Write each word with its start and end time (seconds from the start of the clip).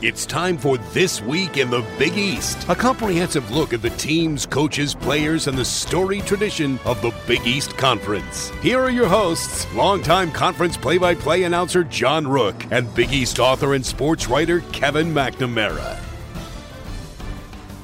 It's 0.00 0.26
time 0.26 0.56
for 0.56 0.78
This 0.78 1.20
Week 1.20 1.56
in 1.56 1.70
the 1.70 1.84
Big 1.98 2.16
East, 2.16 2.64
a 2.68 2.74
comprehensive 2.76 3.50
look 3.50 3.72
at 3.72 3.82
the 3.82 3.90
teams, 3.90 4.46
coaches, 4.46 4.94
players, 4.94 5.48
and 5.48 5.58
the 5.58 5.64
storied 5.64 6.24
tradition 6.24 6.78
of 6.84 7.02
the 7.02 7.12
Big 7.26 7.44
East 7.44 7.76
Conference. 7.76 8.50
Here 8.62 8.78
are 8.78 8.90
your 8.90 9.08
hosts, 9.08 9.66
longtime 9.74 10.30
conference 10.30 10.76
play 10.76 10.98
by 10.98 11.16
play 11.16 11.42
announcer 11.42 11.82
John 11.82 12.28
Rooke 12.28 12.64
and 12.70 12.94
Big 12.94 13.12
East 13.12 13.40
author 13.40 13.74
and 13.74 13.84
sports 13.84 14.28
writer 14.28 14.60
Kevin 14.70 15.12
McNamara. 15.12 15.98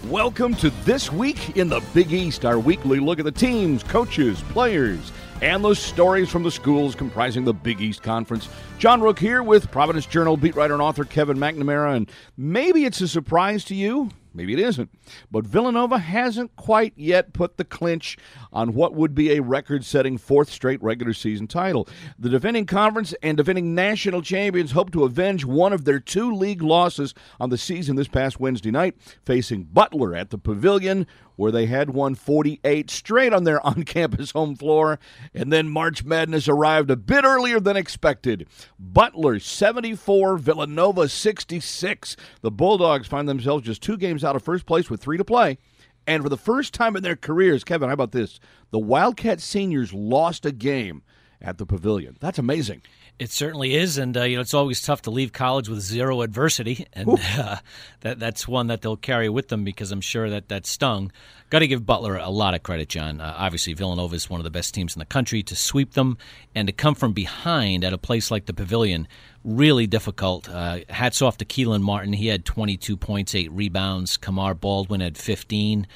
Welcome 0.04 0.54
to 0.56 0.70
This 0.84 1.10
Week 1.10 1.56
in 1.56 1.68
the 1.68 1.82
Big 1.94 2.12
East, 2.12 2.44
our 2.44 2.60
weekly 2.60 3.00
look 3.00 3.18
at 3.18 3.24
the 3.24 3.32
teams, 3.32 3.82
coaches, 3.82 4.40
players, 4.50 5.10
and 5.44 5.62
the 5.62 5.74
stories 5.74 6.30
from 6.30 6.42
the 6.42 6.50
schools 6.50 6.94
comprising 6.94 7.44
the 7.44 7.52
Big 7.52 7.78
East 7.82 8.02
Conference. 8.02 8.48
John 8.78 9.02
Rooke 9.02 9.18
here 9.18 9.42
with 9.42 9.70
Providence 9.70 10.06
Journal 10.06 10.38
beat 10.38 10.56
writer 10.56 10.72
and 10.72 10.80
author 10.80 11.04
Kevin 11.04 11.36
McNamara, 11.36 11.94
and 11.94 12.10
maybe 12.38 12.86
it's 12.86 13.02
a 13.02 13.08
surprise 13.08 13.62
to 13.66 13.74
you. 13.74 14.08
Maybe 14.32 14.54
it 14.54 14.58
isn't. 14.58 14.88
But 15.30 15.44
Villanova 15.44 15.98
hasn't 15.98 16.56
quite 16.56 16.94
yet 16.96 17.34
put 17.34 17.58
the 17.58 17.64
clinch 17.64 18.16
on 18.54 18.72
what 18.72 18.94
would 18.94 19.14
be 19.14 19.32
a 19.32 19.42
record 19.42 19.84
setting 19.84 20.16
fourth 20.16 20.48
straight 20.48 20.82
regular 20.82 21.12
season 21.12 21.46
title. 21.46 21.86
The 22.18 22.30
defending 22.30 22.64
conference 22.64 23.12
and 23.22 23.36
defending 23.36 23.74
national 23.74 24.22
champions 24.22 24.70
hope 24.70 24.92
to 24.92 25.04
avenge 25.04 25.44
one 25.44 25.72
of 25.72 25.84
their 25.84 26.00
two 26.00 26.32
league 26.32 26.62
losses 26.62 27.12
on 27.40 27.50
the 27.50 27.58
season 27.58 27.96
this 27.96 28.08
past 28.08 28.40
Wednesday 28.40 28.70
night, 28.70 28.96
facing 29.24 29.64
Butler 29.64 30.14
at 30.14 30.30
the 30.30 30.38
Pavilion, 30.38 31.06
where 31.36 31.50
they 31.50 31.66
had 31.66 31.90
won 31.90 32.14
48 32.14 32.90
straight 32.90 33.32
on 33.32 33.44
their 33.44 33.64
on 33.66 33.82
campus 33.82 34.30
home 34.30 34.56
floor. 34.56 34.98
And 35.34 35.52
then 35.52 35.68
March 35.68 36.04
Madness 36.04 36.48
arrived 36.48 36.90
a 36.90 36.96
bit 36.96 37.24
earlier 37.24 37.60
than 37.60 37.76
expected. 37.76 38.46
Butler 38.78 39.38
74, 39.38 40.38
Villanova 40.38 41.08
66. 41.08 42.16
The 42.40 42.50
Bulldogs 42.50 43.08
find 43.08 43.28
themselves 43.28 43.64
just 43.64 43.82
two 43.82 43.96
games 43.96 44.24
out 44.24 44.36
of 44.36 44.42
first 44.42 44.66
place 44.66 44.88
with 44.88 45.00
three 45.00 45.18
to 45.18 45.24
play. 45.24 45.58
And 46.06 46.22
for 46.22 46.28
the 46.28 46.36
first 46.36 46.74
time 46.74 46.96
in 46.96 47.02
their 47.02 47.16
careers, 47.16 47.64
Kevin, 47.64 47.88
how 47.88 47.94
about 47.94 48.12
this? 48.12 48.38
The 48.70 48.78
Wildcat 48.78 49.40
seniors 49.40 49.92
lost 49.92 50.44
a 50.44 50.52
game 50.52 51.02
at 51.40 51.58
the 51.58 51.66
Pavilion. 51.66 52.16
That's 52.20 52.38
amazing. 52.38 52.82
It 53.16 53.30
certainly 53.30 53.76
is, 53.76 53.96
and 53.96 54.16
uh, 54.16 54.22
you 54.24 54.36
know 54.36 54.40
it's 54.40 54.54
always 54.54 54.82
tough 54.82 55.02
to 55.02 55.10
leave 55.10 55.32
college 55.32 55.68
with 55.68 55.80
zero 55.80 56.22
adversity, 56.22 56.86
and 56.92 57.08
uh, 57.38 57.58
that 58.00 58.18
that's 58.18 58.48
one 58.48 58.66
that 58.66 58.82
they'll 58.82 58.96
carry 58.96 59.28
with 59.28 59.48
them 59.48 59.62
because 59.62 59.92
I'm 59.92 60.00
sure 60.00 60.28
that 60.30 60.48
that 60.48 60.66
stung. 60.66 61.12
Got 61.50 61.60
to 61.60 61.68
give 61.68 61.86
Butler 61.86 62.16
a 62.16 62.30
lot 62.30 62.54
of 62.54 62.64
credit, 62.64 62.88
John. 62.88 63.20
Uh, 63.20 63.32
obviously, 63.36 63.72
Villanova 63.74 64.16
is 64.16 64.28
one 64.28 64.40
of 64.40 64.44
the 64.44 64.50
best 64.50 64.74
teams 64.74 64.96
in 64.96 64.98
the 64.98 65.04
country 65.04 65.44
to 65.44 65.54
sweep 65.54 65.92
them 65.92 66.18
and 66.56 66.66
to 66.66 66.72
come 66.72 66.96
from 66.96 67.12
behind 67.12 67.84
at 67.84 67.92
a 67.92 67.98
place 67.98 68.32
like 68.32 68.46
the 68.46 68.54
Pavilion. 68.54 69.06
Really 69.44 69.86
difficult. 69.86 70.48
Uh, 70.48 70.80
hats 70.88 71.22
off 71.22 71.38
to 71.38 71.44
Kelan 71.44 71.82
Martin. 71.82 72.14
He 72.14 72.26
had 72.26 72.44
22 72.44 72.96
points, 72.96 73.36
eight 73.36 73.52
rebounds. 73.52 74.16
Kamar 74.16 74.54
Baldwin 74.54 75.00
had 75.00 75.16
15. 75.16 75.86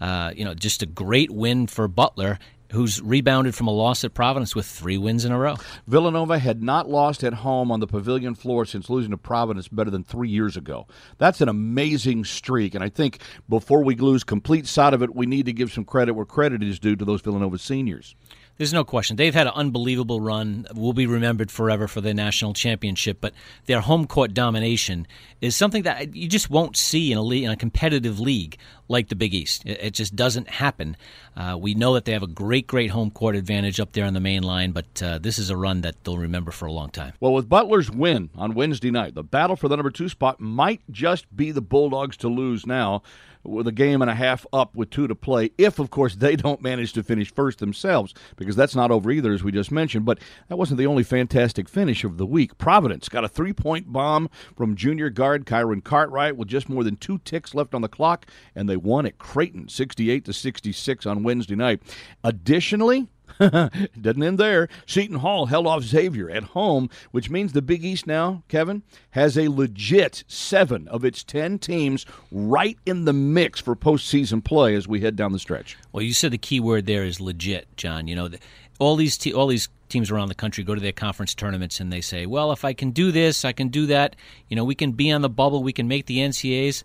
Uh, 0.00 0.32
you 0.34 0.44
know, 0.44 0.54
just 0.54 0.82
a 0.82 0.86
great 0.86 1.30
win 1.30 1.68
for 1.68 1.86
Butler 1.86 2.40
who's 2.76 3.00
rebounded 3.02 3.54
from 3.54 3.66
a 3.66 3.72
loss 3.72 4.04
at 4.04 4.14
Providence 4.14 4.54
with 4.54 4.66
three 4.66 4.98
wins 4.98 5.24
in 5.24 5.32
a 5.32 5.38
row. 5.38 5.56
Villanova 5.86 6.38
had 6.38 6.62
not 6.62 6.88
lost 6.88 7.24
at 7.24 7.32
home 7.32 7.72
on 7.72 7.80
the 7.80 7.86
pavilion 7.86 8.34
floor 8.34 8.64
since 8.64 8.90
losing 8.90 9.10
to 9.10 9.16
Providence 9.16 9.66
better 9.68 9.90
than 9.90 10.04
three 10.04 10.28
years 10.28 10.56
ago. 10.56 10.86
That's 11.18 11.40
an 11.40 11.48
amazing 11.48 12.24
streak, 12.24 12.74
and 12.74 12.84
I 12.84 12.88
think 12.88 13.20
before 13.48 13.82
we 13.82 13.96
lose 13.96 14.22
complete 14.22 14.66
sight 14.66 14.94
of 14.94 15.02
it, 15.02 15.14
we 15.14 15.26
need 15.26 15.46
to 15.46 15.52
give 15.52 15.72
some 15.72 15.84
credit 15.84 16.12
where 16.12 16.26
credit 16.26 16.62
is 16.62 16.78
due 16.78 16.96
to 16.96 17.04
those 17.04 17.22
Villanova 17.22 17.58
seniors. 17.58 18.14
There's 18.58 18.72
no 18.72 18.84
question. 18.84 19.16
They've 19.16 19.34
had 19.34 19.46
an 19.46 19.52
unbelievable 19.54 20.20
run. 20.20 20.66
Will 20.74 20.94
be 20.94 21.06
remembered 21.06 21.50
forever 21.50 21.86
for 21.86 22.00
their 22.00 22.14
national 22.14 22.54
championship. 22.54 23.18
But 23.20 23.34
their 23.66 23.80
home 23.80 24.06
court 24.06 24.32
domination 24.32 25.06
is 25.40 25.54
something 25.54 25.82
that 25.82 26.14
you 26.14 26.26
just 26.28 26.48
won't 26.48 26.76
see 26.76 27.12
in 27.12 27.18
a 27.18 27.22
league, 27.22 27.44
in 27.44 27.50
a 27.50 27.56
competitive 27.56 28.18
league 28.18 28.56
like 28.88 29.08
the 29.08 29.16
Big 29.16 29.34
East. 29.34 29.64
It, 29.66 29.90
just 29.90 30.16
doesn't 30.16 30.48
happen. 30.48 30.96
Uh, 31.36 31.56
we 31.60 31.74
know 31.74 31.94
that 31.94 32.04
they 32.04 32.12
have 32.12 32.22
a 32.22 32.28
great, 32.28 32.66
great 32.66 32.90
home 32.90 33.10
court 33.10 33.36
advantage 33.36 33.78
up 33.78 33.92
there 33.92 34.04
on 34.04 34.14
the 34.14 34.20
main 34.20 34.42
line. 34.42 34.72
But 34.72 35.02
uh, 35.02 35.18
this 35.18 35.38
is 35.38 35.50
a 35.50 35.56
run 35.56 35.82
that 35.82 36.02
they'll 36.04 36.18
remember 36.18 36.50
for 36.50 36.66
a 36.66 36.72
long 36.72 36.90
time. 36.90 37.12
Well, 37.20 37.34
with 37.34 37.48
Butler's 37.48 37.90
win 37.90 38.30
on 38.34 38.54
Wednesday 38.54 38.90
night, 38.90 39.14
the 39.14 39.22
battle 39.22 39.56
for 39.56 39.68
the 39.68 39.76
number 39.76 39.90
two 39.90 40.08
spot 40.08 40.40
might 40.40 40.80
just 40.90 41.34
be 41.36 41.50
the 41.50 41.60
Bulldogs 41.60 42.16
to 42.18 42.28
lose 42.28 42.66
now 42.66 43.02
with 43.46 43.66
a 43.66 43.72
game 43.72 44.02
and 44.02 44.10
a 44.10 44.14
half 44.14 44.46
up 44.52 44.74
with 44.74 44.90
two 44.90 45.06
to 45.06 45.14
play, 45.14 45.50
if, 45.58 45.78
of 45.78 45.90
course, 45.90 46.16
they 46.16 46.36
don't 46.36 46.62
manage 46.62 46.92
to 46.94 47.02
finish 47.02 47.32
first 47.32 47.58
themselves, 47.58 48.14
because 48.36 48.56
that's 48.56 48.76
not 48.76 48.90
over 48.90 49.10
either, 49.10 49.32
as 49.32 49.42
we 49.42 49.52
just 49.52 49.70
mentioned. 49.70 50.04
But 50.04 50.18
that 50.48 50.56
wasn't 50.56 50.78
the 50.78 50.86
only 50.86 51.02
fantastic 51.02 51.68
finish 51.68 52.04
of 52.04 52.18
the 52.18 52.26
week. 52.26 52.58
Providence 52.58 53.08
got 53.08 53.24
a 53.24 53.28
three 53.28 53.52
point 53.52 53.92
bomb 53.92 54.28
from 54.56 54.76
junior 54.76 55.10
guard 55.10 55.46
Kyron 55.46 55.82
Cartwright 55.82 56.36
with 56.36 56.48
just 56.48 56.68
more 56.68 56.84
than 56.84 56.96
two 56.96 57.18
ticks 57.18 57.54
left 57.54 57.74
on 57.74 57.82
the 57.82 57.88
clock, 57.88 58.26
and 58.54 58.68
they 58.68 58.76
won 58.76 59.06
at 59.06 59.18
Creighton 59.18 59.68
68 59.68 60.24
to 60.24 60.32
66 60.32 61.06
on 61.06 61.22
Wednesday 61.22 61.56
night. 61.56 61.82
Additionally, 62.24 63.08
Doesn't 63.38 64.22
end 64.22 64.38
there. 64.38 64.68
Seton 64.86 65.18
Hall 65.18 65.46
held 65.46 65.66
off 65.66 65.82
Xavier 65.82 66.30
at 66.30 66.42
home, 66.44 66.88
which 67.10 67.30
means 67.30 67.52
the 67.52 67.62
Big 67.62 67.84
East 67.84 68.06
now, 68.06 68.42
Kevin, 68.48 68.82
has 69.10 69.36
a 69.36 69.48
legit 69.48 70.24
seven 70.26 70.88
of 70.88 71.04
its 71.04 71.22
ten 71.22 71.58
teams 71.58 72.06
right 72.30 72.78
in 72.86 73.04
the 73.04 73.12
mix 73.12 73.60
for 73.60 73.76
postseason 73.76 74.42
play 74.42 74.74
as 74.74 74.88
we 74.88 75.00
head 75.00 75.16
down 75.16 75.32
the 75.32 75.38
stretch. 75.38 75.76
Well, 75.92 76.02
you 76.02 76.12
said 76.12 76.30
the 76.30 76.38
key 76.38 76.60
word 76.60 76.86
there 76.86 77.04
is 77.04 77.20
legit, 77.20 77.68
John. 77.76 78.08
You 78.08 78.16
know, 78.16 78.30
all 78.78 78.96
these 78.96 79.18
te- 79.18 79.34
all 79.34 79.46
these 79.46 79.68
teams 79.88 80.10
around 80.10 80.28
the 80.28 80.34
country 80.34 80.64
go 80.64 80.74
to 80.74 80.80
their 80.80 80.92
conference 80.92 81.34
tournaments 81.34 81.80
and 81.80 81.92
they 81.92 82.00
say, 82.00 82.26
"Well, 82.26 82.52
if 82.52 82.64
I 82.64 82.72
can 82.72 82.90
do 82.90 83.12
this, 83.12 83.44
I 83.44 83.52
can 83.52 83.68
do 83.68 83.86
that. 83.86 84.16
You 84.48 84.56
know, 84.56 84.64
we 84.64 84.74
can 84.74 84.92
be 84.92 85.10
on 85.10 85.22
the 85.22 85.28
bubble, 85.28 85.62
we 85.62 85.72
can 85.72 85.88
make 85.88 86.06
the 86.06 86.18
NCAs." 86.18 86.84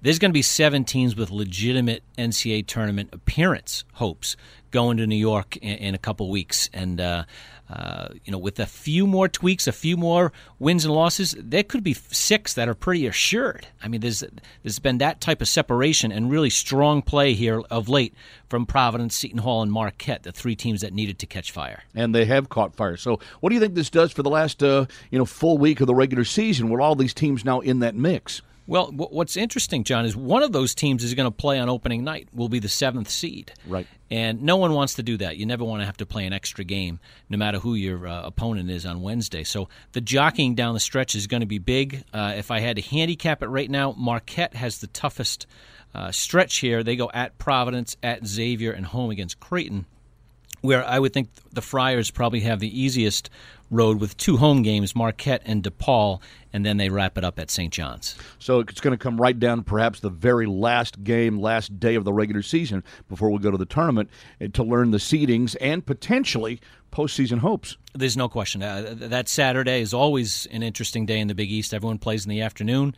There's 0.00 0.20
going 0.20 0.30
to 0.30 0.34
be 0.34 0.42
seven 0.42 0.84
teams 0.84 1.16
with 1.16 1.32
legitimate 1.32 2.04
NCAA 2.16 2.68
tournament 2.68 3.08
appearance 3.12 3.84
hopes 3.94 4.36
going 4.70 4.96
to 4.98 5.06
New 5.06 5.16
York 5.16 5.56
in, 5.56 5.76
in 5.78 5.94
a 5.94 5.98
couple 5.98 6.30
weeks, 6.30 6.68
and 6.72 7.00
uh, 7.00 7.24
uh, 7.70 8.08
you 8.24 8.32
know, 8.32 8.38
with 8.38 8.58
a 8.58 8.66
few 8.66 9.06
more 9.06 9.28
tweaks, 9.28 9.66
a 9.66 9.72
few 9.72 9.96
more 9.96 10.32
wins 10.58 10.86
and 10.86 10.94
losses, 10.94 11.34
there 11.38 11.62
could 11.62 11.84
be 11.84 11.92
six 11.92 12.54
that 12.54 12.66
are 12.66 12.74
pretty 12.74 13.06
assured. 13.06 13.66
I 13.82 13.88
mean, 13.88 14.00
there's 14.00 14.24
there's 14.62 14.78
been 14.78 14.98
that 14.98 15.20
type 15.20 15.42
of 15.42 15.48
separation 15.48 16.10
and 16.10 16.30
really 16.30 16.48
strong 16.48 17.02
play 17.02 17.34
here 17.34 17.60
of 17.70 17.88
late 17.88 18.14
from 18.48 18.64
Providence, 18.64 19.14
Seton 19.14 19.38
Hall, 19.38 19.62
and 19.62 19.70
Marquette, 19.70 20.22
the 20.22 20.32
three 20.32 20.56
teams 20.56 20.80
that 20.80 20.94
needed 20.94 21.18
to 21.18 21.26
catch 21.26 21.52
fire. 21.52 21.82
And 21.94 22.14
they 22.14 22.24
have 22.24 22.48
caught 22.48 22.74
fire. 22.74 22.96
So, 22.96 23.20
what 23.40 23.50
do 23.50 23.54
you 23.54 23.60
think 23.60 23.74
this 23.74 23.90
does 23.90 24.12
for 24.12 24.22
the 24.22 24.30
last 24.30 24.62
uh, 24.62 24.86
you 25.10 25.18
know 25.18 25.26
full 25.26 25.58
week 25.58 25.80
of 25.82 25.86
the 25.86 25.94
regular 25.94 26.24
season, 26.24 26.70
with 26.70 26.80
all 26.80 26.94
these 26.94 27.14
teams 27.14 27.44
now 27.44 27.60
in 27.60 27.80
that 27.80 27.94
mix? 27.94 28.40
Well, 28.68 28.92
what's 28.92 29.38
interesting, 29.38 29.82
John, 29.82 30.04
is 30.04 30.14
one 30.14 30.42
of 30.42 30.52
those 30.52 30.74
teams 30.74 31.02
is 31.02 31.14
going 31.14 31.26
to 31.26 31.34
play 31.34 31.58
on 31.58 31.70
opening 31.70 32.04
night. 32.04 32.28
Will 32.34 32.50
be 32.50 32.58
the 32.58 32.68
seventh 32.68 33.08
seed, 33.08 33.50
right? 33.66 33.86
And 34.10 34.42
no 34.42 34.58
one 34.58 34.74
wants 34.74 34.92
to 34.94 35.02
do 35.02 35.16
that. 35.16 35.38
You 35.38 35.46
never 35.46 35.64
want 35.64 35.80
to 35.80 35.86
have 35.86 35.96
to 35.96 36.06
play 36.06 36.26
an 36.26 36.34
extra 36.34 36.64
game, 36.64 37.00
no 37.30 37.38
matter 37.38 37.60
who 37.60 37.74
your 37.74 38.06
uh, 38.06 38.26
opponent 38.26 38.70
is 38.70 38.84
on 38.84 39.00
Wednesday. 39.00 39.42
So 39.42 39.70
the 39.92 40.02
jockeying 40.02 40.54
down 40.54 40.74
the 40.74 40.80
stretch 40.80 41.14
is 41.14 41.26
going 41.26 41.40
to 41.40 41.46
be 41.46 41.58
big. 41.58 42.04
Uh, 42.12 42.34
if 42.36 42.50
I 42.50 42.60
had 42.60 42.76
to 42.76 42.82
handicap 42.82 43.42
it 43.42 43.46
right 43.46 43.70
now, 43.70 43.94
Marquette 43.96 44.52
has 44.52 44.78
the 44.78 44.86
toughest 44.88 45.46
uh, 45.94 46.12
stretch 46.12 46.58
here. 46.58 46.82
They 46.82 46.94
go 46.94 47.10
at 47.14 47.38
Providence, 47.38 47.96
at 48.02 48.26
Xavier, 48.26 48.72
and 48.72 48.84
home 48.84 49.10
against 49.10 49.40
Creighton 49.40 49.86
where 50.60 50.84
I 50.84 50.98
would 50.98 51.12
think 51.12 51.28
the 51.52 51.62
Friars 51.62 52.10
probably 52.10 52.40
have 52.40 52.60
the 52.60 52.80
easiest 52.80 53.30
road 53.70 54.00
with 54.00 54.16
two 54.16 54.36
home 54.36 54.62
games, 54.62 54.96
Marquette 54.96 55.42
and 55.44 55.62
DePaul, 55.62 56.20
and 56.52 56.64
then 56.64 56.78
they 56.78 56.88
wrap 56.88 57.18
it 57.18 57.24
up 57.24 57.38
at 57.38 57.50
St. 57.50 57.72
John's. 57.72 58.16
So 58.38 58.60
it's 58.60 58.80
going 58.80 58.96
to 58.96 59.02
come 59.02 59.20
right 59.20 59.38
down 59.38 59.62
perhaps 59.62 60.00
the 60.00 60.10
very 60.10 60.46
last 60.46 61.04
game, 61.04 61.38
last 61.38 61.78
day 61.78 61.94
of 61.94 62.04
the 62.04 62.12
regular 62.12 62.42
season 62.42 62.82
before 63.08 63.30
we 63.30 63.38
go 63.38 63.50
to 63.50 63.58
the 63.58 63.66
tournament 63.66 64.08
eh, 64.40 64.48
to 64.54 64.62
learn 64.62 64.90
the 64.90 64.98
seedings 64.98 65.54
and 65.60 65.84
potentially 65.84 66.60
postseason 66.90 67.38
hopes. 67.38 67.76
There's 67.92 68.16
no 68.16 68.28
question. 68.28 68.62
Uh, 68.62 68.94
that 68.96 69.28
Saturday 69.28 69.82
is 69.82 69.92
always 69.92 70.46
an 70.46 70.62
interesting 70.62 71.04
day 71.04 71.20
in 71.20 71.28
the 71.28 71.34
Big 71.34 71.50
East. 71.50 71.74
Everyone 71.74 71.98
plays 71.98 72.24
in 72.24 72.30
the 72.30 72.40
afternoon 72.40 72.94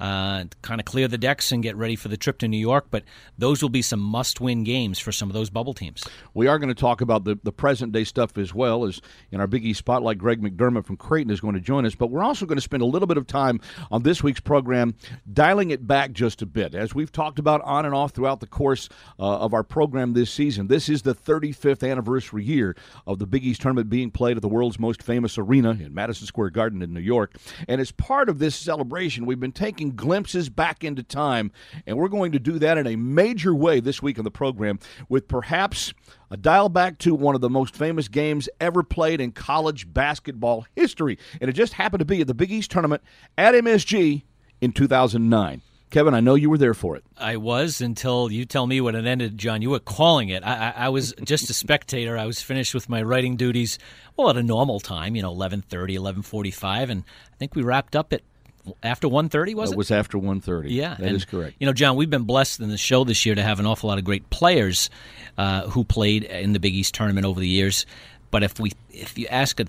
uh, 0.00 0.44
kind 0.62 0.80
of 0.80 0.84
clear 0.84 1.08
the 1.08 1.18
decks 1.18 1.52
and 1.52 1.62
get 1.62 1.76
ready 1.76 1.96
for 1.96 2.08
the 2.08 2.16
trip 2.16 2.38
to 2.38 2.48
New 2.48 2.58
York. 2.58 2.86
But 2.90 3.04
those 3.38 3.62
will 3.62 3.68
be 3.68 3.82
some 3.82 4.00
must 4.00 4.40
win 4.40 4.64
games 4.64 4.98
for 4.98 5.12
some 5.12 5.28
of 5.28 5.34
those 5.34 5.50
bubble 5.50 5.74
teams. 5.74 6.04
We 6.34 6.46
are 6.46 6.58
going 6.58 6.68
to 6.68 6.80
talk 6.80 7.00
about 7.00 7.24
the, 7.24 7.38
the 7.42 7.52
present 7.52 7.92
day 7.92 8.04
stuff 8.04 8.36
as 8.38 8.54
well 8.54 8.84
as 8.84 9.00
in 9.30 9.40
our 9.40 9.46
Big 9.46 9.64
East 9.64 9.78
Spotlight. 9.78 10.18
Greg 10.18 10.42
McDermott 10.42 10.86
from 10.86 10.96
Creighton 10.96 11.30
is 11.30 11.40
going 11.40 11.54
to 11.54 11.60
join 11.60 11.86
us. 11.86 11.94
But 11.94 12.08
we're 12.08 12.22
also 12.22 12.46
going 12.46 12.56
to 12.56 12.62
spend 12.62 12.82
a 12.82 12.86
little 12.86 13.06
bit 13.06 13.16
of 13.16 13.26
time 13.26 13.60
on 13.90 14.02
this 14.02 14.22
week's 14.22 14.40
program 14.40 14.94
dialing 15.32 15.70
it 15.70 15.86
back 15.86 16.12
just 16.12 16.42
a 16.42 16.46
bit. 16.46 16.74
As 16.74 16.94
we've 16.94 17.12
talked 17.12 17.38
about 17.38 17.60
on 17.62 17.84
and 17.84 17.94
off 17.94 18.12
throughout 18.12 18.40
the 18.40 18.46
course 18.46 18.88
uh, 19.18 19.38
of 19.38 19.54
our 19.54 19.62
program 19.62 20.12
this 20.12 20.30
season, 20.30 20.66
this 20.66 20.88
is 20.88 21.02
the 21.02 21.14
35th 21.14 21.88
anniversary 21.88 22.44
year 22.44 22.76
of 23.06 23.18
the 23.18 23.26
Big 23.26 23.44
East 23.44 23.62
tournament 23.62 23.88
being 23.88 24.10
played 24.10 24.36
at 24.36 24.42
the 24.42 24.48
world's 24.48 24.78
most 24.78 25.02
famous 25.02 25.38
arena 25.38 25.70
in 25.70 25.94
Madison 25.94 26.26
Square 26.26 26.50
Garden 26.50 26.82
in 26.82 26.92
New 26.92 27.00
York. 27.00 27.36
And 27.68 27.80
as 27.80 27.92
part 27.92 28.28
of 28.28 28.38
this 28.38 28.54
celebration, 28.54 29.26
we've 29.26 29.40
been 29.40 29.52
taking 29.52 29.85
taking 29.86 29.96
glimpses 29.96 30.48
back 30.48 30.84
into 30.84 31.02
time, 31.02 31.52
and 31.86 31.96
we're 31.96 32.08
going 32.08 32.32
to 32.32 32.38
do 32.38 32.58
that 32.58 32.78
in 32.78 32.86
a 32.86 32.96
major 32.96 33.54
way 33.54 33.80
this 33.80 34.02
week 34.02 34.18
on 34.18 34.24
the 34.24 34.30
program 34.30 34.78
with 35.08 35.28
perhaps 35.28 35.92
a 36.30 36.36
dial 36.36 36.68
back 36.68 36.98
to 36.98 37.14
one 37.14 37.34
of 37.34 37.40
the 37.40 37.50
most 37.50 37.74
famous 37.74 38.08
games 38.08 38.48
ever 38.60 38.82
played 38.82 39.20
in 39.20 39.32
college 39.32 39.92
basketball 39.92 40.66
history. 40.74 41.18
And 41.40 41.48
it 41.48 41.54
just 41.54 41.74
happened 41.74 42.00
to 42.00 42.04
be 42.04 42.20
at 42.20 42.26
the 42.26 42.34
Big 42.34 42.50
East 42.50 42.70
tournament 42.70 43.02
at 43.38 43.54
MSG 43.54 44.22
in 44.60 44.72
2009. 44.72 45.62
Kevin, 45.88 46.14
I 46.14 46.20
know 46.20 46.34
you 46.34 46.50
were 46.50 46.58
there 46.58 46.74
for 46.74 46.96
it. 46.96 47.04
I 47.16 47.36
was 47.36 47.80
until 47.80 48.30
you 48.32 48.44
tell 48.44 48.66
me 48.66 48.80
when 48.80 48.96
it 48.96 49.06
ended, 49.06 49.38
John. 49.38 49.62
You 49.62 49.70
were 49.70 49.78
calling 49.78 50.30
it. 50.30 50.42
I, 50.42 50.70
I, 50.70 50.86
I 50.86 50.88
was 50.88 51.14
just 51.22 51.48
a 51.48 51.54
spectator. 51.54 52.18
I 52.18 52.26
was 52.26 52.42
finished 52.42 52.74
with 52.74 52.88
my 52.88 53.02
writing 53.02 53.36
duties, 53.36 53.78
well, 54.16 54.28
at 54.28 54.36
a 54.36 54.42
normal 54.42 54.80
time, 54.80 55.14
you 55.14 55.22
know, 55.22 55.32
11.30, 55.32 55.96
11.45, 55.96 56.90
and 56.90 57.04
I 57.32 57.36
think 57.36 57.54
we 57.54 57.62
wrapped 57.62 57.94
up 57.94 58.12
at 58.12 58.22
after 58.82 59.08
1.30, 59.08 59.54
was 59.54 59.70
it? 59.70 59.74
It 59.74 59.78
was 59.78 59.90
after 59.90 60.18
1.30. 60.18 60.66
Yeah. 60.70 60.94
that 60.94 61.00
and, 61.00 61.16
is 61.16 61.24
correct. 61.24 61.56
You 61.58 61.66
know, 61.66 61.72
John, 61.72 61.96
we've 61.96 62.10
been 62.10 62.24
blessed 62.24 62.60
in 62.60 62.68
the 62.68 62.78
show 62.78 63.04
this 63.04 63.26
year 63.26 63.34
to 63.34 63.42
have 63.42 63.60
an 63.60 63.66
awful 63.66 63.88
lot 63.88 63.98
of 63.98 64.04
great 64.04 64.28
players 64.30 64.90
uh, 65.38 65.68
who 65.68 65.84
played 65.84 66.24
in 66.24 66.52
the 66.52 66.60
Big 66.60 66.74
East 66.74 66.94
tournament 66.94 67.26
over 67.26 67.40
the 67.40 67.48
years. 67.48 67.86
But 68.30 68.42
if 68.42 68.58
we, 68.58 68.72
if 68.90 69.16
you 69.18 69.26
ask 69.28 69.60
a 69.60 69.66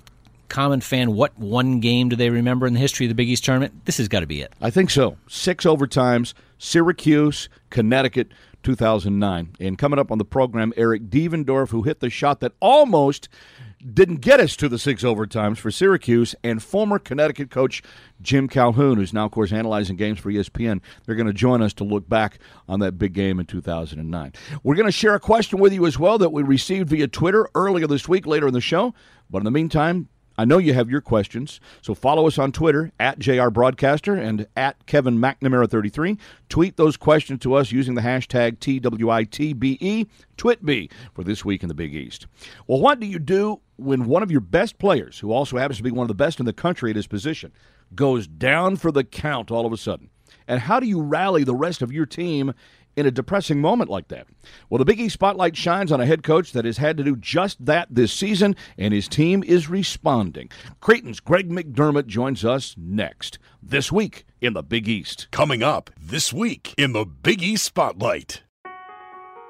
common 0.48 0.80
fan 0.80 1.14
what 1.14 1.38
one 1.38 1.80
game 1.80 2.08
do 2.08 2.16
they 2.16 2.30
remember 2.30 2.66
in 2.66 2.74
the 2.74 2.80
history 2.80 3.06
of 3.06 3.10
the 3.10 3.14
Big 3.14 3.28
East 3.28 3.44
tournament, 3.44 3.84
this 3.84 3.98
has 3.98 4.08
got 4.08 4.20
to 4.20 4.26
be 4.26 4.40
it. 4.40 4.52
I 4.60 4.70
think 4.70 4.90
so. 4.90 5.16
Six 5.28 5.64
overtimes, 5.64 6.34
Syracuse, 6.58 7.48
Connecticut, 7.70 8.32
2009. 8.62 9.56
And 9.60 9.78
coming 9.78 9.98
up 9.98 10.10
on 10.10 10.18
the 10.18 10.24
program, 10.24 10.72
Eric 10.76 11.08
Devendorf, 11.08 11.70
who 11.70 11.82
hit 11.82 12.00
the 12.00 12.10
shot 12.10 12.40
that 12.40 12.52
almost 12.60 13.28
didn't 13.78 14.16
get 14.16 14.40
us 14.40 14.56
to 14.56 14.68
the 14.68 14.78
six 14.78 15.04
overtimes 15.04 15.58
for 15.58 15.70
Syracuse, 15.70 16.34
and 16.42 16.62
former 16.62 16.98
Connecticut 16.98 17.50
coach 17.50 17.82
Jim 18.20 18.48
Calhoun, 18.48 18.96
who's 18.96 19.12
now, 19.12 19.26
of 19.26 19.32
course, 19.32 19.52
analyzing 19.52 19.96
games 19.96 20.18
for 20.18 20.30
ESPN. 20.30 20.80
They're 21.04 21.14
going 21.14 21.26
to 21.26 21.32
join 21.32 21.62
us 21.62 21.72
to 21.74 21.84
look 21.84 22.08
back 22.08 22.38
on 22.68 22.80
that 22.80 22.98
big 22.98 23.12
game 23.12 23.38
in 23.38 23.46
2009. 23.46 24.32
We're 24.62 24.74
going 24.74 24.86
to 24.86 24.92
share 24.92 25.14
a 25.14 25.20
question 25.20 25.58
with 25.58 25.72
you 25.72 25.86
as 25.86 25.98
well 25.98 26.18
that 26.18 26.30
we 26.30 26.42
received 26.42 26.88
via 26.88 27.08
Twitter 27.08 27.48
earlier 27.54 27.86
this 27.86 28.08
week, 28.08 28.26
later 28.26 28.48
in 28.48 28.54
the 28.54 28.60
show. 28.60 28.94
But 29.30 29.38
in 29.38 29.44
the 29.44 29.50
meantime, 29.50 30.08
I 30.38 30.44
know 30.44 30.58
you 30.58 30.72
have 30.72 30.88
your 30.88 31.00
questions, 31.00 31.60
so 31.82 31.94
follow 31.94 32.28
us 32.28 32.38
on 32.38 32.52
Twitter 32.52 32.92
at 33.00 33.18
JR 33.18 33.48
Broadcaster 33.48 34.14
and 34.14 34.46
at 34.56 34.86
Kevin 34.86 35.18
McNamara33. 35.18 36.16
Tweet 36.48 36.76
those 36.76 36.96
questions 36.96 37.40
to 37.40 37.54
us 37.54 37.72
using 37.72 37.96
the 37.96 38.02
hashtag 38.02 38.58
TWITBE, 38.58 40.08
TwitB, 40.36 40.92
for 41.12 41.24
this 41.24 41.44
week 41.44 41.64
in 41.64 41.68
the 41.68 41.74
Big 41.74 41.92
East. 41.92 42.28
Well, 42.68 42.80
what 42.80 43.00
do 43.00 43.06
you 43.06 43.18
do 43.18 43.60
when 43.78 44.06
one 44.06 44.22
of 44.22 44.30
your 44.30 44.40
best 44.40 44.78
players, 44.78 45.18
who 45.18 45.32
also 45.32 45.56
happens 45.56 45.78
to 45.78 45.82
be 45.82 45.90
one 45.90 46.04
of 46.04 46.08
the 46.08 46.14
best 46.14 46.40
in 46.40 46.46
the 46.46 46.52
country 46.52 46.90
at 46.90 46.96
his 46.96 47.06
position, 47.06 47.52
goes 47.94 48.26
down 48.26 48.76
for 48.76 48.92
the 48.92 49.04
count 49.04 49.50
all 49.50 49.64
of 49.64 49.72
a 49.72 49.76
sudden? 49.76 50.10
And 50.46 50.60
how 50.60 50.80
do 50.80 50.86
you 50.86 51.00
rally 51.00 51.44
the 51.44 51.54
rest 51.54 51.80
of 51.82 51.92
your 51.92 52.06
team 52.06 52.52
in 52.96 53.06
a 53.06 53.10
depressing 53.10 53.60
moment 53.60 53.88
like 53.88 54.08
that? 54.08 54.26
Well, 54.68 54.78
the 54.78 54.84
Big 54.84 55.00
East 55.00 55.14
spotlight 55.14 55.56
shines 55.56 55.92
on 55.92 56.00
a 56.00 56.06
head 56.06 56.22
coach 56.22 56.52
that 56.52 56.64
has 56.64 56.78
had 56.78 56.96
to 56.96 57.04
do 57.04 57.16
just 57.16 57.64
that 57.64 57.88
this 57.90 58.12
season, 58.12 58.56
and 58.76 58.92
his 58.92 59.08
team 59.08 59.44
is 59.44 59.68
responding. 59.68 60.50
Creighton's 60.80 61.20
Greg 61.20 61.48
McDermott 61.48 62.06
joins 62.06 62.44
us 62.44 62.74
next, 62.76 63.38
this 63.62 63.92
week 63.92 64.26
in 64.40 64.54
the 64.54 64.62
Big 64.62 64.88
East. 64.88 65.28
Coming 65.30 65.62
up 65.62 65.90
this 66.00 66.32
week 66.32 66.74
in 66.76 66.92
the 66.92 67.04
Big 67.04 67.42
East 67.42 67.64
Spotlight. 67.64 68.42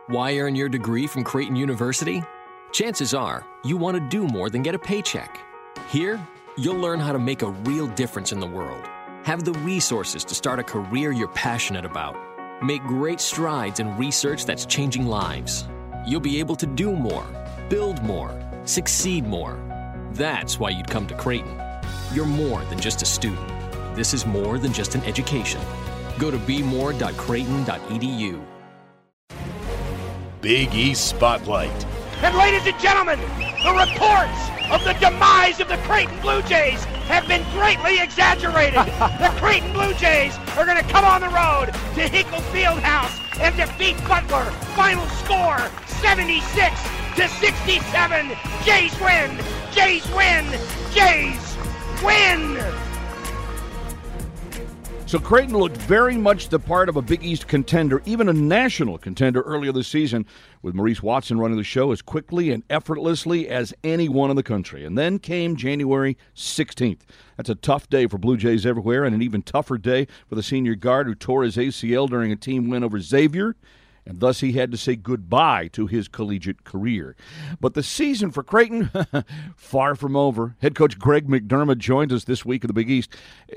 Why 0.09 0.39
earn 0.39 0.55
your 0.55 0.69
degree 0.69 1.07
from 1.07 1.25
Creighton 1.25 1.57
University? 1.57 2.23
Chances 2.79 3.13
are 3.13 3.45
you 3.65 3.77
want 3.77 3.97
to 3.97 4.09
do 4.09 4.29
more 4.29 4.49
than 4.51 4.63
get 4.63 4.77
a 4.77 4.79
paycheck. 4.79 5.41
Here, 5.89 6.25
you'll 6.57 6.79
learn 6.79 7.01
how 7.01 7.11
to 7.11 7.19
make 7.19 7.43
a 7.43 7.51
real 7.51 7.89
difference 7.89 8.31
in 8.31 8.39
the 8.39 8.47
world, 8.47 8.89
have 9.25 9.43
the 9.43 9.51
resources 9.65 10.25
to 10.25 10.33
start 10.33 10.61
a 10.61 10.63
career 10.63 11.11
you're 11.11 11.27
passionate 11.27 11.85
about 11.85 12.17
Make 12.63 12.85
great 12.85 13.21
strides 13.21 13.81
in 13.81 13.97
research 13.97 14.45
that's 14.45 14.65
changing 14.65 15.07
lives. 15.07 15.67
You'll 16.07 16.21
be 16.21 16.39
able 16.39 16.55
to 16.55 16.67
do 16.67 16.93
more, 16.93 17.27
build 17.69 18.01
more, 18.05 18.31
succeed 18.65 19.27
more. 19.27 19.59
That's 20.13 20.61
why 20.61 20.71
you'd 20.71 20.89
come 20.89 21.09
to 21.09 21.17
Creighton. 21.17 21.61
You're 22.13 22.27
more 22.27 22.63
than 22.67 22.79
just 22.79 23.03
a 23.03 23.07
student. 23.07 23.49
This 23.97 24.15
is 24.15 24.25
more 24.25 24.57
than 24.57 24.73
just 24.73 24.95
an 24.95 25.03
education. 25.03 25.61
Go 26.17 26.31
to 26.31 26.39
bemore.creighton.edu. 26.39 28.41
Big 30.41 30.73
East 30.75 31.09
Spotlight. 31.09 31.85
And 32.21 32.37
ladies 32.37 32.67
and 32.67 32.79
gentlemen, 32.81 33.21
the 33.63 33.73
reports 33.73 34.41
of 34.71 34.83
the 34.85 34.93
demise 35.01 35.61
of 35.61 35.69
the 35.69 35.77
Creighton 35.79 36.21
Blue 36.21 36.43
Jays 36.43 36.83
have 37.07 37.29
been 37.29 37.45
greatly 37.53 38.01
exaggerated. 38.01 38.75
the 39.21 39.33
Creighton 39.39 39.73
Blue 39.73 39.95
Jays 39.95 40.37
are 40.57 40.67
going 40.67 40.77
to 40.77 40.89
come 40.91 41.05
on 41.05 41.21
the 41.21 41.29
road 41.29 41.73
to 41.95 42.09
Hinkle 42.09 42.41
Fieldhouse 42.51 43.19
and 43.41 43.57
defeat 43.57 43.97
Butler. 44.09 44.51
Final 44.75 45.07
score 45.07 45.59
76 46.03 46.83
to 47.17 47.29
67. 47.29 48.33
Jays 48.65 49.01
win. 49.01 49.39
Jays 49.71 50.07
win. 50.13 50.45
Jays 50.91 51.57
win. 52.03 52.88
So 55.09 55.19
Creighton 55.19 55.57
looked 55.57 55.79
very 55.79 56.19
much 56.19 56.51
the 56.51 56.59
part 56.59 56.91
of 56.91 56.97
a 56.97 57.01
Big 57.01 57.25
East 57.25 57.49
contender, 57.49 58.03
even 58.05 58.29
a 58.29 58.33
national 58.35 58.99
contender 58.99 59.41
earlier 59.41 59.73
this 59.73 59.89
season, 59.89 60.27
with 60.61 60.75
Maurice 60.75 61.03
Watson 61.03 61.41
running 61.41 61.57
the 61.57 61.65
show 61.65 61.93
as 61.93 62.03
quickly 62.03 62.51
and 62.51 62.63
effortlessly 62.69 63.49
as 63.49 63.73
anyone 63.83 64.29
in 64.29 64.37
the 64.37 64.43
country. 64.43 64.85
And 64.85 64.99
then 64.99 65.19
came 65.19 65.57
January 65.57 66.19
16th. 66.37 67.01
That's 67.39 67.49
a 67.49 67.55
tough 67.55 67.89
day 67.89 68.07
for 68.07 68.19
Blue 68.19 68.37
Jays 68.37 68.67
everywhere, 68.67 69.03
and 69.03 69.15
an 69.15 69.23
even 69.23 69.41
tougher 69.41 69.79
day 69.79 70.07
for 70.29 70.35
the 70.35 70.43
senior 70.43 70.75
guard 70.75 71.07
who 71.07 71.15
tore 71.15 71.43
his 71.43 71.57
ACL 71.57 72.07
during 72.07 72.31
a 72.31 72.37
team 72.37 72.69
win 72.69 72.85
over 72.85 73.01
Xavier 73.01 73.57
and 74.05 74.21
thus 74.21 74.41
he 74.41 74.53
had 74.53 74.71
to 74.71 74.79
say 74.79 74.97
goodbye 74.97 75.69
to 75.69 75.87
his 75.87 76.09
collegiate 76.09 76.65
career. 76.65 77.15
But 77.61 77.75
the 77.75 77.83
season 77.83 78.31
for 78.31 78.43
Creighton, 78.43 78.91
far 79.57 79.95
from 79.95 80.17
over. 80.17 80.57
Head 80.63 80.75
coach 80.75 80.99
Greg 80.99 81.29
McDermott 81.29 81.77
joins 81.77 82.13
us 82.15 82.25
this 82.25 82.43
week 82.43 82.65
in 82.65 82.69
the 82.69 82.73
Big 82.75 82.89
East. 82.89 83.15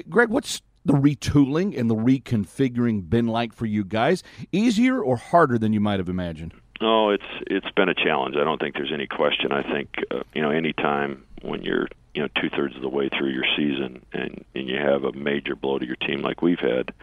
Greg, 0.09 0.27
what's 0.27 0.61
the 0.85 0.93
retooling 0.93 1.77
and 1.77 1.89
the 1.89 1.95
reconfiguring 1.95 3.09
been 3.09 3.27
like 3.27 3.53
for 3.53 3.65
you 3.65 3.83
guys? 3.83 4.23
Easier 4.51 5.01
or 5.01 5.17
harder 5.17 5.57
than 5.57 5.73
you 5.73 5.79
might 5.79 5.99
have 5.99 6.09
imagined? 6.09 6.53
Oh, 6.81 7.09
it's 7.09 7.23
it's 7.47 7.69
been 7.75 7.89
a 7.89 7.93
challenge. 7.93 8.35
I 8.35 8.43
don't 8.43 8.59
think 8.59 8.75
there's 8.75 8.91
any 8.93 9.07
question. 9.07 9.51
I 9.51 9.61
think 9.61 9.89
uh, 10.09 10.23
you 10.33 10.41
know 10.41 10.49
any 10.49 10.73
time 10.73 11.23
when 11.41 11.61
you're 11.61 11.87
you 12.13 12.23
know 12.23 12.27
two 12.41 12.49
thirds 12.49 12.75
of 12.75 12.81
the 12.81 12.89
way 12.89 13.09
through 13.09 13.29
your 13.29 13.45
season 13.55 14.03
and 14.13 14.43
and 14.55 14.67
you 14.67 14.77
have 14.77 15.03
a 15.03 15.11
major 15.11 15.55
blow 15.55 15.77
to 15.77 15.85
your 15.85 15.95
team 15.95 16.21
like 16.21 16.41
we've 16.41 16.59
had. 16.59 16.93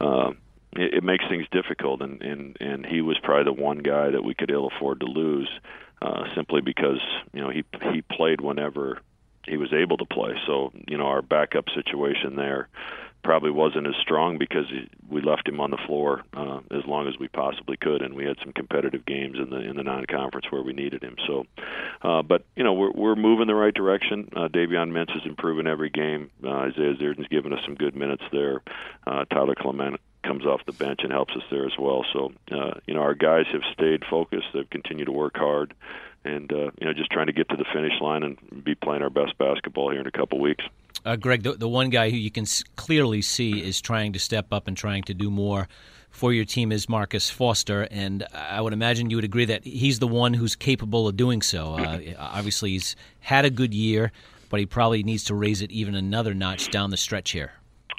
Uh, 0.00 0.32
it, 0.72 0.94
it 0.94 1.04
makes 1.04 1.24
things 1.28 1.46
difficult, 1.52 2.02
and, 2.02 2.20
and 2.22 2.56
and 2.60 2.86
he 2.86 3.02
was 3.02 3.18
probably 3.22 3.44
the 3.44 3.62
one 3.62 3.78
guy 3.78 4.10
that 4.10 4.24
we 4.24 4.34
could 4.34 4.50
ill 4.50 4.68
afford 4.68 5.00
to 5.00 5.06
lose, 5.06 5.48
uh, 6.02 6.24
simply 6.34 6.60
because 6.60 7.00
you 7.32 7.40
know 7.40 7.50
he 7.50 7.64
he 7.92 8.02
played 8.02 8.40
whenever 8.40 9.00
he 9.46 9.56
was 9.56 9.72
able 9.72 9.96
to 9.98 10.04
play. 10.04 10.34
So 10.46 10.72
you 10.88 10.98
know 10.98 11.06
our 11.06 11.22
backup 11.22 11.66
situation 11.74 12.34
there 12.34 12.68
probably 13.22 13.50
wasn't 13.50 13.86
as 13.86 13.94
strong 14.00 14.38
because 14.38 14.66
we 15.08 15.20
left 15.20 15.48
him 15.48 15.60
on 15.60 15.70
the 15.70 15.78
floor 15.86 16.22
uh, 16.34 16.60
as 16.70 16.84
long 16.86 17.08
as 17.08 17.18
we 17.18 17.28
possibly 17.28 17.76
could, 17.76 18.02
and 18.02 18.14
we 18.14 18.24
had 18.24 18.36
some 18.42 18.52
competitive 18.52 19.04
games 19.04 19.38
in 19.38 19.50
the 19.50 19.58
in 19.58 19.76
the 19.76 19.82
non-conference 19.82 20.46
where 20.50 20.62
we 20.62 20.72
needed 20.72 21.02
him. 21.02 21.16
So, 21.26 21.46
uh, 22.02 22.22
but 22.22 22.44
you 22.56 22.64
know 22.64 22.72
we're 22.72 22.92
we're 22.92 23.16
moving 23.16 23.46
the 23.46 23.54
right 23.54 23.74
direction. 23.74 24.28
Uh, 24.34 24.48
Davion 24.48 24.92
Mintz 24.92 25.16
is 25.16 25.22
improving 25.24 25.66
every 25.66 25.90
game. 25.90 26.30
Uh, 26.42 26.50
Isaiah 26.50 26.94
Zierden's 26.94 27.28
given 27.28 27.52
us 27.52 27.60
some 27.64 27.74
good 27.74 27.94
minutes 27.96 28.24
there. 28.32 28.62
Uh, 29.06 29.24
Tyler 29.26 29.54
Clement 29.54 30.00
comes 30.22 30.44
off 30.44 30.64
the 30.66 30.72
bench 30.72 31.00
and 31.02 31.12
helps 31.12 31.34
us 31.34 31.42
there 31.50 31.66
as 31.66 31.72
well. 31.78 32.04
So, 32.12 32.32
uh, 32.52 32.74
you 32.86 32.94
know, 32.94 33.00
our 33.00 33.14
guys 33.14 33.46
have 33.52 33.62
stayed 33.72 34.04
focused. 34.04 34.48
They've 34.52 34.68
continued 34.68 35.06
to 35.06 35.12
work 35.12 35.36
hard, 35.36 35.74
and 36.24 36.52
uh, 36.52 36.70
you 36.78 36.86
know, 36.86 36.92
just 36.92 37.10
trying 37.10 37.26
to 37.26 37.32
get 37.32 37.48
to 37.50 37.56
the 37.56 37.64
finish 37.72 38.00
line 38.00 38.22
and 38.22 38.64
be 38.64 38.74
playing 38.74 39.02
our 39.02 39.10
best 39.10 39.36
basketball 39.38 39.90
here 39.90 40.00
in 40.00 40.06
a 40.06 40.12
couple 40.12 40.38
weeks. 40.40 40.64
Uh, 41.04 41.16
Greg, 41.16 41.42
the, 41.42 41.54
the 41.54 41.68
one 41.68 41.90
guy 41.90 42.10
who 42.10 42.16
you 42.16 42.30
can 42.30 42.46
clearly 42.76 43.22
see 43.22 43.62
is 43.62 43.80
trying 43.80 44.12
to 44.12 44.18
step 44.18 44.52
up 44.52 44.68
and 44.68 44.76
trying 44.76 45.02
to 45.04 45.14
do 45.14 45.30
more 45.30 45.68
for 46.10 46.32
your 46.32 46.44
team 46.44 46.72
is 46.72 46.88
Marcus 46.88 47.30
Foster, 47.30 47.82
and 47.90 48.26
I 48.34 48.60
would 48.60 48.72
imagine 48.72 49.10
you 49.10 49.16
would 49.16 49.24
agree 49.24 49.44
that 49.46 49.64
he's 49.64 50.00
the 50.00 50.08
one 50.08 50.34
who's 50.34 50.56
capable 50.56 51.08
of 51.08 51.16
doing 51.16 51.40
so. 51.40 51.74
Uh, 51.74 52.00
obviously, 52.18 52.72
he's 52.72 52.96
had 53.20 53.44
a 53.44 53.50
good 53.50 53.72
year, 53.72 54.12
but 54.50 54.60
he 54.60 54.66
probably 54.66 55.02
needs 55.02 55.24
to 55.24 55.34
raise 55.34 55.62
it 55.62 55.70
even 55.70 55.94
another 55.94 56.34
notch 56.34 56.70
down 56.70 56.90
the 56.90 56.96
stretch 56.96 57.30
here. 57.30 57.52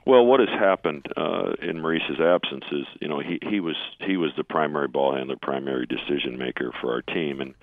Well, 0.05 0.25
what 0.25 0.39
has 0.39 0.49
happened 0.49 1.05
uh, 1.15 1.53
in 1.61 1.79
Maurice's 1.79 2.19
absence 2.19 2.65
is, 2.71 2.85
you 2.99 3.07
know, 3.07 3.19
he 3.19 3.37
he 3.47 3.59
was 3.59 3.75
he 3.99 4.17
was 4.17 4.31
the 4.35 4.43
primary 4.43 4.87
ball 4.87 5.15
handler, 5.15 5.35
primary 5.39 5.85
decision 5.85 6.39
maker 6.39 6.71
for 6.81 6.91
our 6.91 7.03
team, 7.03 7.39
and 7.39 7.53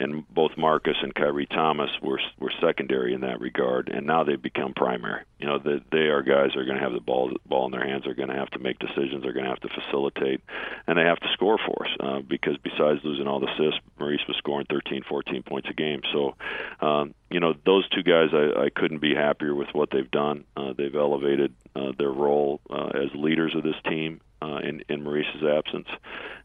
and 0.00 0.26
both 0.32 0.56
Marcus 0.56 0.96
and 1.02 1.14
Khyri 1.14 1.48
Thomas 1.48 1.90
were 2.02 2.20
were 2.38 2.52
secondary 2.60 3.14
in 3.14 3.20
that 3.20 3.40
regard, 3.40 3.88
and 3.88 4.06
now 4.06 4.24
they've 4.24 4.40
become 4.40 4.72
primary. 4.74 5.22
You 5.38 5.46
know, 5.46 5.58
that 5.58 5.82
they 5.92 6.08
are 6.08 6.22
guys 6.22 6.50
that 6.54 6.60
are 6.60 6.64
going 6.64 6.78
to 6.78 6.82
have 6.82 6.92
the 6.92 7.00
ball 7.00 7.32
ball 7.46 7.66
in 7.66 7.72
their 7.72 7.86
hands, 7.86 8.06
are 8.06 8.14
going 8.14 8.30
to 8.30 8.34
have 8.34 8.50
to 8.50 8.58
make 8.58 8.78
decisions, 8.78 9.22
they're 9.22 9.32
going 9.32 9.44
to 9.44 9.50
have 9.50 9.60
to 9.60 9.68
facilitate, 9.68 10.40
and 10.86 10.98
they 10.98 11.02
have 11.02 11.20
to 11.20 11.28
score 11.34 11.58
for 11.58 11.86
us 11.86 11.96
uh, 12.00 12.20
because 12.20 12.56
besides 12.58 13.00
losing 13.04 13.28
all 13.28 13.40
the 13.40 13.50
assists, 13.52 13.80
Maurice 13.98 14.26
was 14.26 14.36
scoring 14.38 14.66
13, 14.70 15.02
14 15.08 15.42
points 15.42 15.68
a 15.70 15.74
game. 15.74 16.00
So, 16.12 16.34
um, 16.80 17.14
you 17.30 17.40
know, 17.40 17.54
those 17.64 17.88
two 17.90 18.02
guys, 18.02 18.30
I, 18.32 18.64
I 18.64 18.70
couldn't 18.70 19.00
be 19.00 19.14
happier 19.14 19.54
with 19.54 19.68
what 19.72 19.90
they've 19.90 20.10
done. 20.10 20.44
Uh, 20.56 20.72
they've 20.76 20.94
elevated 20.94 21.54
uh, 21.76 21.92
their 21.98 22.10
role 22.10 22.60
uh, 22.70 22.90
as 22.94 23.14
leaders 23.14 23.54
of 23.54 23.62
this 23.62 23.76
team 23.88 24.20
uh, 24.42 24.58
in, 24.62 24.82
in 24.88 25.02
Maurice's 25.02 25.42
absence, 25.42 25.88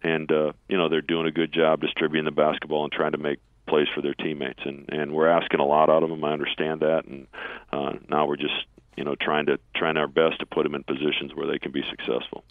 and 0.03 0.31
uh, 0.31 0.51
you 0.67 0.77
know 0.77 0.89
they're 0.89 1.01
doing 1.01 1.27
a 1.27 1.31
good 1.31 1.51
job 1.51 1.81
distributing 1.81 2.25
the 2.25 2.31
basketball 2.31 2.83
and 2.83 2.91
trying 2.91 3.13
to 3.13 3.17
make 3.17 3.39
plays 3.67 3.87
for 3.93 4.01
their 4.01 4.13
teammates. 4.13 4.61
And 4.65 4.89
and 4.89 5.13
we're 5.13 5.27
asking 5.27 5.59
a 5.59 5.65
lot 5.65 5.89
out 5.89 6.03
of 6.03 6.09
them. 6.09 6.23
I 6.23 6.33
understand 6.33 6.81
that, 6.81 7.05
and 7.05 7.27
uh, 7.71 7.93
now 8.09 8.27
we're 8.27 8.37
just 8.37 8.65
you 8.95 9.03
know, 9.03 9.15
trying 9.15 9.45
to 9.47 9.59
trying 9.75 9.97
our 9.97 10.07
best 10.07 10.39
to 10.39 10.45
put 10.45 10.63
them 10.63 10.75
in 10.75 10.83
positions 10.83 11.33
where 11.35 11.47
they 11.47 11.59
can 11.59 11.71
be 11.71 11.83
successful. 11.89 12.43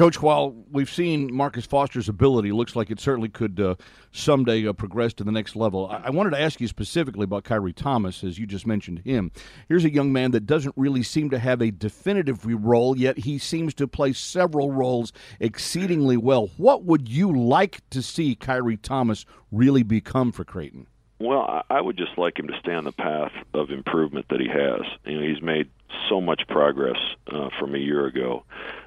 Coach, 0.00 0.22
while 0.22 0.54
we've 0.72 0.88
seen 0.88 1.30
Marcus 1.30 1.66
Foster's 1.66 2.08
ability, 2.08 2.52
looks 2.52 2.74
like 2.74 2.90
it 2.90 2.98
certainly 2.98 3.28
could 3.28 3.60
uh, 3.60 3.74
someday 4.12 4.66
uh, 4.66 4.72
progress 4.72 5.12
to 5.12 5.24
the 5.24 5.30
next 5.30 5.54
level. 5.54 5.90
I-, 5.90 6.04
I 6.04 6.08
wanted 6.10 6.30
to 6.30 6.40
ask 6.40 6.58
you 6.58 6.68
specifically 6.68 7.24
about 7.24 7.44
Khyri 7.44 7.74
Thomas, 7.74 8.24
as 8.24 8.38
you 8.38 8.46
just 8.46 8.66
mentioned 8.66 9.00
him. 9.00 9.30
Here's 9.68 9.84
a 9.84 9.92
young 9.92 10.10
man 10.10 10.30
that 10.30 10.46
doesn't 10.46 10.74
really 10.74 11.02
seem 11.02 11.28
to 11.28 11.38
have 11.38 11.60
a 11.60 11.70
definitive 11.70 12.46
role, 12.46 12.96
yet 12.96 13.18
he 13.18 13.36
seems 13.36 13.74
to 13.74 13.86
play 13.86 14.14
several 14.14 14.72
roles 14.72 15.12
exceedingly 15.38 16.16
well. 16.16 16.48
What 16.56 16.84
would 16.84 17.06
you 17.06 17.38
like 17.38 17.82
to 17.90 18.00
see 18.00 18.34
Khyri 18.34 18.80
Thomas 18.80 19.26
really 19.52 19.82
become 19.82 20.32
for 20.32 20.44
Creighton? 20.44 20.86
Well, 21.18 21.62
I 21.68 21.78
would 21.78 21.98
just 21.98 22.16
like 22.16 22.38
him 22.38 22.46
to 22.46 22.58
stay 22.58 22.72
on 22.72 22.84
the 22.84 22.92
path 22.92 23.32
of 23.52 23.68
improvement 23.68 24.24
that 24.30 24.40
he 24.40 24.48
has. 24.48 24.80
You 25.04 25.20
know, 25.20 25.28
he's 25.28 25.42
made 25.42 25.68
so 26.08 26.22
much 26.22 26.40
progress 26.48 26.96
uh, 27.30 27.50
from 27.58 27.74
a 27.74 27.78
year 27.78 28.06
ago 28.06 28.44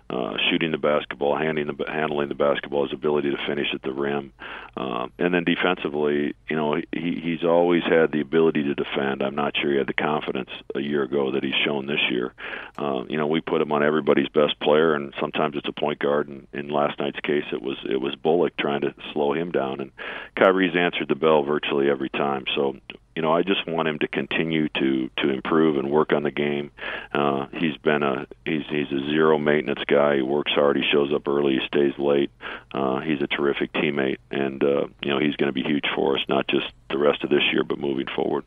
uh, 0.10 0.38
shooting 0.50 0.72
the 0.72 0.78
basketball, 0.78 1.38
handling 1.38 1.68
the 1.68 1.86
handling 1.88 2.30
the 2.30 2.36
basketball, 2.36 2.84
his 2.84 2.94
ability 2.94 3.32
to 3.32 3.38
finish 3.48 3.68
at 3.74 3.82
the 3.82 3.92
rim, 3.92 4.34
uh, 4.76 5.08
and 5.18 5.34
then 5.34 5.44
defensively, 5.44 6.36
you 6.50 6.56
know, 6.56 6.76
he 6.92 7.20
he's 7.24 7.44
always 7.44 7.84
had 7.84 8.12
the 8.12 8.22
ability 8.22 8.64
to 8.64 8.76
defend. 8.76 9.24
I'm 9.24 9.36
not 9.36 9.56
sure 9.58 9.72
he 9.72 9.78
had 9.78 9.88
the 9.88 9.94
confidence 9.94 10.50
a 10.76 10.80
year 10.80 11.04
ago 11.04 11.32
that 11.32 11.44
he's 11.44 11.56
shown 11.66 11.88
this 11.88 12.02
year. 12.12 12.34
Uh, 12.78 13.04
you 13.08 13.18
know, 13.18 13.28
we 13.28 13.42
put 13.42 13.62
him 13.62 13.72
on 13.72 13.84
everybody's 13.84 14.30
best 14.30 14.60
player, 14.60 14.94
and 14.94 15.14
sometimes 15.20 15.56
it's 15.56 15.68
a 15.68 15.74
point 15.74 16.00
guard. 16.00 16.28
And 16.28 16.48
in 16.54 16.70
last 16.70 17.00
night's 17.00 17.20
case, 17.22 17.46
it 17.52 17.62
was 17.62 17.78
it 17.90 18.00
was 18.00 18.16
Bullock 18.16 18.56
trying 18.58 18.82
to 18.82 18.94
slow 19.14 19.34
him 19.34 19.52
down, 19.52 19.80
and 19.80 19.92
Khyri's 20.36 20.76
answered 20.76 21.08
the 21.08 21.16
bell 21.16 21.44
virtually 21.44 21.90
every 21.90 22.10
time. 22.10 22.46
So 22.56 22.76
you 23.16 23.22
know, 23.22 23.32
I 23.32 23.44
just 23.44 23.68
want 23.68 23.88
him 23.88 24.00
to 24.00 24.08
continue 24.08 24.70
to 24.70 25.10
to 25.18 25.30
improve 25.30 25.78
and 25.78 25.92
work 25.92 26.14
on 26.14 26.24
the 26.24 26.32
game. 26.32 26.72
Uh, 27.14 27.48
he's 27.54 27.78
been 27.78 28.04
a 28.04 28.26
he's 28.46 28.64
he's 28.70 28.92
a 28.92 29.06
zero 29.12 29.38
maintenance 29.38 29.84
guy. 29.88 30.18
He 30.18 30.22
works 30.22 30.52
hard. 30.52 30.78
He 30.78 30.84
shows 30.92 31.14
up 31.14 31.28
early. 31.28 31.54
He 31.54 31.68
stays 31.68 31.98
late. 31.98 32.32
Uh, 32.74 33.00
he's 33.02 33.22
a 33.22 33.28
terrific 33.28 33.72
teammate, 33.74 34.18
and 34.32 34.64
uh, 34.64 34.88
you 35.02 35.10
know 35.10 35.20
he's 35.20 35.36
going 35.36 35.50
to 35.50 35.54
be 35.54 35.64
huge 35.64 35.86
for 35.96 36.18
us, 36.18 36.24
not 36.28 36.48
just 36.48 36.66
the 36.90 36.98
rest 36.98 37.24
of 37.24 37.30
this 37.30 37.44
year, 37.52 37.64
but 37.64 37.78
moving 37.78 38.08
forward. 38.16 38.44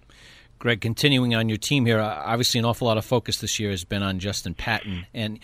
Greg, 0.58 0.80
continuing 0.80 1.34
on 1.34 1.48
your 1.48 1.58
team 1.58 1.86
here, 1.86 2.00
obviously 2.00 2.58
an 2.58 2.64
awful 2.64 2.86
lot 2.86 2.96
of 2.96 3.04
focus 3.04 3.38
this 3.38 3.60
year 3.60 3.70
has 3.70 3.84
been 3.84 4.02
on 4.02 4.18
Justin 4.18 4.54
Patton, 4.54 5.06
and 5.12 5.38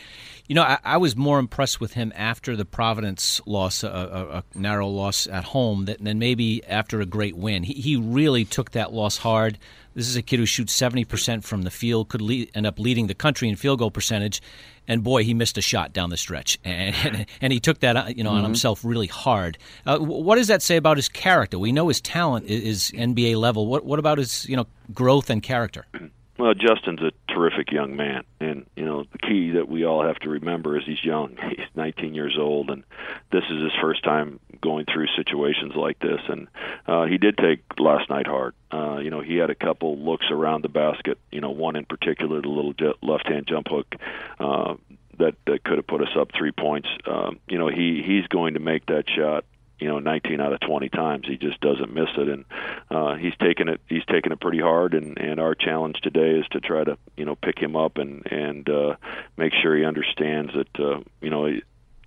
you 0.49 0.55
know 0.55 0.63
I, 0.63 0.79
I 0.83 0.97
was 0.97 1.17
more 1.17 1.39
impressed 1.39 1.81
with 1.81 1.93
him 1.93 2.13
after 2.17 2.57
the 2.57 2.65
Providence 2.65 3.41
loss, 3.47 3.85
a, 3.85 3.89
a, 3.89 4.39
a 4.39 4.45
narrow 4.55 4.89
loss 4.89 5.27
at 5.27 5.45
home, 5.45 5.85
than, 5.85 6.19
maybe 6.19 6.65
after 6.65 7.01
a 7.01 7.07
great 7.07 7.37
win. 7.37 7.63
He, 7.63 7.75
he 7.75 7.97
really 7.97 8.45
took 8.45 8.71
that 8.73 8.93
loss 8.93 9.19
hard. 9.19 9.59
This 9.95 10.09
is 10.09 10.17
a 10.17 10.23
kid 10.23 10.39
who 10.39 10.47
shoots 10.47 10.73
seventy 10.73 11.05
percent 11.05 11.45
from 11.45 11.63
the 11.63 11.71
field, 11.71 12.09
could 12.09 12.23
lead, 12.23 12.51
end 12.55 12.67
up 12.67 12.79
leading 12.79 13.07
the 13.07 13.15
country 13.15 13.49
in 13.49 13.57
field 13.57 13.79
goal 13.79 13.91
percentage, 13.91 14.43
and 14.89 15.03
boy, 15.03 15.25
he 15.25 15.35
missed 15.35 15.59
a 15.59 15.63
shot 15.63 15.93
down 15.93 16.11
the 16.11 16.17
stretch, 16.17 16.59
and 16.65 16.95
and, 17.05 17.27
and 17.41 17.53
he 17.53 17.61
took 17.61 17.81
that 17.81 17.97
uh, 17.97 18.05
you 18.09 18.25
know 18.25 18.31
mm-hmm. 18.31 18.39
on 18.39 18.45
himself 18.45 18.85
really 18.85 19.07
hard. 19.07 19.59
Uh, 19.87 19.99
what 19.99 20.37
does 20.37 20.49
that 20.49 20.63
say 20.63 20.77
about 20.77 20.97
his 20.97 21.09
character? 21.09 21.59
We 21.59 21.73
know 21.73 21.89
his 21.89 22.01
talent 22.01 22.47
is, 22.47 22.91
is 22.93 22.99
NBA 22.99 23.37
level. 23.37 23.67
What 23.67 23.85
what 23.85 23.99
about 23.99 24.19
his 24.19 24.49
you 24.49 24.57
know 24.57 24.67
growth 24.93 25.31
and 25.31 25.43
character? 25.43 25.87
Well, 26.39 26.55
Justin's 26.55 27.03
a 27.03 27.13
terrific 27.33 27.71
young 27.71 27.95
man, 27.95 28.25
and 28.41 28.67
you 28.75 28.85
know 28.85 29.05
the 29.13 29.19
key 29.19 29.51
that 29.51 29.69
we 29.69 29.85
all 29.85 30.03
have 30.03 30.17
to 30.21 30.31
remember 30.31 30.77
is 30.77 30.85
he's 30.85 31.05
young. 31.05 31.37
He's 31.51 31.67
19 31.77 32.15
years 32.15 32.37
old, 32.37 32.69
and 32.69 32.83
this 33.31 33.45
is 33.49 33.63
his 33.63 33.73
first 33.81 34.03
time 34.03 34.41
going 34.63 34.87
through 34.87 35.07
situations 35.17 35.75
like 35.77 35.99
this. 35.99 36.21
And 36.29 36.49
uh, 36.87 37.05
he 37.05 37.19
did 37.19 37.37
take 37.37 37.61
last 37.79 38.09
night 38.09 38.27
hard. 38.27 38.55
Uh, 38.73 38.99
you 38.99 39.11
know, 39.11 39.21
he 39.21 39.37
had 39.37 39.51
a 39.51 39.55
couple 39.55 39.99
looks 39.99 40.27
around 40.31 40.63
the 40.63 40.71
basket. 40.71 41.19
You 41.31 41.43
know, 41.43 41.51
one 41.51 41.77
in 41.77 41.85
particular, 41.85 42.41
the 42.41 42.49
little 42.49 42.75
left-hand 43.03 43.47
jump 43.47 43.69
hook. 43.69 43.95
Uh, 44.41 44.75
that, 45.19 45.35
that 45.47 45.63
could 45.63 45.77
have 45.77 45.87
put 45.87 46.01
us 46.01 46.17
up 46.19 46.31
three 46.37 46.53
points. 46.53 46.89
Um, 47.07 47.39
you 47.47 47.59
know, 47.59 47.69
he 47.69 48.03
he's 48.05 48.27
going 48.29 48.55
to 48.55 48.61
make 48.61 48.87
that 48.87 49.05
shot 49.15 49.45
you 49.83 49.89
know 49.89 49.99
19 49.99 50.41
out 50.41 50.53
of 50.53 50.61
20 50.61 50.89
times 50.91 51.27
he 51.27 51.37
just 51.37 51.61
doesn't 51.61 51.93
miss 51.93 52.09
it 52.17 52.29
and 52.29 52.45
uh 52.91 53.17
he's 53.17 53.35
taken 53.41 53.69
it 53.69 53.81
he's 53.89 54.05
taken 54.05 54.31
it 54.31 54.41
pretty 54.41 54.61
hard 54.61 54.95
and 54.95 55.19
and 55.19 55.41
our 55.41 55.57
challenge 55.57 55.97
today 56.03 56.39
is 56.39 56.47
to 56.53 56.61
try 56.61 56.85
to 56.85 56.97
you 57.17 57.25
know 57.25 57.35
pick 57.35 57.59
him 57.59 57.75
up 57.75 57.99
and 57.99 58.25
and 58.31 58.69
uh 58.71 58.95
make 59.37 59.53
sure 59.61 59.77
he 59.77 59.85
understands 59.85 60.53
that 60.55 60.81
uh 60.81 61.01
you 61.21 61.31
know 61.31 61.47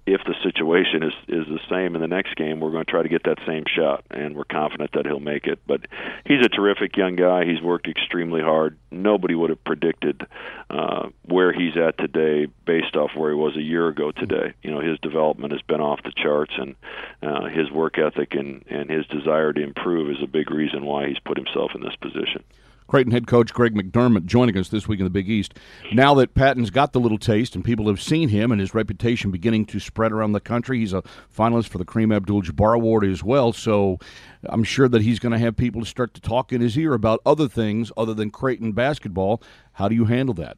if 0.06 0.22
the 0.24 0.36
situation 0.44 1.02
is 1.02 1.14
is 1.28 1.48
the 1.48 1.60
same 1.68 1.96
in 1.96 2.02
the 2.02 2.08
next 2.08 2.36
game, 2.36 2.60
we're 2.60 2.72
going 2.72 2.86
to 2.86 2.92
try 2.92 3.02
to 3.02 3.10
get 3.10 3.24
that 3.24 3.40
same 3.46 3.64
shot, 3.68 4.04
and 4.12 4.36
we're 4.36 4.44
confident 4.44 4.92
that 4.94 5.06
he'll 5.06 5.20
make 5.20 5.48
it. 5.48 5.60
But 5.66 5.82
he's 6.26 6.46
a 6.46 6.50
terrific 6.50 6.96
young 6.96 7.16
guy. 7.16 7.46
He's 7.46 7.62
worked 7.62 7.88
extremely 7.88 8.42
hard. 8.42 8.78
Nobody 8.92 9.34
would 9.34 9.50
have 9.50 9.64
predicted 9.64 10.28
uh, 10.70 11.10
where 11.24 11.52
he's 11.52 11.76
at 11.76 11.98
today 11.98 12.48
based 12.66 12.96
off 12.96 13.16
where 13.16 13.32
he 13.32 13.36
was 13.36 13.58
a 13.58 13.62
year 13.62 13.88
ago 13.88 14.12
today. 14.12 14.54
You 14.62 14.72
know, 14.72 14.80
his 14.80 15.00
development 15.00 15.54
has 15.54 15.62
been 15.64 15.82
off 15.82 16.04
the 16.04 16.14
charts, 16.16 16.54
and 16.58 16.76
uh, 17.24 17.46
his 17.46 17.72
work 17.72 17.98
ethic 17.98 18.36
and 18.36 18.64
and 18.70 18.90
his 18.90 19.08
desire 19.08 19.54
to 19.54 19.62
improve 19.62 20.12
is 20.12 20.22
a 20.22 20.28
big 20.28 20.52
reason 20.52 20.86
why 20.86 21.08
he's 21.08 21.20
put 21.20 21.38
himself 21.38 21.72
in 21.74 21.82
this 21.82 21.96
position. 21.96 22.44
Creighton 22.88 23.12
head 23.12 23.28
coach 23.28 23.54
Greg 23.54 23.74
McDermott 23.74 24.26
joining 24.26 24.58
us 24.58 24.70
this 24.70 24.88
week 24.88 25.00
in 25.00 25.06
the 25.06 25.10
Big 25.10 25.30
East. 25.30 25.56
Now 25.92 26.14
that 26.16 26.36
Patton's 26.36 26.70
got 26.70 26.94
the 26.94 27.00
little 27.00 27.18
taste 27.18 27.56
and 27.56 27.64
people 27.64 27.88
have 27.88 28.02
seen 28.02 28.30
him 28.30 28.52
and 28.52 28.62
his 28.62 28.74
reputation 28.74 29.32
beginning 29.32 29.66
to 29.68 29.80
spread 29.80 30.12
around 30.12 30.34
the 30.34 30.40
country, 30.40 30.80
he's 30.80 30.94
a 30.94 31.04
finalist 31.36 31.70
for 31.70 31.78
the 31.78 31.86
Kareem 31.86 32.16
Abdul-Jabbar 32.16 32.76
Award 32.76 33.06
as 33.06 33.24
well. 33.24 33.54
So 33.54 34.00
I'm 34.44 34.64
sure 34.64 34.88
that 34.88 35.02
he's 35.02 35.20
going 35.20 35.34
to 35.34 35.40
have 35.40 35.56
people 35.56 35.84
start 35.86 36.14
to 36.14 36.22
talk 36.22 36.54
in 36.54 36.62
his 36.62 36.78
ear 36.78 36.94
about 36.94 37.22
other 37.26 37.48
things 37.48 37.92
other 37.98 38.14
than 38.14 38.30
Creighton 38.30 38.74
basketball. 38.74 39.42
How 39.74 39.88
do 39.88 39.96
you 39.96 40.06
handle 40.06 40.36
that? 40.36 40.58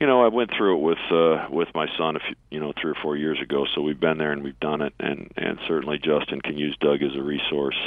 you 0.00 0.06
know, 0.06 0.22
I 0.22 0.28
went 0.28 0.50
through 0.56 0.76
it 0.76 0.82
with 0.82 0.98
uh, 1.10 1.46
with 1.50 1.68
my 1.74 1.86
son, 1.96 2.16
a 2.16 2.20
few, 2.20 2.34
you 2.50 2.60
know, 2.60 2.72
three 2.80 2.90
or 2.90 2.96
four 3.02 3.16
years 3.16 3.40
ago. 3.40 3.64
So 3.74 3.80
we've 3.80 3.98
been 3.98 4.18
there 4.18 4.32
and 4.32 4.42
we've 4.42 4.60
done 4.60 4.82
it, 4.82 4.92
and 5.00 5.32
and 5.36 5.58
certainly 5.66 5.98
Justin 5.98 6.42
can 6.42 6.58
use 6.58 6.76
Doug 6.80 7.02
as 7.02 7.16
a 7.16 7.22
resource 7.22 7.78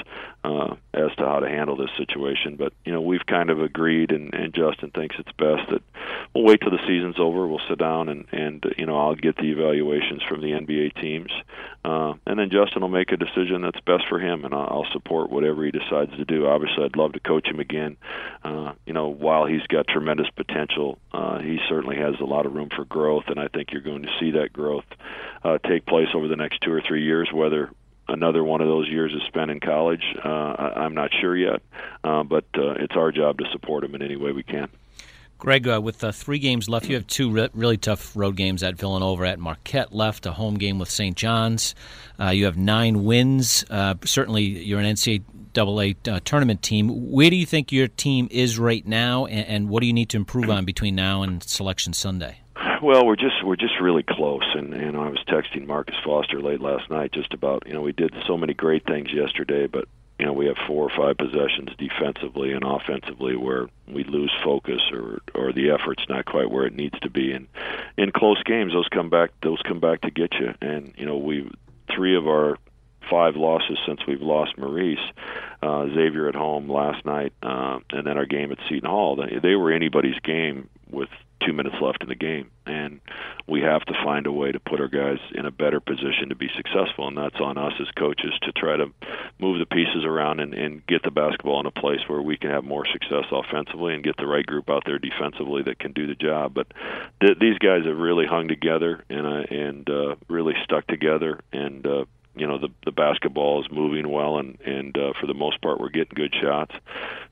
uh, 0.44 0.76
as 0.94 1.14
to 1.18 1.26
how 1.26 1.40
to 1.40 1.50
handle 1.50 1.76
this 1.76 1.90
situation. 1.98 2.56
But 2.56 2.74
you 2.86 2.92
know, 2.92 3.02
we've 3.02 3.26
kind 3.26 3.50
of 3.50 3.62
agreed, 3.62 4.12
and 4.12 4.34
and 4.34 4.54
Justin 4.54 4.92
thinks 4.92 5.16
it's 5.20 5.32
best 5.34 5.70
that 5.70 5.82
we'll 6.34 6.46
wait 6.46 6.62
till 6.62 6.72
the 6.72 6.86
season's 6.88 7.20
over. 7.20 7.48
We'll 7.48 7.62
sit 7.68 7.78
down 7.78 8.10
and 8.10 8.26
and 8.32 8.64
you 8.78 8.86
know 8.86 8.98
I'll 8.98 9.16
get 9.16 9.36
the 9.36 9.52
evaluations 9.52 10.24
from 10.24 10.42
the 10.42 10.52
NBA 10.52 11.00
teams, 11.02 11.32
uh, 11.84 12.14
and 12.26 12.40
then 12.40 12.50
Justin 12.50 12.82
will 12.82 12.90
make 12.90 13.12
a 13.12 13.18
decision 13.18 13.62
that's 13.62 13.80
best 13.82 14.08
for 14.08 14.20
him, 14.20 14.46
and 14.46 14.54
I'll 14.54 14.88
support 14.92 15.30
whatever 15.30 15.66
he 15.66 15.72
decides 15.72 16.16
to 16.16 16.26
do. 16.26 16.48
Obviously, 16.48 16.86
I'd 16.86 16.96
love 16.96 17.14
to 17.14 17.20
coach 17.20 17.48
him 17.48 17.60
again. 17.60 17.98
Uh, 18.44 18.74
you 18.86 18.94
know, 18.94 19.10
while 19.10 19.46
he's 19.46 19.66
got 19.68 19.88
tremendous 19.88 20.30
potential, 20.36 21.00
uh, 21.14 21.40
he 21.40 21.60
certainly 21.68 21.98
has 21.98 22.16
a 22.22 22.26
lot 22.26 22.46
of 22.46 22.54
room 22.54 22.70
for 22.74 22.86
growth, 22.86 23.26
and 23.28 23.40
I 23.40 23.50
think 23.50 23.72
you're 23.72 23.82
going 23.82 24.04
to 24.04 24.12
see 24.20 24.32
that 24.32 24.54
growth 24.54 24.86
uh, 25.44 25.58
take 25.58 25.86
place 25.86 26.10
over 26.14 26.28
the 26.28 26.36
next 26.36 26.62
two 26.62 26.72
or 26.72 26.82
three 26.82 27.04
years. 27.04 27.30
Whether 27.34 27.70
another 28.10 28.44
one 28.44 28.62
of 28.62 28.68
those 28.68 28.88
years 28.88 29.14
is 29.14 29.22
spent 29.28 29.52
in 29.52 29.60
college, 29.60 30.04
uh, 30.24 30.28
I'm 30.28 30.94
not 30.94 31.12
sure 31.22 31.36
yet, 31.36 31.62
uh, 32.04 32.24
but 32.24 32.46
uh, 32.58 32.72
it's 32.80 32.96
our 32.96 33.12
job 33.12 33.38
to 33.40 33.46
support 33.52 33.84
him 33.84 33.96
in 33.96 34.02
any 34.02 34.16
way 34.16 34.32
we 34.32 34.44
can. 34.44 34.70
Greg, 35.38 35.68
uh, 35.70 35.80
with 35.82 36.04
uh, 36.04 36.12
three 36.12 36.40
games 36.40 36.68
left, 36.68 36.90
you 36.90 36.96
have 36.96 37.08
two 37.08 37.32
re- 37.32 37.50
really 37.54 37.78
tough 37.78 38.14
road 38.16 38.36
games 38.36 38.62
at 38.62 38.76
Villanova, 38.76 39.26
at 39.26 39.40
Marquette 39.40 39.94
left, 39.94 40.26
a 40.26 40.34
home 40.34 40.56
game 40.56 40.80
with 40.80 40.90
St. 40.90 41.16
John's. 41.16 41.76
Uh, 42.20 42.30
you 42.30 42.44
have 42.44 42.58
nine 42.58 43.06
wins. 43.06 43.64
Certainly, 44.04 44.44
you're 44.44 44.82
an 44.82 44.96
NCAA 44.96 46.24
tournament 46.26 46.62
team. 46.62 47.10
Where 47.10 47.30
do 47.30 47.38
you 47.38 47.46
think 47.46 47.72
your 47.72 47.88
team 47.88 48.28
is 48.32 48.60
right 48.60 48.86
now, 48.86 49.28
and, 49.28 49.48
and 49.48 49.70
what 49.70 49.80
do 49.80 49.88
you 49.88 49.94
need 49.94 50.10
to 50.10 50.18
improve 50.18 50.50
on 50.50 50.66
between 50.66 50.96
now 50.96 51.24
and 51.24 51.42
Selection 51.42 51.94
Sunday? 51.94 52.40
Well, 52.82 53.06
we're 53.06 53.18
just 53.18 53.44
we're 53.44 53.58
just 53.58 53.80
really 53.82 54.04
close, 54.04 54.46
and 54.56 54.74
and 54.74 54.96
I 54.96 55.10
was 55.10 55.20
texting 55.28 55.68
Marcus 55.68 55.98
Foster 56.06 56.42
late 56.42 56.62
last 56.62 56.90
night 56.90 57.12
just 57.12 57.34
about 57.34 57.64
you 57.68 57.74
know 57.74 57.82
we 57.82 57.92
did 57.92 58.14
so 58.26 58.38
many 58.38 58.54
great 58.54 58.86
things 58.86 59.12
yesterday, 59.12 59.68
but 59.68 59.86
you 60.18 60.26
know 60.26 60.32
we 60.32 60.46
have 60.46 60.56
four 60.66 60.90
or 60.90 60.98
five 60.98 61.18
possessions 61.18 61.70
defensively 61.78 62.54
and 62.54 62.64
offensively 62.64 63.36
where 63.36 63.68
we 63.88 64.06
lose 64.06 64.32
focus 64.46 64.82
or 64.94 65.20
or 65.36 65.52
the 65.52 65.72
effort's 65.72 66.08
not 66.08 66.26
quite 66.26 66.50
where 66.50 66.66
it 66.66 66.74
needs 66.74 66.98
to 67.02 67.10
be. 67.10 67.34
And 67.34 67.48
in 67.98 68.12
close 68.12 68.42
games 68.44 68.72
those 68.72 68.88
come 68.88 69.10
back 69.10 69.32
those 69.44 69.62
come 69.68 69.82
back 69.82 70.02
to 70.02 70.12
get 70.12 70.34
you. 70.36 70.54
And 70.62 70.94
you 70.98 71.06
know 71.06 71.18
we 71.18 71.52
three 71.94 72.16
of 72.16 72.28
our 72.28 72.58
five 73.10 73.36
losses 73.36 73.78
since 73.86 74.00
we've 74.08 74.22
lost 74.22 74.58
Maurice 74.58 75.00
uh 75.62 75.88
Xavier 75.88 76.30
at 76.30 76.36
home 76.36 76.70
last 76.70 77.06
night 77.06 77.34
uh 77.44 77.80
and 77.90 78.08
then 78.08 78.18
our 78.18 78.26
game 78.26 78.54
at 78.54 78.60
Seton 78.70 78.90
Hall. 78.90 79.18
They, 79.18 79.40
they 79.40 79.56
were 79.56 79.74
anybody's 79.74 80.20
game 80.20 80.70
with 80.90 81.10
two 81.46 81.54
minutes 81.54 81.76
left 81.82 82.04
in 82.04 82.10
the 82.10 82.16
game, 82.16 82.52
and 82.66 83.00
we 83.48 83.62
have 83.62 83.84
to 83.86 83.94
find 84.04 84.28
a 84.28 84.32
way 84.32 84.52
to 84.52 84.60
put 84.60 84.80
our 84.80 84.88
guys 84.88 85.20
in 85.34 85.46
a 85.46 85.52
better 85.52 85.80
position 85.80 86.30
to 86.30 86.36
be 86.36 86.50
successful, 86.56 87.08
and 87.08 87.18
that's 87.18 87.40
on 87.40 87.58
us 87.58 87.74
as 87.80 87.88
coaches 87.98 88.34
to 88.44 88.52
try 88.52 88.78
to 88.78 88.88
move 89.40 89.60
the 89.60 89.66
pieces 89.66 90.06
around 90.06 90.40
and, 90.40 90.54
and 90.54 90.86
get 90.88 91.04
the 91.04 91.12
basketball 91.12 91.60
in 91.60 91.66
a 91.66 91.72
place 91.72 92.02
where 92.08 92.22
we 92.22 92.38
can 92.38 92.50
have 92.50 92.64
more 92.64 92.86
success 92.86 93.26
offensively 93.32 93.94
and 93.94 94.04
get 94.04 94.18
the 94.18 94.28
right 94.28 94.46
group 94.46 94.70
out 94.70 94.84
there 94.86 95.00
defensively 95.00 95.64
that 95.64 95.80
can 95.80 95.94
do 95.94 96.08
the 96.08 96.16
job. 96.16 96.54
But 96.54 96.68
th- 97.22 97.40
these 97.40 97.58
guys 97.58 97.86
have 97.86 97.98
really 97.98 98.26
hung 98.26 98.48
together 98.48 99.04
and 99.10 99.26
uh, 99.26 99.44
and 99.50 99.90
uh, 99.90 100.16
really 100.28 100.54
stuck 100.64 100.88
together, 100.88 101.40
and 101.52 101.86
uh, 101.86 102.06
you 102.36 102.48
know 102.48 102.58
the 102.58 102.70
the 102.86 102.92
basketball 102.92 103.62
is 103.62 103.72
moving 103.72 104.10
well 104.10 104.38
and 104.38 104.60
and 104.62 104.98
uh, 104.98 105.14
for 105.20 105.28
the 105.28 105.34
most 105.34 105.62
part 105.62 105.80
we're 105.80 105.90
getting 105.90 106.14
good 106.16 106.34
shots 106.42 106.74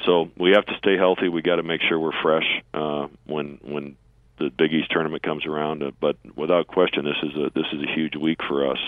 so 0.06 0.30
we 0.38 0.51
have 0.51 0.66
to 0.66 0.77
stay 0.77 0.98
healthy 0.98 1.30
we 1.30 1.42
got 1.42 1.58
to 1.58 1.63
make 1.63 1.82
sure 1.82 2.00
we're 2.00 2.22
fresh 2.22 2.63
uh 2.74 3.08
when 3.25 3.60
when 3.63 3.96
the 4.39 4.50
Big 4.50 4.74
East 4.74 4.92
tournament 4.92 5.24
comes 5.24 5.46
around. 5.46 5.84
Uh, 5.84 5.92
but 6.00 6.16
without 6.36 6.68
question, 6.68 7.06
this 7.06 7.18
is 7.24 7.36
a 7.36 7.50
this 7.54 7.66
is 7.74 7.82
a 7.82 7.94
huge 7.94 8.16
week 8.16 8.39
for 8.48 8.72
us 8.72 8.80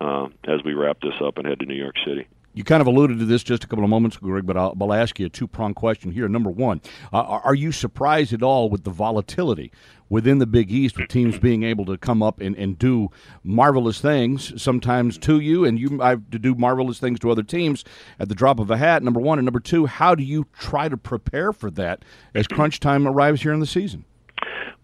uh, 0.00 0.26
as 0.44 0.62
we 0.64 0.74
wrap 0.74 1.00
this 1.00 1.14
up 1.24 1.38
and 1.38 1.46
head 1.46 1.60
to 1.60 1.66
New 1.66 1.74
York 1.74 1.96
City. 2.06 2.26
You 2.54 2.64
kind 2.64 2.82
of 2.82 2.86
alluded 2.86 3.18
to 3.18 3.24
this 3.24 3.42
just 3.42 3.64
a 3.64 3.66
couple 3.66 3.84
of 3.84 3.88
moments 3.88 4.16
ago, 4.18 4.26
Greg, 4.26 4.44
but 4.44 4.58
I'll, 4.58 4.76
I'll 4.78 4.92
ask 4.92 5.18
you 5.18 5.26
a 5.26 5.28
two 5.30 5.46
pronged 5.46 5.76
question 5.76 6.12
here. 6.12 6.28
Number 6.28 6.50
one, 6.50 6.82
uh, 7.12 7.22
are 7.22 7.54
you 7.54 7.72
surprised 7.72 8.32
at 8.34 8.42
all 8.42 8.68
with 8.68 8.84
the 8.84 8.90
volatility 8.90 9.72
within 10.10 10.38
the 10.38 10.46
Big 10.46 10.70
East, 10.70 10.98
with 10.98 11.08
teams 11.08 11.38
being 11.38 11.62
able 11.62 11.86
to 11.86 11.96
come 11.96 12.22
up 12.22 12.40
and, 12.40 12.54
and 12.56 12.78
do 12.78 13.08
marvelous 13.42 14.02
things 14.02 14.60
sometimes 14.62 15.16
to 15.16 15.40
you, 15.40 15.64
and 15.64 15.78
you 15.78 15.98
have 16.00 16.28
to 16.30 16.38
do 16.38 16.54
marvelous 16.54 16.98
things 16.98 17.18
to 17.20 17.30
other 17.30 17.42
teams 17.42 17.84
at 18.18 18.28
the 18.28 18.34
drop 18.34 18.60
of 18.60 18.70
a 18.70 18.76
hat? 18.76 19.02
Number 19.02 19.20
one. 19.20 19.38
And 19.38 19.46
number 19.46 19.60
two, 19.60 19.86
how 19.86 20.14
do 20.14 20.22
you 20.22 20.46
try 20.58 20.90
to 20.90 20.98
prepare 20.98 21.52
for 21.54 21.70
that 21.70 22.04
as 22.34 22.46
crunch 22.46 22.80
time 22.80 23.08
arrives 23.08 23.40
here 23.40 23.54
in 23.54 23.60
the 23.60 23.66
season? 23.66 24.04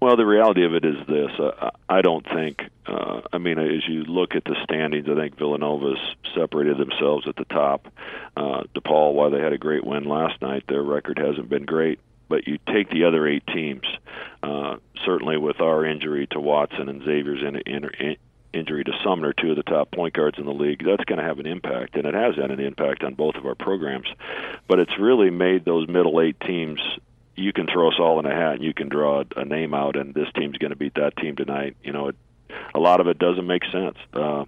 Well, 0.00 0.17
the 0.17 0.26
reality 0.26 0.64
of 0.64 0.75
it 0.75 0.85
is 0.85 0.97
this: 1.09 1.33
uh, 1.40 1.71
I 1.88 2.02
don't 2.02 2.25
think. 2.25 2.62
Uh, 2.87 3.23
I 3.33 3.38
mean, 3.38 3.59
as 3.59 3.87
you 3.88 4.05
look 4.05 4.37
at 4.37 4.45
the 4.45 4.57
standings, 4.62 5.09
I 5.09 5.14
think 5.17 5.37
Villanova's 5.37 5.99
separated 6.35 6.78
themselves 6.78 7.26
at 7.26 7.35
the 7.35 7.45
top. 7.45 7.88
Uh, 8.37 8.62
DePaul, 8.75 9.14
while 9.14 9.31
they 9.31 9.40
had 9.40 9.52
a 9.52 9.59
great 9.59 9.85
win 9.85 10.05
last 10.05 10.40
night, 10.40 10.64
their 10.69 10.83
record 10.83 11.19
hasn't 11.19 11.49
been 11.49 11.64
great. 11.64 11.99
But 12.28 12.47
you 12.47 12.59
take 12.67 12.90
the 12.90 13.05
other 13.05 13.26
eight 13.26 13.47
teams. 13.47 13.87
Uh, 14.43 14.76
certainly, 15.05 15.37
with 15.37 15.61
our 15.61 15.85
injury 15.85 16.28
to 16.28 16.40
Watson 16.40 16.88
and 16.88 17.02
Xavier's 17.02 17.43
in, 17.43 17.57
in, 17.57 17.90
in, 17.99 18.17
injury 18.52 18.85
to 18.85 18.93
Sumner, 19.02 19.33
two 19.33 19.50
of 19.50 19.57
the 19.57 19.62
top 19.62 19.90
point 19.90 20.14
guards 20.14 20.38
in 20.38 20.47
the 20.47 20.52
league, 20.52 20.85
that's 20.85 21.05
going 21.05 21.19
to 21.19 21.25
have 21.25 21.40
an 21.40 21.47
impact, 21.47 21.97
and 21.97 22.07
it 22.07 22.14
has 22.14 22.37
had 22.37 22.50
an 22.50 22.61
impact 22.61 23.02
on 23.02 23.14
both 23.14 23.35
of 23.35 23.47
our 23.47 23.55
programs. 23.55 24.09
But 24.69 24.78
it's 24.78 24.99
really 24.99 25.31
made 25.31 25.64
those 25.64 25.88
middle 25.88 26.21
eight 26.21 26.38
teams 26.40 26.81
you 27.38 27.52
can 27.52 27.66
throw 27.66 27.88
us 27.88 27.95
all 27.99 28.18
in 28.18 28.26
a 28.26 28.35
hat 28.35 28.54
and 28.54 28.64
you 28.64 28.75
can 28.75 28.88
draw 28.88 29.23
a 29.37 29.45
name 29.45 29.75
out 29.75 29.97
and 29.97 30.14
this 30.14 30.28
team's 30.35 30.59
going 30.59 30.71
to 30.71 30.76
beat 30.76 30.95
that 30.95 31.16
team 31.16 31.37
tonight. 31.37 31.76
You 31.83 31.92
know, 31.92 32.09
it, 32.09 32.16
a 32.75 32.78
lot 32.78 33.00
of 33.00 33.07
it 33.07 33.18
doesn't 33.18 33.47
make 33.47 33.64
sense. 33.71 33.97
Uh, 34.12 34.45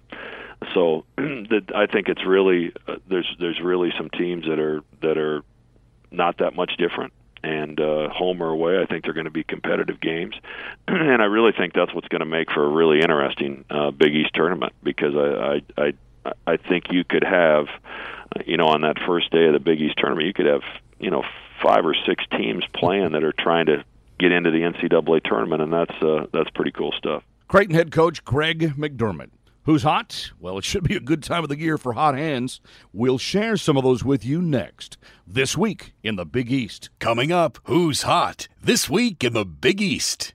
so 0.73 1.05
that 1.17 1.71
I 1.73 1.87
think 1.87 2.09
it's 2.09 2.25
really 2.25 2.73
uh, 2.87 2.97
there's 3.07 3.35
there's 3.39 3.59
really 3.61 3.91
some 3.97 4.09
teams 4.09 4.45
that 4.45 4.59
are 4.59 4.81
that 5.01 5.17
are 5.17 5.43
not 6.11 6.37
that 6.39 6.55
much 6.55 6.77
different. 6.77 7.13
And 7.43 7.79
uh, 7.79 8.09
home 8.09 8.43
or 8.43 8.49
away, 8.49 8.79
I 8.79 8.85
think 8.85 9.03
they're 9.03 9.15
going 9.15 9.25
to 9.25 9.31
be 9.31 9.43
competitive 9.43 9.99
games, 9.99 10.35
and 10.87 11.23
I 11.23 11.25
really 11.25 11.51
think 11.51 11.73
that's 11.73 11.91
what's 11.91 12.07
going 12.07 12.19
to 12.19 12.25
make 12.27 12.51
for 12.51 12.63
a 12.63 12.69
really 12.69 12.99
interesting 12.99 13.65
uh, 13.67 13.89
Big 13.89 14.13
East 14.13 14.29
tournament 14.35 14.73
because 14.83 15.15
I 15.15 15.63
I 15.75 15.93
I, 16.23 16.31
I 16.45 16.57
think 16.57 16.91
you 16.91 17.03
could 17.03 17.23
have, 17.23 17.65
you 18.45 18.57
know, 18.57 18.67
on 18.67 18.81
that 18.81 18.99
first 19.07 19.31
day 19.31 19.47
of 19.47 19.53
the 19.53 19.59
Big 19.59 19.81
East 19.81 19.97
tournament, 19.97 20.27
you 20.27 20.33
could 20.33 20.45
have 20.45 20.61
you 20.99 21.09
know 21.09 21.23
five 21.61 21.85
or 21.85 21.95
six 22.05 22.23
teams 22.31 22.63
playing 22.73 23.11
that 23.11 23.23
are 23.23 23.33
trying 23.33 23.67
to 23.67 23.83
get 24.19 24.31
into 24.31 24.51
the 24.51 24.59
NCAA 24.59 25.23
tournament, 25.23 25.61
and 25.61 25.73
that's 25.73 26.01
uh, 26.01 26.27
that's 26.33 26.49
pretty 26.51 26.71
cool 26.71 26.91
stuff. 26.91 27.23
Creighton 27.47 27.75
head 27.75 27.91
coach 27.91 28.23
Greg 28.23 28.75
McDermott. 28.77 29.29
Who's 29.65 29.83
hot? 29.83 30.31
Well, 30.39 30.57
it 30.57 30.63
should 30.63 30.83
be 30.83 30.95
a 30.95 30.99
good 30.99 31.21
time 31.21 31.43
of 31.43 31.49
the 31.49 31.59
year 31.59 31.77
for 31.77 31.93
hot 31.93 32.17
hands. 32.17 32.61
We'll 32.91 33.19
share 33.19 33.57
some 33.57 33.77
of 33.77 33.83
those 33.83 34.03
with 34.03 34.25
you 34.25 34.41
next. 34.41 34.97
This 35.27 35.55
week 35.55 35.93
in 36.01 36.15
the 36.15 36.25
Big 36.25 36.51
East. 36.51 36.89
Coming 36.97 37.31
up, 37.31 37.59
Who's 37.65 38.01
Hot? 38.03 38.47
This 38.63 38.89
week 38.89 39.23
in 39.23 39.33
the 39.33 39.45
Big 39.45 39.79
East. 39.79 40.33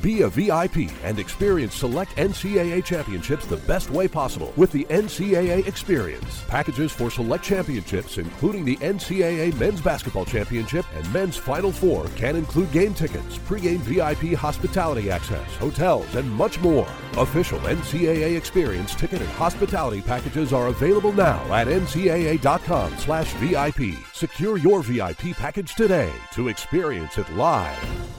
Be 0.00 0.22
a 0.22 0.28
VIP 0.28 0.92
and 1.02 1.18
experience 1.18 1.74
select 1.74 2.14
NCAA 2.16 2.84
championships 2.84 3.46
the 3.46 3.56
best 3.56 3.90
way 3.90 4.06
possible 4.06 4.52
with 4.56 4.70
the 4.70 4.84
NCAA 4.84 5.66
Experience. 5.66 6.44
Packages 6.46 6.92
for 6.92 7.10
select 7.10 7.42
championships, 7.42 8.18
including 8.18 8.64
the 8.64 8.76
NCAA 8.76 9.58
Men's 9.58 9.80
Basketball 9.80 10.24
Championship 10.24 10.86
and 10.94 11.12
Men's 11.12 11.36
Final 11.36 11.72
Four, 11.72 12.06
can 12.16 12.36
include 12.36 12.70
game 12.70 12.94
tickets, 12.94 13.38
pregame 13.38 13.78
VIP 13.80 14.38
hospitality 14.38 15.10
access, 15.10 15.56
hotels, 15.56 16.14
and 16.14 16.30
much 16.30 16.60
more. 16.60 16.88
Official 17.16 17.58
NCAA 17.60 18.36
Experience 18.36 18.94
ticket 18.94 19.20
and 19.20 19.30
hospitality 19.30 20.00
packages 20.00 20.52
are 20.52 20.68
available 20.68 21.12
now 21.12 21.42
at 21.52 21.66
ncaa.com 21.66 22.96
slash 22.98 23.32
VIP. 23.34 23.96
Secure 24.12 24.58
your 24.58 24.82
VIP 24.82 25.36
package 25.36 25.74
today 25.74 26.12
to 26.32 26.48
experience 26.48 27.18
it 27.18 27.28
live. 27.32 28.17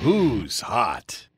Who's 0.00 0.60
hot? 0.60 1.28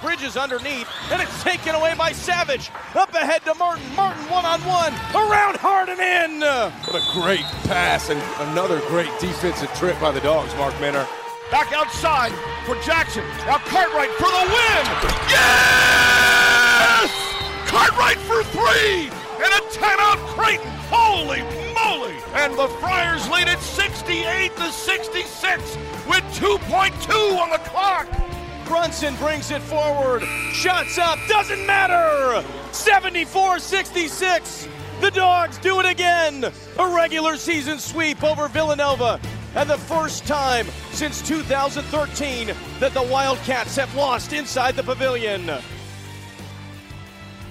Bridges 0.00 0.36
underneath, 0.36 0.88
and 1.10 1.20
it's 1.20 1.42
taken 1.42 1.74
away 1.74 1.94
by 1.98 2.12
Savage. 2.12 2.70
Up 2.94 3.12
ahead 3.14 3.42
to 3.46 3.54
Martin. 3.54 3.84
Martin 3.96 4.22
one 4.30 4.44
on 4.44 4.60
one. 4.60 4.92
Around 5.12 5.56
Harden 5.56 5.98
in. 5.98 6.40
What 6.40 6.94
a 6.94 7.02
great 7.12 7.44
pass 7.66 8.08
and 8.08 8.22
another 8.50 8.80
great 8.86 9.10
defensive 9.18 9.72
trip 9.74 9.98
by 10.00 10.12
the 10.12 10.20
Dogs, 10.20 10.54
Mark 10.54 10.78
Minner. 10.80 11.04
Back 11.50 11.72
outside 11.72 12.32
for 12.64 12.76
Jackson. 12.82 13.24
Now 13.46 13.58
Cartwright 13.58 14.10
for 14.10 14.30
the 14.30 14.44
win. 14.46 14.86
Yes! 15.32 17.10
Cartwright 17.66 18.18
for 18.18 18.44
three. 18.44 19.10
And 19.38 19.52
a 19.52 19.60
timeout 19.70 20.18
Creighton. 20.34 20.66
Holy 20.90 21.42
moly! 21.74 22.16
And 22.34 22.58
the 22.58 22.68
Friars 22.80 23.28
lead 23.30 23.48
it 23.48 23.60
68 23.60 24.56
to 24.56 24.72
66 24.72 25.76
with 26.08 26.24
2.2 26.34 27.38
on 27.38 27.50
the 27.50 27.58
clock. 27.58 28.08
Brunson 28.66 29.14
brings 29.16 29.50
it 29.50 29.62
forward. 29.62 30.22
Shots 30.52 30.98
up. 30.98 31.18
Doesn't 31.28 31.64
matter. 31.66 32.44
74 32.72 33.60
66. 33.60 34.68
The 35.00 35.10
Dogs 35.12 35.58
do 35.58 35.78
it 35.78 35.86
again. 35.86 36.44
A 36.78 36.94
regular 36.94 37.36
season 37.36 37.78
sweep 37.78 38.22
over 38.24 38.48
Villanova. 38.48 39.20
And 39.54 39.70
the 39.70 39.78
first 39.78 40.26
time 40.26 40.66
since 40.90 41.26
2013 41.26 42.50
that 42.80 42.92
the 42.92 43.02
Wildcats 43.02 43.76
have 43.76 43.94
lost 43.94 44.32
inside 44.32 44.76
the 44.76 44.82
pavilion. 44.82 45.50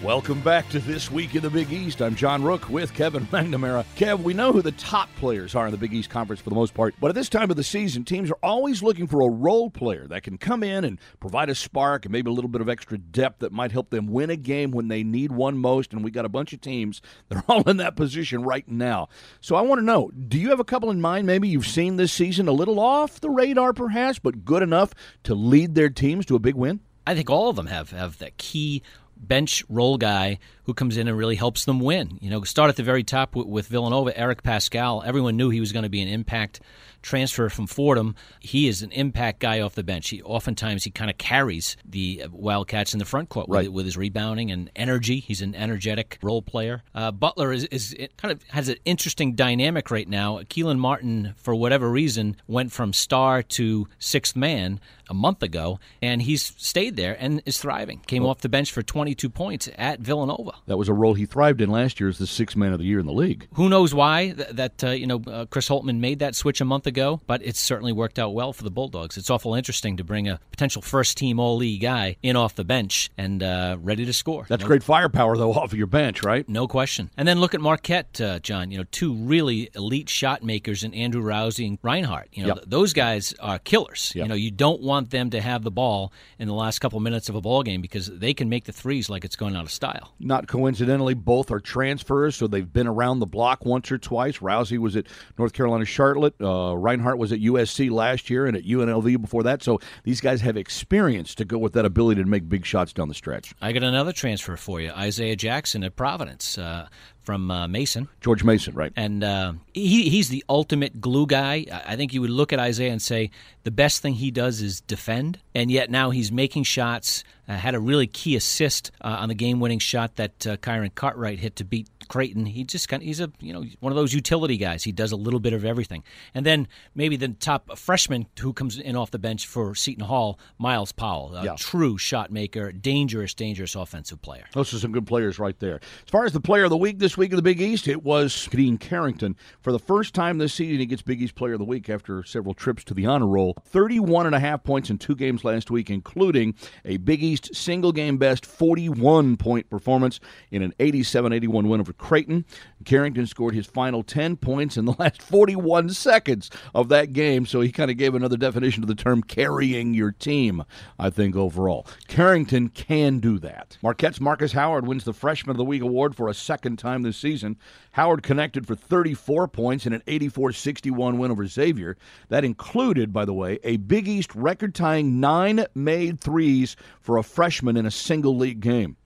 Welcome 0.03 0.41
back 0.41 0.69
to 0.69 0.79
This 0.79 1.09
Week 1.09 1.33
in 1.33 1.41
the 1.41 1.49
Big 1.49 1.71
East. 1.71 2.03
I'm 2.03 2.13
John 2.13 2.43
Rooke 2.43 2.69
with 2.69 2.93
Kevin 2.93 3.25
McNamara. 3.31 3.83
Kev, 3.95 4.21
we 4.21 4.35
know 4.35 4.53
who 4.53 4.61
the 4.61 4.71
top 4.73 5.09
players 5.15 5.55
are 5.55 5.65
in 5.65 5.71
the 5.71 5.77
Big 5.77 5.91
East 5.91 6.11
Conference 6.11 6.39
for 6.39 6.51
the 6.51 6.55
most 6.55 6.75
part, 6.75 6.93
but 7.01 7.09
at 7.09 7.15
this 7.15 7.29
time 7.29 7.49
of 7.49 7.57
the 7.57 7.63
season, 7.63 8.05
teams 8.05 8.29
are 8.29 8.37
always 8.43 8.83
looking 8.83 9.07
for 9.07 9.21
a 9.21 9.27
role 9.27 9.71
player 9.71 10.05
that 10.07 10.21
can 10.21 10.37
come 10.37 10.61
in 10.61 10.85
and 10.85 10.99
provide 11.19 11.49
a 11.49 11.55
spark 11.55 12.05
and 12.05 12.11
maybe 12.11 12.29
a 12.29 12.33
little 12.33 12.47
bit 12.47 12.61
of 12.61 12.69
extra 12.69 12.99
depth 12.99 13.39
that 13.39 13.51
might 13.51 13.71
help 13.71 13.89
them 13.89 14.05
win 14.05 14.29
a 14.29 14.35
game 14.35 14.69
when 14.69 14.87
they 14.87 15.03
need 15.03 15.31
one 15.31 15.57
most. 15.57 15.93
And 15.93 16.03
we 16.03 16.11
got 16.11 16.25
a 16.25 16.29
bunch 16.29 16.53
of 16.53 16.61
teams 16.61 17.01
that 17.29 17.39
are 17.39 17.45
all 17.47 17.67
in 17.67 17.77
that 17.77 17.95
position 17.95 18.43
right 18.43 18.67
now. 18.67 19.09
So 19.41 19.55
I 19.55 19.61
want 19.61 19.79
to 19.79 19.85
know 19.85 20.11
do 20.11 20.37
you 20.37 20.51
have 20.51 20.59
a 20.59 20.63
couple 20.63 20.91
in 20.91 21.01
mind? 21.01 21.25
Maybe 21.25 21.47
you've 21.47 21.65
seen 21.65 21.95
this 21.95 22.13
season 22.13 22.47
a 22.47 22.51
little 22.51 22.79
off 22.79 23.19
the 23.19 23.31
radar, 23.31 23.73
perhaps, 23.73 24.19
but 24.19 24.45
good 24.45 24.61
enough 24.61 24.93
to 25.23 25.33
lead 25.33 25.73
their 25.73 25.89
teams 25.89 26.27
to 26.27 26.35
a 26.35 26.39
big 26.39 26.53
win? 26.53 26.81
I 27.07 27.15
think 27.15 27.29
all 27.29 27.49
of 27.49 27.55
them 27.55 27.67
have, 27.67 27.91
have 27.91 28.19
that 28.19 28.37
key 28.37 28.83
bench 29.19 29.63
role 29.69 29.97
guy 29.97 30.39
who 30.63 30.73
comes 30.73 30.97
in 30.97 31.07
and 31.07 31.17
really 31.17 31.35
helps 31.35 31.65
them 31.65 31.79
win. 31.79 32.17
You 32.21 32.29
know, 32.29 32.43
start 32.43 32.69
at 32.69 32.75
the 32.75 32.83
very 32.83 33.03
top 33.03 33.35
with, 33.35 33.47
with 33.47 33.67
Villanova, 33.67 34.17
Eric 34.17 34.43
Paschall. 34.43 35.05
Everyone 35.05 35.37
knew 35.37 35.49
he 35.49 35.59
was 35.59 35.71
going 35.71 35.83
to 35.83 35.89
be 35.89 36.01
an 36.01 36.07
impact 36.07 36.59
transfer 37.01 37.49
from 37.49 37.67
Fordham. 37.67 38.15
He 38.39 38.67
is 38.67 38.81
an 38.81 38.91
impact 38.91 39.39
guy 39.39 39.59
off 39.61 39.75
the 39.75 39.83
bench. 39.83 40.09
He 40.09 40.21
oftentimes 40.23 40.83
he 40.83 40.91
kind 40.91 41.09
of 41.09 41.17
carries 41.17 41.77
the 41.85 42.23
Wildcats 42.31 42.93
in 42.93 42.99
the 42.99 43.05
front 43.05 43.29
court 43.29 43.47
with, 43.47 43.57
Right. 43.57 43.71
with 43.71 43.85
his 43.85 43.97
rebounding 43.97 44.51
and 44.51 44.69
energy. 44.75 45.19
He's 45.19 45.41
an 45.41 45.55
energetic 45.55 46.17
role 46.21 46.41
player. 46.41 46.83
Uh, 46.93 47.11
Butler 47.11 47.51
is, 47.51 47.65
is 47.65 47.95
kind 48.17 48.31
of 48.31 48.43
has 48.49 48.69
an 48.69 48.77
interesting 48.85 49.33
dynamic 49.35 49.91
right 49.91 50.07
now. 50.07 50.39
Kelan 50.39 50.79
Martin, 50.79 51.33
for 51.37 51.53
whatever 51.55 51.89
reason, 51.89 52.35
went 52.47 52.71
from 52.71 52.93
star 52.93 53.41
to 53.43 53.87
sixth 53.99 54.35
man 54.35 54.79
a 55.09 55.13
month 55.13 55.41
ago, 55.41 55.79
and 56.01 56.21
he's 56.23 56.53
stayed 56.57 56.95
there 56.97 57.15
and 57.19 57.41
is 57.45 57.57
thriving. 57.57 57.99
Came 58.07 58.25
off 58.25 58.39
the 58.39 58.49
bench 58.49 58.71
for 58.73 58.81
22 58.83 59.29
points 59.29 59.69
at 59.77 59.99
Villanova. 60.01 60.51
That 60.65 60.77
was 60.77 60.89
a 60.89 60.93
role 60.93 61.13
he 61.13 61.25
thrived 61.25 61.61
in 61.61 61.69
last 61.69 61.99
year 61.99 62.09
as 62.09 62.17
the 62.17 62.27
sixth 62.27 62.57
man 62.57 62.73
of 62.73 62.79
the 62.79 62.85
year 62.85 62.99
in 62.99 63.05
the 63.05 63.13
league. 63.13 63.47
Who 63.53 63.69
knows 63.69 63.93
why 63.93 64.31
th- 64.31 64.49
that 64.49 64.83
uh, 64.83 64.89
you 64.89 65.07
know 65.07 65.21
uh, 65.27 65.45
Chris 65.45 65.69
Holtmann 65.69 65.99
made 65.99 66.19
that 66.19 66.35
switch 66.35 66.59
a 66.59 66.65
month 66.65 66.86
ago, 66.87 67.21
but 67.27 67.41
it's 67.43 67.59
certainly 67.59 67.91
worked 67.91 68.17
out 68.17 68.33
well 68.33 68.53
for 68.53 68.63
the 68.63 68.71
Bulldogs. 68.71 69.17
It's 69.17 69.29
awful 69.29 69.53
interesting 69.53 69.97
to 69.97 70.03
bring 70.03 70.27
a 70.27 70.39
potential 70.51 70.81
first 70.81 71.17
team 71.17 71.39
All 71.39 71.57
League 71.57 71.81
guy 71.81 72.15
in 72.23 72.35
off 72.35 72.55
the 72.55 72.63
bench 72.63 73.09
and 73.17 73.43
uh, 73.43 73.77
ready 73.81 74.05
to 74.05 74.13
score. 74.13 74.45
That's 74.49 74.61
No- 74.61 74.67
great 74.67 74.83
firepower, 74.83 75.37
though, 75.37 75.53
off 75.53 75.71
of 75.71 75.77
your 75.77 75.87
bench, 75.87 76.23
right? 76.23 76.47
No 76.49 76.67
question. 76.67 77.09
And 77.17 77.27
then 77.27 77.39
look 77.39 77.53
at 77.53 77.61
Marquette, 77.61 78.19
uh, 78.21 78.39
John. 78.39 78.71
You 78.71 78.79
know, 78.79 78.85
two 78.91 79.13
really 79.13 79.69
elite 79.75 80.09
shot 80.09 80.43
makers 80.43 80.83
in 80.83 80.93
Andrew 80.93 81.21
Rowsey 81.21 81.67
and 81.67 81.77
Reinhardt. 81.83 82.29
You 82.31 82.43
know, 82.43 82.47
Yep. 82.47 82.55
th- 82.57 82.67
those 82.69 82.93
guys 82.93 83.33
are 83.39 83.59
killers. 83.59 84.13
Yep. 84.15 84.23
You 84.25 84.29
know, 84.29 84.35
you 84.35 84.51
don't 84.51 84.81
want 84.81 85.09
them 85.11 85.29
to 85.31 85.41
have 85.41 85.63
the 85.63 85.71
ball 85.71 86.11
in 86.39 86.47
the 86.47 86.53
last 86.53 86.79
couple 86.79 86.99
minutes 86.99 87.29
of 87.29 87.35
a 87.35 87.41
ball 87.41 87.63
game 87.63 87.81
because 87.81 88.07
they 88.07 88.33
can 88.33 88.47
make 88.49 88.63
the 88.65 88.71
threes 88.71 89.09
like 89.09 89.25
it's 89.25 89.35
going 89.35 89.55
out 89.55 89.63
of 89.65 89.71
style. 89.71 90.13
Not 90.19 90.47
coincidentally, 90.47 91.13
both 91.13 91.51
are 91.51 91.59
transfers, 91.59 92.35
so 92.35 92.47
they've 92.47 92.71
been 92.71 92.87
around 92.87 93.19
the 93.19 93.25
block 93.25 93.65
once 93.65 93.91
or 93.91 93.97
twice. 93.97 94.37
Rowsey 94.37 94.77
was 94.77 94.95
at 94.95 95.07
North 95.37 95.53
Carolina 95.53 95.85
Charlotte. 95.85 96.35
Uh, 96.39 96.75
Reinhardt 96.77 97.17
was 97.17 97.31
at 97.31 97.39
USC 97.39 97.91
last 97.91 98.29
year 98.29 98.45
and 98.45 98.55
at 98.55 98.63
UNLV 98.63 99.21
before 99.21 99.43
that. 99.43 99.63
So 99.63 99.79
these 100.03 100.21
guys 100.21 100.41
have 100.41 100.57
experience 100.57 101.35
to 101.35 101.45
go 101.45 101.57
with 101.57 101.73
that 101.73 101.85
ability 101.85 102.21
to 102.21 102.27
make 102.27 102.47
big 102.47 102.65
shots 102.65 102.93
down 102.93 103.07
the 103.07 103.13
stretch. 103.13 103.53
I 103.61 103.71
got 103.71 103.83
another 103.83 104.13
transfer 104.13 104.57
for 104.57 104.79
you 104.79 104.91
Isaiah 104.91 105.35
Jackson 105.35 105.83
at 105.83 105.95
Providence. 105.95 106.57
Uh, 106.57 106.87
from 107.27 107.51
uh, 107.51 107.67
Mason. 107.67 108.07
George 108.21 108.45
Mason, 108.45 108.73
right? 108.73 108.93
And 108.95 109.21
uh, 109.21 109.51
he 109.73 110.07
he's 110.09 110.29
the 110.29 110.45
ultimate 110.47 111.01
glue 111.01 111.27
guy. 111.27 111.65
I 111.85 111.97
think 111.97 112.13
you 112.13 112.21
would 112.21 112.29
look 112.29 112.53
at 112.53 112.59
Isaiah 112.59 112.93
and 112.93 113.01
say 113.01 113.31
the 113.63 113.69
best 113.69 114.01
thing 114.01 114.13
he 114.13 114.31
does 114.31 114.61
is 114.61 114.79
defend, 114.79 115.37
and 115.53 115.69
yet 115.69 115.91
now 115.91 116.09
he's 116.11 116.31
making 116.31 116.63
shots. 116.63 117.25
Uh, 117.45 117.57
had 117.57 117.75
a 117.75 117.81
really 117.81 118.07
key 118.07 118.37
assist 118.37 118.91
uh, 119.01 119.17
on 119.19 119.27
the 119.27 119.35
game-winning 119.35 119.79
shot 119.79 120.15
that 120.15 120.47
uh, 120.47 120.55
Kyron 120.57 120.93
Cartwright 120.95 121.39
hit 121.39 121.57
to 121.57 121.65
beat 121.65 121.87
Creighton. 122.07 122.45
He 122.45 122.63
just 122.63 122.89
kind 122.89 123.01
of, 123.03 123.07
he's 123.07 123.19
a 123.19 123.31
you 123.39 123.53
know 123.53 123.63
one 123.79 123.91
of 123.91 123.95
those 123.97 124.13
utility 124.13 124.57
guys. 124.57 124.83
He 124.83 124.91
does 124.91 125.11
a 125.11 125.15
little 125.15 125.39
bit 125.39 125.53
of 125.53 125.63
everything. 125.65 126.03
And 126.33 126.45
then 126.45 126.67
maybe 126.95 127.15
the 127.17 127.29
top 127.29 127.77
freshman 127.77 128.27
who 128.39 128.53
comes 128.53 128.79
in 128.79 128.95
off 128.95 129.11
the 129.11 129.19
bench 129.19 129.45
for 129.47 129.75
Seton 129.75 130.05
Hall, 130.05 130.39
Myles 130.57 130.91
Powell, 130.91 131.35
a 131.35 131.43
Yeah. 131.43 131.55
true 131.57 131.97
shot 131.97 132.31
maker, 132.31 132.71
dangerous, 132.71 133.33
dangerous 133.33 133.75
offensive 133.75 134.21
player. 134.21 134.45
Those 134.53 134.73
are 134.73 134.79
some 134.79 134.91
good 134.91 135.05
players 135.07 135.39
right 135.39 135.57
there. 135.59 135.75
As 135.75 136.09
far 136.11 136.25
as 136.25 136.31
the 136.33 136.41
player 136.41 136.63
of 136.63 136.69
the 136.69 136.77
week 136.77 136.99
this 136.99 137.17
week 137.17 137.31
in 137.31 137.35
the 137.35 137.41
Big 137.41 137.61
East, 137.61 137.87
it 137.87 138.03
was 138.03 138.33
Khadeen 138.51 138.79
Carrington. 138.79 139.35
For 139.61 139.71
the 139.71 139.79
first 139.79 140.13
time 140.13 140.37
this 140.37 140.53
season, 140.53 140.79
he 140.79 140.85
gets 140.85 141.01
Big 141.01 141.21
East 141.21 141.35
Player 141.35 141.53
of 141.53 141.59
the 141.59 141.65
Week 141.65 141.89
after 141.89 142.23
several 142.23 142.53
trips 142.53 142.83
to 142.85 142.93
the 142.93 143.05
honor 143.05 143.27
roll. 143.27 143.55
31 143.65 144.25
and 144.25 144.35
a 144.35 144.39
half 144.39 144.63
points 144.63 144.89
in 144.89 144.97
two 144.97 145.15
games 145.15 145.43
last 145.43 145.69
week, 145.69 145.89
including 145.89 146.55
a 146.85 146.97
Big 146.97 147.21
East 147.23 147.53
single 147.55 147.91
game 147.91 148.17
best 148.17 148.45
41 148.45 149.37
point 149.37 149.69
performance 149.69 150.19
in 150.51 150.61
an 150.61 150.73
87 150.79 151.33
81 151.33 151.67
win 151.67 151.79
over 151.79 151.93
Creighton. 151.97 152.45
Carrington 152.85 153.27
scored 153.27 153.53
his 153.53 153.65
final 153.65 154.03
10 154.03 154.37
points 154.37 154.77
in 154.77 154.85
the 154.85 154.93
last 154.99 155.21
41 155.21 155.89
seconds 155.89 156.49
of 156.73 156.89
that 156.89 157.13
game, 157.13 157.45
so 157.45 157.61
he 157.61 157.71
kind 157.71 157.91
of 157.91 157.97
gave 157.97 158.15
another 158.15 158.37
definition 158.37 158.81
to 158.81 158.87
the 158.87 158.95
term 158.95 159.21
carrying 159.21 159.93
your 159.93 160.11
team, 160.11 160.63
I 160.99 161.09
think, 161.09 161.35
overall. 161.35 161.87
Carrington 162.07 162.69
can 162.69 163.19
do 163.19 163.39
that. 163.39 163.77
Marquette's 163.81 164.21
Markus 164.21 164.53
Howard 164.53 164.87
wins 164.87 165.03
the 165.03 165.13
Freshman 165.13 165.51
of 165.51 165.57
the 165.57 165.65
Week 165.65 165.81
award 165.81 166.15
for 166.15 166.29
a 166.29 166.33
second 166.33 166.77
time 166.77 167.01
this 167.01 167.17
season. 167.17 167.57
Howard 167.91 168.23
connected 168.23 168.67
for 168.67 168.75
34 168.75 169.47
points 169.47 169.85
in 169.85 169.93
an 169.93 170.03
84 170.07 170.53
61 170.53 171.17
win 171.17 171.31
over 171.31 171.45
Xavier. 171.45 171.97
That 172.29 172.45
included, 172.45 173.11
by 173.11 173.25
the 173.25 173.33
way, 173.33 173.59
a 173.63 173.77
Big 173.77 174.07
East 174.07 174.33
record 174.35 174.75
tying 174.75 175.19
nine 175.19 175.65
made 175.75 176.19
threes 176.19 176.75
for 177.01 177.17
a 177.17 177.23
freshman 177.23 177.77
in 177.77 177.85
a 177.85 177.91
single 177.91 178.37
league 178.37 178.59
game. 178.59 178.97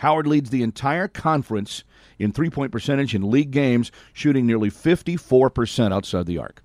Howard 0.00 0.26
leads 0.26 0.48
the 0.48 0.62
entire 0.62 1.08
conference 1.08 1.84
in 2.18 2.32
three 2.32 2.48
point 2.48 2.72
percentage 2.72 3.14
in 3.14 3.30
league 3.30 3.50
games, 3.50 3.92
shooting 4.14 4.46
nearly 4.46 4.70
54% 4.70 5.92
outside 5.92 6.24
the 6.24 6.38
arc. 6.38 6.62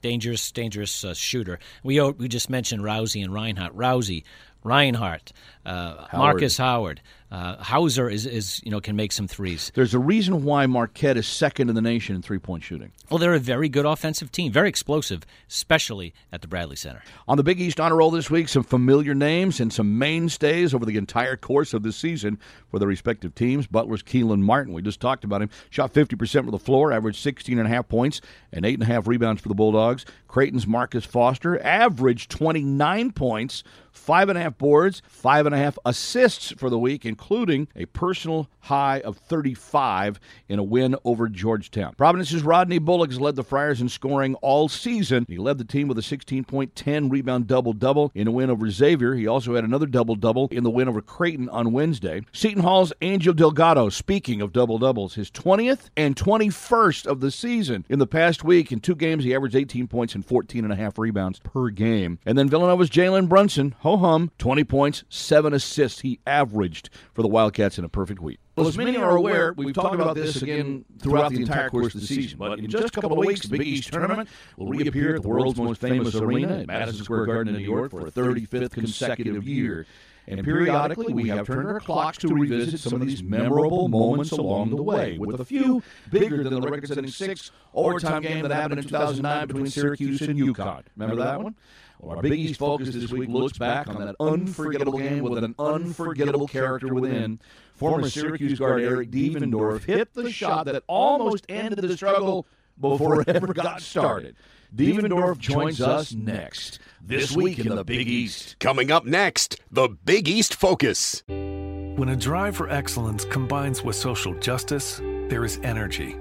dangerous, 0.00 0.50
dangerous 0.52 1.04
uh, 1.04 1.12
shooter. 1.12 1.58
We 1.82 2.00
we 2.12 2.28
just 2.28 2.48
mentioned 2.48 2.82
Rowsey 2.82 3.22
and 3.22 3.32
Reinhardt. 3.32 3.74
Rowsey, 3.74 4.24
Reinhardt, 4.64 5.32
uh, 5.66 6.06
Markus 6.14 6.56
Howard, 6.56 7.02
uh, 7.30 7.56
Hauser 7.62 8.08
is 8.08 8.24
is 8.24 8.60
you 8.64 8.70
know 8.70 8.80
can 8.80 8.96
make 8.96 9.12
some 9.12 9.28
threes. 9.28 9.70
There's 9.74 9.94
a 9.94 9.98
reason 9.98 10.44
why 10.44 10.66
Marquette 10.66 11.16
is 11.16 11.26
second 11.26 11.68
in 11.68 11.74
the 11.74 11.82
nation 11.82 12.16
in 12.16 12.22
three 12.22 12.38
point 12.38 12.62
shooting. 12.62 12.92
Well, 13.10 13.18
they're 13.18 13.34
a 13.34 13.38
very 13.38 13.68
good 13.68 13.84
offensive 13.84 14.32
team, 14.32 14.50
very 14.50 14.68
explosive, 14.68 15.24
especially 15.48 16.14
at 16.32 16.40
the 16.40 16.48
Bradley 16.48 16.76
Center. 16.76 17.02
On 17.26 17.36
the 17.36 17.42
Big 17.42 17.60
East 17.60 17.80
Honor 17.80 17.96
Roll 17.96 18.10
this 18.10 18.30
week, 18.30 18.48
some 18.48 18.62
familiar 18.62 19.14
names 19.14 19.60
and 19.60 19.72
some 19.72 19.98
mainstays 19.98 20.72
over 20.72 20.86
the 20.86 20.96
entire 20.96 21.36
course 21.36 21.74
of 21.74 21.82
the 21.82 21.92
season 21.92 22.38
for 22.70 22.78
their 22.78 22.88
respective 22.88 23.34
teams. 23.34 23.66
Butler's 23.66 24.02
Kelan 24.02 24.40
Martin, 24.40 24.72
we 24.72 24.82
just 24.82 25.00
talked 25.00 25.24
about 25.24 25.42
him, 25.42 25.50
shot 25.70 25.92
50% 25.92 26.32
from 26.42 26.50
the 26.50 26.58
floor, 26.58 26.92
averaged 26.92 27.20
16 27.20 27.58
and 27.58 27.66
a 27.66 27.70
half 27.70 27.88
points 27.88 28.20
and 28.52 28.64
eight 28.64 28.74
and 28.74 28.82
a 28.82 28.86
half 28.86 29.06
rebounds 29.06 29.42
for 29.42 29.48
the 29.48 29.54
Bulldogs. 29.54 30.04
Creighton's 30.28 30.66
Marcus 30.66 31.04
Foster 31.04 31.60
averaged 31.62 32.30
29 32.30 33.12
points, 33.12 33.64
five 33.90 34.28
and 34.28 34.38
a 34.38 34.42
half 34.42 34.58
boards, 34.58 35.02
five 35.08 35.46
and 35.46 35.54
a 35.54 35.58
half 35.58 35.78
assists 35.84 36.52
for 36.52 36.70
the 36.70 36.78
week, 36.78 37.04
including 37.18 37.66
a 37.74 37.84
personal 37.86 38.48
high 38.60 39.00
of 39.00 39.16
35 39.16 40.20
in 40.48 40.60
a 40.60 40.62
win 40.62 40.94
over 41.04 41.28
Georgetown. 41.28 41.92
Providence's 41.96 42.44
Rodney 42.44 42.78
Bullocks 42.78 43.18
led 43.18 43.34
the 43.34 43.42
Friars 43.42 43.80
in 43.80 43.88
scoring 43.88 44.36
all 44.36 44.68
season. 44.68 45.26
He 45.28 45.36
led 45.36 45.58
the 45.58 45.64
team 45.64 45.88
with 45.88 45.98
a 45.98 46.02
16.10 46.02 47.10
rebound 47.10 47.48
double 47.48 47.72
double 47.72 48.12
in 48.14 48.28
a 48.28 48.30
win 48.30 48.50
over 48.50 48.70
Xavier. 48.70 49.14
He 49.14 49.26
also 49.26 49.56
had 49.56 49.64
another 49.64 49.86
double 49.86 50.14
double 50.14 50.46
in 50.52 50.62
the 50.62 50.70
win 50.70 50.88
over 50.88 51.02
Creighton 51.02 51.48
on 51.48 51.72
Wednesday. 51.72 52.22
Seton 52.32 52.62
Hall's 52.62 52.92
Angel 53.02 53.34
Delgado, 53.34 53.88
speaking 53.88 54.40
of 54.40 54.52
double 54.52 54.78
doubles, 54.78 55.14
his 55.14 55.30
20th 55.30 55.90
and 55.96 56.14
21st 56.14 57.06
of 57.06 57.18
the 57.20 57.32
season. 57.32 57.84
In 57.88 57.98
the 57.98 58.06
past 58.06 58.44
week, 58.44 58.70
in 58.70 58.78
two 58.78 58.94
games, 58.94 59.24
he 59.24 59.34
averaged 59.34 59.56
18 59.56 59.88
points 59.88 60.14
and 60.14 60.24
14 60.24 60.62
and 60.62 60.72
a 60.72 60.76
half 60.76 60.98
rebounds 60.98 61.40
per 61.40 61.70
game. 61.70 62.20
And 62.24 62.38
then 62.38 62.48
Villanova's 62.48 62.90
Jalen 62.90 63.28
Brunson, 63.28 63.74
ho 63.80 63.96
hum, 63.96 64.30
20 64.38 64.62
points, 64.62 65.02
seven 65.08 65.52
assists 65.52 66.02
he 66.02 66.20
averaged 66.24 66.90
for 67.18 67.22
the 67.22 67.28
Wildcats 67.28 67.80
in 67.80 67.84
a 67.84 67.88
perfect 67.88 68.20
week. 68.20 68.38
Well, 68.54 68.68
as 68.68 68.78
many 68.78 68.96
are 68.96 69.16
aware, 69.16 69.52
we've 69.56 69.74
talked 69.74 69.96
about 69.96 70.14
this 70.14 70.40
again 70.40 70.84
throughout 71.00 71.32
the 71.32 71.40
entire 71.40 71.68
course 71.68 71.92
of 71.92 72.00
the 72.00 72.06
season. 72.06 72.38
But 72.38 72.60
in 72.60 72.70
just 72.70 72.96
a 72.96 73.00
couple 73.00 73.18
of 73.18 73.26
weeks, 73.26 73.40
the 73.40 73.58
Big 73.58 73.66
East 73.66 73.92
tournament 73.92 74.28
will 74.56 74.68
reappear 74.68 75.16
at 75.16 75.22
the 75.22 75.28
world's 75.28 75.58
most 75.58 75.80
famous 75.80 76.14
arena 76.14 76.58
at 76.60 76.68
Madison 76.68 77.02
Square 77.02 77.26
Garden 77.26 77.56
in 77.56 77.60
New 77.60 77.68
York 77.68 77.90
for 77.90 78.06
a 78.06 78.12
35th 78.12 78.70
consecutive 78.70 79.48
year. 79.48 79.84
And 80.28 80.44
periodically, 80.44 81.12
we 81.12 81.28
have 81.30 81.44
turned 81.44 81.66
our 81.66 81.80
clocks 81.80 82.18
to 82.18 82.28
revisit 82.28 82.78
some 82.78 83.00
of 83.00 83.08
these 83.08 83.22
memorable 83.22 83.88
moments 83.88 84.30
along 84.30 84.70
the 84.70 84.82
way, 84.82 85.18
with 85.18 85.40
a 85.40 85.44
few 85.44 85.82
bigger 86.12 86.44
than 86.44 86.60
the 86.60 86.70
record-setting 86.70 87.10
six 87.10 87.50
overtime 87.74 88.22
game 88.22 88.42
that 88.42 88.52
happened 88.52 88.78
in 88.78 88.86
2009 88.86 89.46
between 89.48 89.66
Syracuse 89.66 90.20
and 90.20 90.38
UConn. 90.38 90.84
Remember 90.96 91.20
that 91.24 91.42
one? 91.42 91.56
Well, 92.00 92.16
our 92.16 92.22
Big 92.22 92.38
East 92.38 92.60
focus 92.60 92.94
this 92.94 93.10
week 93.10 93.28
looks 93.28 93.58
back 93.58 93.88
on 93.88 94.04
that 94.04 94.14
unforgettable 94.20 94.98
game 94.98 95.22
with 95.22 95.42
an 95.42 95.54
unforgettable 95.58 96.46
character 96.46 96.94
within. 96.94 97.40
Former 97.74 98.08
Syracuse 98.08 98.58
guard 98.58 98.82
Eric 98.82 99.10
Devendorf 99.10 99.84
hit 99.84 100.14
the 100.14 100.30
shot 100.30 100.66
that 100.66 100.82
almost 100.86 101.46
ended 101.48 101.78
the 101.80 101.96
struggle 101.96 102.46
before 102.80 103.22
it 103.22 103.28
ever 103.28 103.52
got 103.52 103.82
started. 103.82 104.36
Devendorf 104.74 105.38
joins 105.38 105.80
us 105.80 106.12
next, 106.12 106.78
this 107.02 107.34
week 107.34 107.58
in 107.58 107.74
the 107.74 107.84
Big 107.84 108.06
East. 108.06 108.56
Coming 108.60 108.90
up 108.90 109.04
next, 109.04 109.60
the 109.70 109.88
Big 109.88 110.28
East 110.28 110.54
Focus. 110.54 111.22
When 111.26 112.10
a 112.10 112.16
drive 112.16 112.56
for 112.56 112.70
excellence 112.70 113.24
combines 113.24 113.82
with 113.82 113.96
social 113.96 114.34
justice, 114.34 114.98
there 114.98 115.44
is 115.44 115.58
energy. 115.62 116.12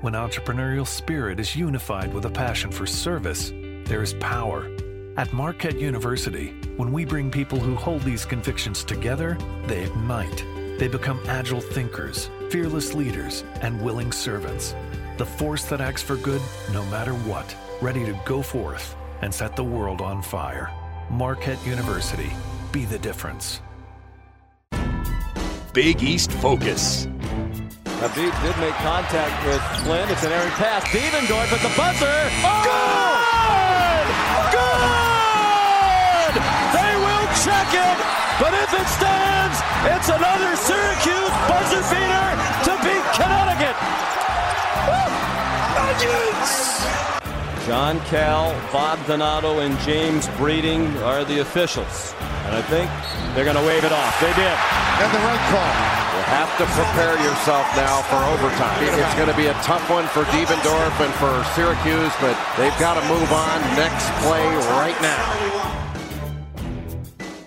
When 0.00 0.14
entrepreneurial 0.14 0.86
spirit 0.86 1.40
is 1.40 1.56
unified 1.56 2.14
with 2.14 2.24
a 2.24 2.30
passion 2.30 2.70
for 2.70 2.86
service, 2.86 3.50
there 3.84 4.02
is 4.02 4.14
power. 4.14 4.70
At 5.16 5.32
Marquette 5.32 5.78
University, 5.78 6.48
when 6.76 6.92
we 6.92 7.06
bring 7.06 7.30
people 7.30 7.58
who 7.58 7.74
hold 7.74 8.02
these 8.02 8.26
convictions 8.26 8.84
together, 8.84 9.38
they 9.66 9.84
ignite. 9.84 10.44
They 10.78 10.88
become 10.88 11.18
agile 11.26 11.62
thinkers, 11.62 12.28
fearless 12.50 12.92
leaders, 12.92 13.42
and 13.62 13.80
willing 13.80 14.12
servants. 14.12 14.74
The 15.16 15.24
force 15.24 15.64
that 15.70 15.80
acts 15.80 16.02
for 16.02 16.16
good 16.16 16.42
no 16.70 16.84
matter 16.86 17.14
what, 17.14 17.56
ready 17.80 18.04
to 18.04 18.20
go 18.26 18.42
forth 18.42 18.94
and 19.22 19.32
set 19.32 19.56
the 19.56 19.64
world 19.64 20.02
on 20.02 20.20
fire. 20.20 20.70
Marquette 21.10 21.64
University, 21.66 22.30
be 22.70 22.84
the 22.84 22.98
difference. 22.98 23.62
Big 25.72 26.02
East 26.02 26.30
Focus. 26.30 27.08
Habib 27.86 28.34
did 28.42 28.60
make 28.60 28.74
contact 28.84 29.46
with 29.46 29.62
Flynn. 29.82 30.10
It's 30.10 30.24
an 30.24 30.32
errant 30.32 30.52
pass. 30.52 30.84
Devendorf 30.88 31.50
at 31.50 31.62
the 31.62 31.72
buzzer. 31.74 32.92
Good! 32.92 32.95
But 38.36 38.52
if 38.52 38.68
it 38.68 38.88
stands, 38.92 39.56
it's 39.96 40.08
another 40.12 40.52
Syracuse 40.60 41.32
buzzer 41.48 41.80
beater 41.88 42.28
to 42.68 42.72
beat 42.84 43.04
Connecticut. 43.16 43.76
John 47.64 47.98
Cal, 48.12 48.52
Bob 48.70 49.00
Donato, 49.06 49.60
and 49.60 49.78
James 49.80 50.28
Breeding 50.36 50.86
are 50.98 51.24
the 51.24 51.40
officials. 51.40 52.14
And 52.44 52.54
I 52.54 52.62
think 52.62 52.90
they're 53.34 53.48
going 53.48 53.56
to 53.56 53.66
wave 53.66 53.82
it 53.82 53.90
off. 53.90 54.20
They 54.20 54.30
did. 54.36 54.56
And 55.00 55.10
the 55.10 55.22
red 55.24 55.40
call. 55.48 55.72
You 56.14 56.22
have 56.28 56.52
to 56.60 56.66
prepare 56.76 57.16
yourself 57.24 57.64
now 57.74 58.02
for 58.12 58.20
overtime. 58.36 58.84
It's 58.84 59.14
going 59.16 59.32
to 59.32 59.36
be 59.36 59.46
a 59.46 59.56
tough 59.64 59.88
one 59.88 60.06
for 60.08 60.24
Devendorf 60.28 60.94
and 61.00 61.12
for 61.16 61.32
Syracuse, 61.56 62.12
but 62.20 62.36
they've 62.56 62.76
got 62.78 63.00
to 63.00 63.04
move 63.08 63.32
on 63.32 63.60
next 63.74 64.06
play 64.20 64.44
right 64.76 64.96
now. 65.00 65.85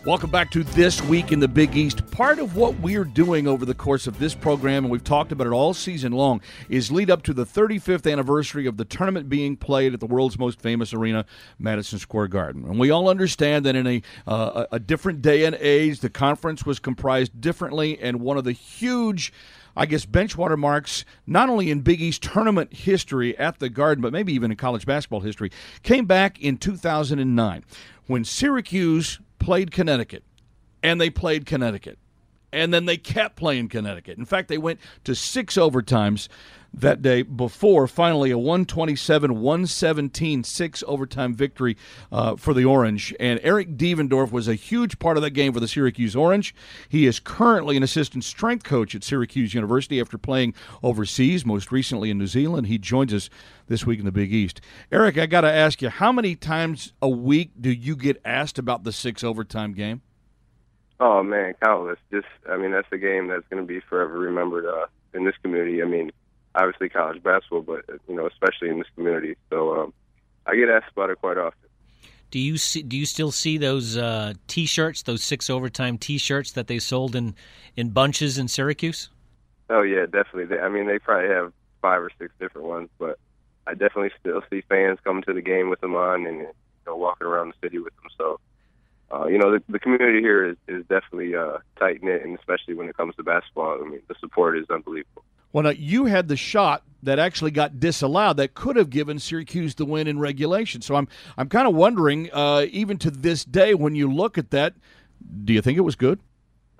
Welcome 0.05 0.29
back 0.29 0.49
to 0.51 0.63
This 0.63 1.01
Week 1.03 1.33
in 1.33 1.41
the 1.41 1.47
Big 1.49 1.75
East. 1.75 2.09
Part 2.09 2.39
of 2.39 2.55
what 2.55 2.79
we're 2.79 3.03
doing 3.03 3.49
over 3.49 3.65
the 3.65 3.75
course 3.75 4.07
of 4.07 4.17
this 4.17 4.33
program, 4.33 4.85
and 4.85 4.91
we've 4.91 5.03
talked 5.03 5.33
about 5.33 5.45
it 5.45 5.51
all 5.51 5.73
season 5.73 6.13
long, 6.13 6.39
is 6.69 6.89
lead 6.89 7.11
up 7.11 7.21
to 7.23 7.33
the 7.33 7.45
35th 7.45 8.09
anniversary 8.09 8.65
of 8.65 8.77
the 8.77 8.85
tournament 8.85 9.27
being 9.27 9.57
played 9.57 9.93
at 9.93 9.99
the 9.99 10.05
world's 10.05 10.39
most 10.39 10.61
famous 10.61 10.93
arena, 10.93 11.25
Madison 11.59 11.99
Square 11.99 12.29
Garden. 12.29 12.63
And 12.63 12.79
we 12.79 12.91
all 12.91 13.09
understand 13.09 13.65
that 13.65 13.75
in 13.75 13.85
a, 13.85 14.01
uh, 14.25 14.67
a 14.71 14.79
different 14.79 15.21
day 15.21 15.43
and 15.43 15.57
age, 15.59 15.99
the 15.99 16.09
conference 16.09 16.65
was 16.65 16.79
comprised 16.79 17.41
differently, 17.41 17.99
and 17.99 18.21
one 18.21 18.37
of 18.37 18.45
the 18.45 18.53
huge 18.53 19.33
I 19.75 19.85
guess, 19.85 20.03
bench 20.03 20.35
watermarks, 20.35 21.05
not 21.27 21.47
only 21.47 21.71
in 21.71 21.81
Big 21.81 22.01
East 22.01 22.23
tournament 22.23 22.73
history 22.73 23.37
at 23.37 23.59
the 23.59 23.69
Garden, 23.69 24.01
but 24.01 24.11
maybe 24.11 24.33
even 24.33 24.51
in 24.51 24.57
college 24.57 24.85
basketball 24.85 25.21
history, 25.21 25.51
came 25.83 26.05
back 26.05 26.41
in 26.41 26.57
2009 26.57 27.63
when 28.07 28.25
Syracuse 28.25 29.19
played 29.39 29.71
Connecticut, 29.71 30.23
and 30.83 30.99
they 31.01 31.09
played 31.09 31.45
Connecticut. 31.45 31.97
and 32.51 32.73
then 32.73 32.85
they 32.85 32.97
kept 32.97 33.35
playing 33.35 33.69
Connecticut. 33.69 34.17
In 34.17 34.25
fact, 34.25 34.47
they 34.47 34.57
went 34.57 34.79
to 35.03 35.13
six 35.13 35.55
overtimes 35.55 36.27
that 36.73 37.01
day 37.01 37.21
before 37.21 37.87
finally 37.87 38.31
a 38.31 38.37
127 38.37 39.39
117 39.39 40.43
6 40.43 40.83
overtime 40.87 41.33
victory 41.33 41.77
uh, 42.11 42.35
for 42.35 42.53
the 42.53 42.65
Orange. 42.65 43.13
And 43.19 43.39
Eric 43.43 43.77
Devendorf 43.77 44.31
was 44.31 44.47
a 44.47 44.55
huge 44.55 44.99
part 44.99 45.17
of 45.17 45.23
that 45.23 45.31
game 45.31 45.53
for 45.53 45.59
the 45.59 45.67
Syracuse 45.67 46.15
Orange. 46.15 46.53
He 46.87 47.05
is 47.05 47.19
currently 47.19 47.77
an 47.77 47.83
assistant 47.83 48.23
strength 48.23 48.63
coach 48.63 48.95
at 48.95 49.03
Syracuse 49.03 49.53
University 49.53 49.99
after 49.99 50.17
playing 50.17 50.53
overseas, 50.83 51.45
most 51.45 51.71
recently 51.71 52.09
in 52.09 52.17
New 52.17 52.27
Zealand. 52.27 52.67
He 52.67 52.77
joins 52.77 53.13
us 53.13 53.29
this 53.67 53.85
week 53.85 53.99
in 53.99 54.05
the 54.05 54.11
Big 54.11 54.33
East. 54.33 54.61
Eric, 54.91 55.17
I 55.17 55.25
got 55.25 55.41
to 55.41 55.51
ask 55.51 55.81
you, 55.81 55.89
how 55.89 56.11
many 56.11 56.35
times 56.35 56.93
a 57.01 57.09
week 57.09 57.51
do 57.59 57.71
you 57.71 57.95
get 57.95 58.21
asked 58.25 58.59
about 58.59 58.83
the 58.83 58.91
six 58.91 59.23
overtime 59.23 59.73
game? 59.73 60.01
Oh 60.99 61.23
man, 61.23 61.53
countless. 61.63 61.97
Just, 62.11 62.27
I 62.49 62.57
mean, 62.57 62.71
that's 62.71 62.91
a 62.91 62.97
game 62.97 63.27
that's 63.27 63.47
going 63.49 63.63
to 63.63 63.67
be 63.67 63.79
forever 63.79 64.19
remembered 64.19 64.65
uh, 64.65 64.87
in 65.13 65.23
this 65.23 65.35
community. 65.41 65.81
I 65.81 65.85
mean, 65.85 66.11
obviously 66.55 66.89
college 66.89 67.21
basketball, 67.23 67.61
but 67.61 67.85
you 68.07 68.15
know, 68.15 68.27
especially 68.27 68.69
in 68.69 68.79
this 68.79 68.87
community. 68.95 69.35
So 69.49 69.79
um, 69.79 69.93
I 70.45 70.55
get 70.55 70.69
asked 70.69 70.91
about 70.91 71.09
it 71.09 71.19
quite 71.19 71.37
often. 71.37 71.69
Do 72.31 72.39
you 72.39 72.57
see? 72.57 72.83
Do 72.83 72.95
you 72.97 73.05
still 73.05 73.31
see 73.31 73.57
those 73.57 73.97
uh, 73.97 74.33
T-shirts, 74.47 75.03
those 75.03 75.23
six 75.23 75.49
overtime 75.49 75.97
T-shirts 75.97 76.51
that 76.51 76.67
they 76.67 76.79
sold 76.79 77.15
in 77.15 77.35
in 77.75 77.89
bunches 77.89 78.37
in 78.37 78.47
Syracuse? 78.47 79.09
Oh 79.69 79.81
yeah, 79.81 80.05
definitely. 80.05 80.45
They, 80.45 80.59
I 80.59 80.69
mean, 80.69 80.87
they 80.87 80.99
probably 80.99 81.29
have 81.29 81.53
five 81.81 82.01
or 82.01 82.11
six 82.19 82.31
different 82.39 82.67
ones, 82.67 82.89
but 82.99 83.17
I 83.65 83.71
definitely 83.71 84.11
still 84.19 84.41
see 84.49 84.61
fans 84.69 84.99
coming 85.03 85.23
to 85.23 85.33
the 85.33 85.41
game 85.41 85.69
with 85.69 85.81
them 85.81 85.95
on 85.95 86.27
and 86.27 86.39
you 86.39 86.47
know 86.85 86.95
walking 86.95 87.27
around 87.27 87.49
the 87.53 87.67
city 87.67 87.79
with 87.79 87.95
them. 87.95 88.09
So. 88.17 88.39
Uh, 89.11 89.25
you 89.25 89.39
know, 89.39 89.51
the, 89.51 89.63
the 89.67 89.79
community 89.79 90.19
here 90.19 90.45
is, 90.45 90.55
is 90.67 90.85
definitely 90.85 91.33
uh, 91.33 91.57
tight 91.79 92.03
knit, 92.03 92.23
and 92.23 92.37
especially 92.37 92.75
when 92.75 92.87
it 92.87 92.95
comes 92.95 93.15
to 93.15 93.23
basketball, 93.23 93.79
I 93.83 93.89
mean, 93.89 94.01
the 94.07 94.13
support 94.19 94.55
is 94.55 94.69
unbelievable. 94.69 95.23
Well, 95.51 95.63
now, 95.63 95.71
you 95.71 96.05
had 96.05 96.27
the 96.27 96.37
shot 96.37 96.83
that 97.03 97.17
actually 97.17 97.51
got 97.51 97.79
disallowed 97.79 98.37
that 98.37 98.53
could 98.53 98.75
have 98.75 98.89
given 98.89 99.19
Syracuse 99.19 99.75
the 99.75 99.85
win 99.85 100.07
in 100.07 100.19
regulation. 100.19 100.81
So 100.81 100.95
I'm 100.95 101.07
I'm 101.37 101.49
kind 101.49 101.67
of 101.67 101.75
wondering, 101.75 102.29
uh, 102.31 102.65
even 102.71 102.97
to 102.99 103.11
this 103.11 103.45
day, 103.45 103.73
when 103.73 103.95
you 103.95 104.11
look 104.11 104.37
at 104.37 104.51
that, 104.51 104.75
do 105.43 105.53
you 105.53 105.61
think 105.61 105.77
it 105.77 105.81
was 105.81 105.95
good? 105.95 106.19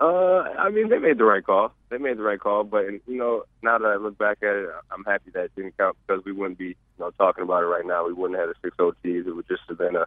Uh, 0.00 0.44
I 0.58 0.70
mean, 0.70 0.88
they 0.88 0.98
made 0.98 1.18
the 1.18 1.24
right 1.24 1.44
call. 1.44 1.74
They 1.90 1.98
made 1.98 2.16
the 2.16 2.22
right 2.22 2.40
call, 2.40 2.64
but 2.64 2.86
you 2.86 3.02
know, 3.06 3.44
now 3.62 3.78
that 3.78 3.86
I 3.86 3.96
look 3.96 4.16
back 4.16 4.38
at 4.42 4.56
it, 4.56 4.68
I'm 4.90 5.04
happy 5.04 5.30
that 5.32 5.46
it 5.46 5.52
didn't 5.56 5.76
count 5.76 5.96
because 6.06 6.24
we 6.24 6.32
wouldn't 6.32 6.58
be, 6.58 6.68
you 6.68 6.76
know, 6.98 7.10
talking 7.18 7.44
about 7.44 7.62
it 7.62 7.66
right 7.66 7.84
now. 7.84 8.06
We 8.06 8.12
wouldn't 8.12 8.38
have 8.38 8.48
had 8.48 8.56
a 8.56 8.60
six 8.62 8.76
OTs. 8.78 9.26
It 9.26 9.32
would 9.32 9.48
just 9.48 9.62
have 9.68 9.78
been 9.78 9.96
a 9.96 10.06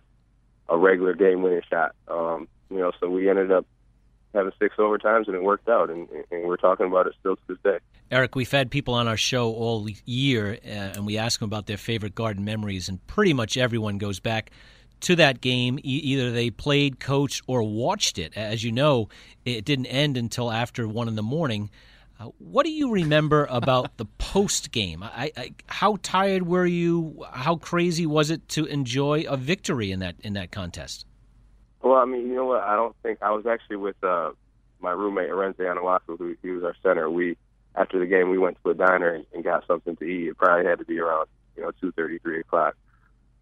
a 0.69 0.77
regular 0.77 1.13
game 1.13 1.41
winning 1.41 1.61
shot. 1.69 1.93
Um, 2.07 2.47
you 2.69 2.77
know, 2.77 2.91
so 2.99 3.09
we 3.09 3.29
ended 3.29 3.51
up 3.51 3.65
having 4.33 4.51
six 4.59 4.75
overtimes, 4.77 5.27
and 5.27 5.35
it 5.35 5.43
worked 5.43 5.69
out, 5.69 5.89
and, 5.89 6.07
and 6.31 6.47
we're 6.47 6.57
talking 6.57 6.87
about 6.87 7.07
it 7.07 7.13
still 7.19 7.35
to 7.35 7.41
this 7.47 7.57
day. 7.63 7.77
Eric, 8.11 8.35
we've 8.35 8.51
had 8.51 8.71
people 8.71 8.93
on 8.93 9.07
our 9.07 9.17
show 9.17 9.51
all 9.53 9.87
year, 10.05 10.57
uh, 10.65 10.67
and 10.67 11.05
we 11.05 11.17
ask 11.17 11.39
them 11.39 11.47
about 11.47 11.67
their 11.67 11.77
favorite 11.77 12.15
garden 12.15 12.43
memories, 12.43 12.89
and 12.89 13.05
pretty 13.07 13.33
much 13.33 13.57
everyone 13.57 13.97
goes 13.97 14.19
back 14.19 14.51
to 15.01 15.15
that 15.15 15.41
game. 15.41 15.79
E- 15.79 15.81
either 16.03 16.31
they 16.31 16.49
played, 16.49 16.99
coached, 16.99 17.41
or 17.47 17.63
watched 17.63 18.17
it. 18.17 18.33
As 18.35 18.63
you 18.63 18.71
know, 18.71 19.09
it 19.45 19.65
didn't 19.65 19.87
end 19.87 20.17
until 20.17 20.51
after 20.51 20.87
one 20.87 21.07
in 21.07 21.15
the 21.15 21.23
morning. 21.23 21.69
Uh, 22.19 22.25
what 22.37 22.65
do 22.65 22.71
you 22.71 22.91
remember 22.91 23.47
about 23.49 23.97
the 23.97 24.05
post 24.17 24.71
game? 24.71 25.03
I, 25.03 25.31
I, 25.35 25.53
how 25.67 25.97
tired 26.01 26.45
were 26.45 26.65
you? 26.65 27.25
How 27.31 27.55
crazy 27.55 28.05
was 28.05 28.29
it 28.29 28.47
to 28.49 28.65
enjoy 28.65 29.25
a 29.27 29.37
victory 29.37 29.91
in 29.91 29.99
that 29.99 30.15
in 30.21 30.33
that 30.33 30.51
contest? 30.51 31.05
Well, 31.83 31.97
I 31.97 32.05
mean, 32.05 32.29
you 32.29 32.35
know 32.35 32.45
what? 32.45 32.63
I 32.63 32.75
don't 32.77 32.95
think 33.03 33.21
I 33.21 33.31
was 33.31 33.45
actually 33.45 33.75
with 33.75 34.01
uh, 34.03 34.31
my 34.79 34.91
roommate 34.91 35.29
Arinze 35.29 35.57
Onuaku, 35.57 36.17
who 36.17 36.35
he 36.41 36.49
was 36.49 36.63
our 36.63 36.75
center. 36.81 37.09
We 37.09 37.37
after 37.75 37.99
the 37.99 38.05
game, 38.05 38.29
we 38.29 38.37
went 38.37 38.57
to 38.63 38.69
a 38.69 38.73
diner 38.73 39.09
and, 39.09 39.25
and 39.33 39.43
got 39.43 39.67
something 39.67 39.97
to 39.97 40.05
eat. 40.05 40.29
It 40.29 40.37
probably 40.37 40.65
had 40.65 40.79
to 40.79 40.85
be 40.85 40.99
around, 40.99 41.27
you 41.57 41.63
know, 41.63 41.71
two 41.81 41.91
thirty, 41.91 42.19
three 42.19 42.39
o'clock. 42.39 42.75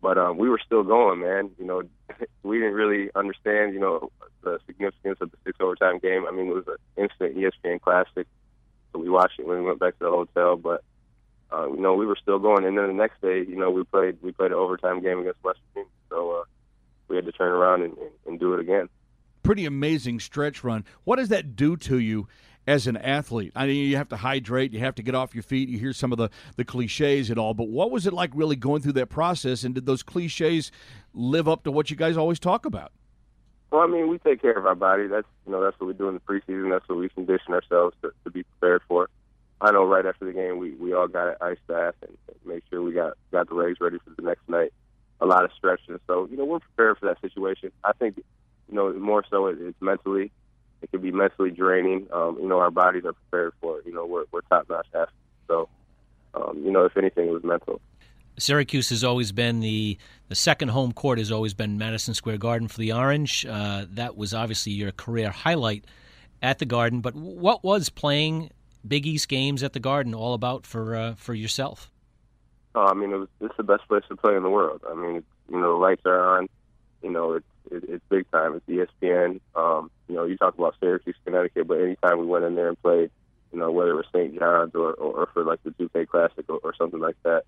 But 0.02 0.18
um, 0.18 0.38
we 0.38 0.50
were 0.50 0.60
still 0.66 0.82
going, 0.84 1.20
man. 1.20 1.52
You 1.60 1.66
know, 1.66 1.84
we 2.44 2.58
didn't 2.58 2.74
really 2.74 3.12
understand, 3.14 3.76
you 3.76 3.80
know, 3.80 4.12
the 4.44 4.58
significance 4.66 5.20
of 5.22 5.30
the 5.30 5.38
six 5.46 5.58
overtime 5.62 6.00
game. 6.00 6.26
I 6.28 6.32
mean, 6.32 6.48
it 6.48 6.56
was 6.56 6.68
an 6.68 7.04
instant 7.04 7.38
ESPN 7.38 7.80
classic, 7.80 8.26
so 8.92 8.98
we 9.00 9.10
watched 9.10 9.40
it 9.40 9.46
when 9.46 9.60
we 9.60 9.66
went 9.66 9.80
back 9.80 10.00
to 10.00 10.06
the 10.06 10.10
hotel. 10.10 10.56
But 10.56 10.84
uh, 11.54 11.68
you 11.68 11.80
know, 11.80 11.94
we 11.94 12.08
were 12.08 12.18
still 12.20 12.40
going. 12.40 12.66
And 12.66 12.76
then 12.76 12.88
the 12.88 12.94
next 12.94 13.22
day, 13.22 13.46
you 13.48 13.58
know, 13.58 13.70
we 13.70 13.84
played 13.84 14.18
we 14.24 14.32
played 14.32 14.52
an 14.52 14.58
overtime 14.58 15.04
game 15.04 15.20
against 15.20 15.44
West 15.44 15.60
Virginia, 15.76 15.92
so 16.10 16.42
uh, 16.42 16.44
we 17.12 17.18
had 17.18 17.26
to 17.26 17.32
turn 17.34 17.52
around 17.52 17.84
and, 17.84 17.98
and, 17.98 18.10
and 18.26 18.40
do 18.40 18.54
it 18.54 18.62
again. 18.62 18.88
Pretty 19.44 19.66
amazing 19.66 20.20
stretch 20.22 20.64
run. 20.64 20.86
What 21.04 21.18
does 21.18 21.28
that 21.30 21.58
do 21.58 21.76
to 21.78 22.00
you 22.00 22.28
as 22.66 22.88
an 22.88 22.96
athlete? 22.96 23.52
I 23.54 23.68
mean, 23.68 23.90
you 23.90 23.98
have 23.98 24.08
to 24.10 24.16
hydrate, 24.16 24.72
you 24.72 24.80
have 24.80 24.96
to 24.96 25.04
get 25.04 25.14
off 25.14 25.36
your 25.36 25.44
feet. 25.44 25.68
You 25.68 25.78
hear 25.78 25.92
some 25.92 26.14
of 26.14 26.18
the, 26.18 26.30
the 26.56 26.64
cliches 26.64 27.30
and 27.30 27.38
all, 27.38 27.54
but 27.54 27.68
what 27.68 27.92
was 27.92 28.08
it 28.08 28.14
like 28.14 28.32
really 28.34 28.56
going 28.56 28.82
through 28.82 28.94
that 28.94 29.08
process? 29.08 29.66
And 29.66 29.76
did 29.76 29.86
those 29.86 30.04
cliches 30.04 30.72
live 31.14 31.50
up 31.50 31.64
to 31.66 31.72
what 31.72 31.92
you 31.92 31.98
guys 31.98 32.16
always 32.16 32.40
talk 32.40 32.66
about? 32.66 32.94
Well, 33.72 33.82
I 33.82 33.88
mean, 33.88 34.10
we 34.10 34.18
take 34.20 34.42
care 34.42 34.58
of 34.58 34.66
our 34.66 34.76
body. 34.76 35.08
That's 35.08 35.28
you 35.46 35.52
know 35.52 35.62
that's 35.64 35.80
what 35.80 35.88
we 35.88 35.94
do 35.94 36.08
in 36.10 36.14
the 36.14 36.20
preseason. 36.20 36.70
That's 36.70 36.88
what 36.90 36.98
we 36.98 37.10
condition 37.10 37.54
ourselves 37.54 37.96
to, 38.02 38.12
to 38.26 38.30
be 38.30 38.44
prepared 38.44 38.82
for. 38.88 39.10
I 39.62 39.72
know 39.72 39.86
right 39.86 40.06
after 40.06 40.26
the 40.26 40.34
game, 40.34 40.58
we 40.58 40.72
we 40.72 40.94
all 40.94 41.08
got 41.08 41.30
an 41.30 41.36
ice 41.40 41.58
bath 41.68 41.96
and 42.02 42.18
made 42.46 42.64
sure 42.70 42.82
we 42.82 42.92
got 42.92 43.14
got 43.32 43.48
the 43.48 43.56
legs 43.56 43.80
ready 43.80 43.98
for 44.00 44.10
the 44.10 44.24
next 44.24 44.48
night. 44.50 44.74
A 45.22 45.26
lot 45.26 45.46
of 45.46 45.52
stretching, 45.56 46.00
so 46.08 46.28
you 46.32 46.38
know 46.38 46.46
we're 46.46 46.60
prepared 46.60 46.98
for 46.98 47.06
that 47.06 47.22
situation. 47.22 47.72
I 47.84 47.94
think 47.94 48.18
you 48.18 48.76
know 48.76 48.92
more 48.94 49.24
so 49.30 49.48
it, 49.48 49.58
it's 49.62 49.80
mentally 49.80 50.32
it 50.82 50.92
can 50.92 51.02
be 51.02 51.12
mentally 51.12 51.52
draining. 51.52 52.08
Um, 52.12 52.38
you 52.42 52.48
know, 52.48 52.60
our 52.60 52.72
bodies 52.72 53.06
are 53.06 53.14
prepared 53.14 53.54
for 53.62 53.80
it. 53.80 53.86
You 53.86 53.94
know, 53.94 54.06
we're, 54.06 54.26
we're 54.32 54.42
top 54.42 54.68
notch 54.70 54.88
athletes. 54.94 55.12
So, 55.48 55.70
um, 56.34 56.62
you 56.64 56.72
know, 56.72 56.86
if 56.86 56.98
anything, 56.98 57.28
it 57.28 57.32
was 57.32 57.44
mental. 57.44 57.82
Syracuse 58.38 58.90
has 58.90 59.04
always 59.04 59.32
been 59.32 59.60
the 59.60 59.98
the 60.30 60.36
second 60.36 60.70
home 60.70 60.94
court 60.94 61.20
has 61.20 61.32
always 61.32 61.54
been 61.54 61.78
Madison 61.78 62.14
Square 62.14 62.38
Garden 62.38 62.68
for 62.68 62.80
the 62.80 62.94
Orange. 62.94 63.46
Uh, 63.46 63.86
that 63.92 64.16
was 64.16 64.34
obviously 64.34 64.72
your 64.72 64.92
career 64.92 65.30
highlight 65.30 65.86
at 66.42 66.58
the 66.58 66.66
Garden. 66.66 67.02
But 67.02 67.14
what 67.14 67.64
was 67.64 67.90
playing 67.90 68.50
Big 68.88 69.06
East 69.06 69.28
games 69.28 69.62
at 69.62 69.74
the 69.74 69.80
Garden 69.80 70.16
all 70.16 70.34
about 70.34 70.66
for 70.66 70.96
uh, 70.96 71.16
for 71.16 71.34
yourself? 71.34 71.92
Oh, 72.74 72.86
I 72.86 72.94
mean, 72.94 73.12
it 73.12 73.18
was, 73.18 73.28
it's 73.42 73.58
the 73.58 73.64
best 73.64 73.88
place 73.88 74.04
to 74.10 74.16
play 74.16 74.36
in 74.36 74.44
the 74.44 74.50
world. 74.50 74.82
I 74.90 74.96
mean, 74.96 75.24
you 75.50 75.60
know, 75.60 75.74
the 75.74 75.80
lights 75.80 76.04
are 76.06 76.38
on. 76.38 76.48
You 77.02 77.10
know, 77.12 77.34
it's 77.34 77.46
it, 77.72 77.84
it's 77.88 78.04
big 78.10 78.30
time. 78.32 78.56
It's 78.56 78.90
ESPN. 79.02 79.40
Um, 79.56 79.92
you 80.08 80.16
know, 80.16 80.26
you 80.26 80.38
talk 80.38 80.58
about 80.58 80.76
Syracuse, 80.80 81.16
Connecticut, 81.26 81.68
but 81.68 81.82
anytime 81.82 82.20
we 82.20 82.26
went 82.26 82.46
in 82.46 82.56
there 82.56 82.70
and 82.70 82.82
played, 82.82 83.10
you 83.52 83.60
know, 83.60 83.72
whether 83.72 83.92
it 83.92 83.96
was 83.96 84.06
St. 84.14 84.38
John's 84.38 84.76
or, 84.76 84.94
or, 84.94 85.22
or 85.22 85.30
for 85.34 85.44
like 85.44 85.62
the 85.64 85.72
2K 85.72 86.08
Classic 86.08 86.46
or, 86.48 86.60
or 86.64 86.74
something 86.78 87.00
like 87.00 87.18
that, 87.24 87.44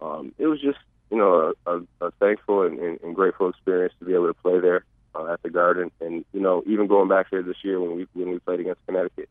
um, 0.00 0.32
it 0.38 0.46
was 0.46 0.60
just, 0.60 0.78
you 1.10 1.18
know, 1.18 1.52
a, 1.66 1.70
a, 1.70 2.06
a 2.06 2.10
thankful 2.12 2.62
and, 2.62 2.78
and, 2.78 3.00
and 3.02 3.14
grateful 3.14 3.48
experience 3.48 3.92
to 3.98 4.06
be 4.06 4.14
able 4.14 4.28
to 4.28 4.34
play 4.34 4.60
there 4.60 4.84
uh, 5.14 5.32
at 5.32 5.42
the 5.42 5.50
Garden. 5.50 5.90
And 6.00 6.24
you 6.32 6.40
know, 6.40 6.62
even 6.66 6.86
going 6.86 7.08
back 7.08 7.26
here 7.30 7.42
this 7.42 7.56
year 7.62 7.80
when 7.80 7.96
we 7.96 8.06
when 8.14 8.30
we 8.30 8.38
played 8.38 8.60
against 8.60 8.84
Connecticut, 8.86 9.28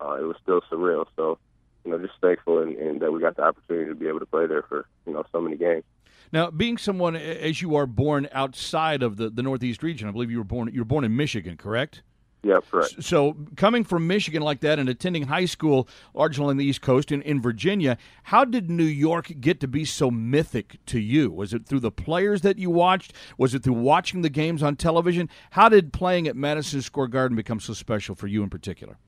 uh, 0.00 0.14
it 0.14 0.24
was 0.24 0.36
still 0.42 0.60
surreal. 0.70 1.06
So, 1.16 1.38
you 1.84 1.90
know, 1.90 1.98
just 1.98 2.14
thankful 2.20 2.60
and, 2.60 2.76
and 2.76 3.00
that 3.00 3.12
we 3.12 3.20
got 3.20 3.36
the 3.36 3.42
opportunity 3.42 3.88
to 3.88 3.94
be 3.94 4.08
able 4.08 4.20
to 4.20 4.26
play 4.26 4.46
there 4.46 4.62
for 4.62 4.86
you 5.06 5.12
know 5.12 5.24
so 5.32 5.40
many 5.40 5.56
games. 5.56 5.84
Now, 6.32 6.50
being 6.50 6.78
someone 6.78 7.14
as 7.14 7.62
you 7.62 7.76
are 7.76 7.86
born 7.86 8.28
outside 8.32 9.02
of 9.02 9.16
the, 9.16 9.30
the 9.30 9.42
Northeast 9.42 9.82
region, 9.82 10.08
I 10.08 10.10
believe 10.10 10.30
you 10.30 10.38
were 10.38 10.44
born 10.44 10.70
you 10.72 10.80
were 10.80 10.86
born 10.86 11.04
in 11.04 11.14
Michigan, 11.16 11.56
correct? 11.56 12.02
Yeah, 12.44 12.60
correct. 12.70 13.02
So, 13.02 13.36
coming 13.56 13.84
from 13.84 14.06
Michigan 14.06 14.42
like 14.42 14.60
that 14.60 14.78
and 14.78 14.88
attending 14.88 15.24
high 15.24 15.46
school 15.46 15.88
largely 16.12 16.44
on 16.44 16.58
the 16.58 16.64
East 16.64 16.82
Coast 16.82 17.10
in, 17.10 17.22
in 17.22 17.40
Virginia, 17.40 17.96
how 18.24 18.44
did 18.44 18.70
New 18.70 18.84
York 18.84 19.32
get 19.40 19.60
to 19.60 19.68
be 19.68 19.86
so 19.86 20.10
mythic 20.10 20.76
to 20.86 21.00
you? 21.00 21.30
Was 21.30 21.54
it 21.54 21.64
through 21.64 21.80
the 21.80 21.90
players 21.90 22.42
that 22.42 22.58
you 22.58 22.68
watched? 22.68 23.14
Was 23.38 23.54
it 23.54 23.62
through 23.62 23.74
watching 23.74 24.20
the 24.20 24.28
games 24.28 24.62
on 24.62 24.76
television? 24.76 25.30
How 25.52 25.70
did 25.70 25.92
playing 25.94 26.28
at 26.28 26.36
Madison 26.36 26.82
Square 26.82 27.08
Garden 27.08 27.34
become 27.34 27.60
so 27.60 27.72
special 27.72 28.14
for 28.14 28.26
you 28.26 28.42
in 28.42 28.50
particular? 28.50 28.98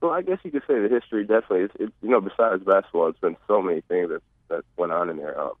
Well, 0.00 0.12
I 0.12 0.22
guess 0.22 0.38
you 0.42 0.50
could 0.50 0.62
say 0.66 0.78
the 0.80 0.88
history 0.88 1.24
definitely. 1.24 1.62
It's, 1.62 1.74
it's 1.78 1.92
you 2.02 2.08
know, 2.08 2.20
besides 2.20 2.64
basketball, 2.64 3.08
it's 3.08 3.20
been 3.20 3.36
so 3.46 3.60
many 3.60 3.82
things 3.82 4.08
that 4.08 4.22
that 4.48 4.64
went 4.76 4.92
on 4.92 5.10
in 5.10 5.18
there. 5.18 5.38
Um, 5.38 5.52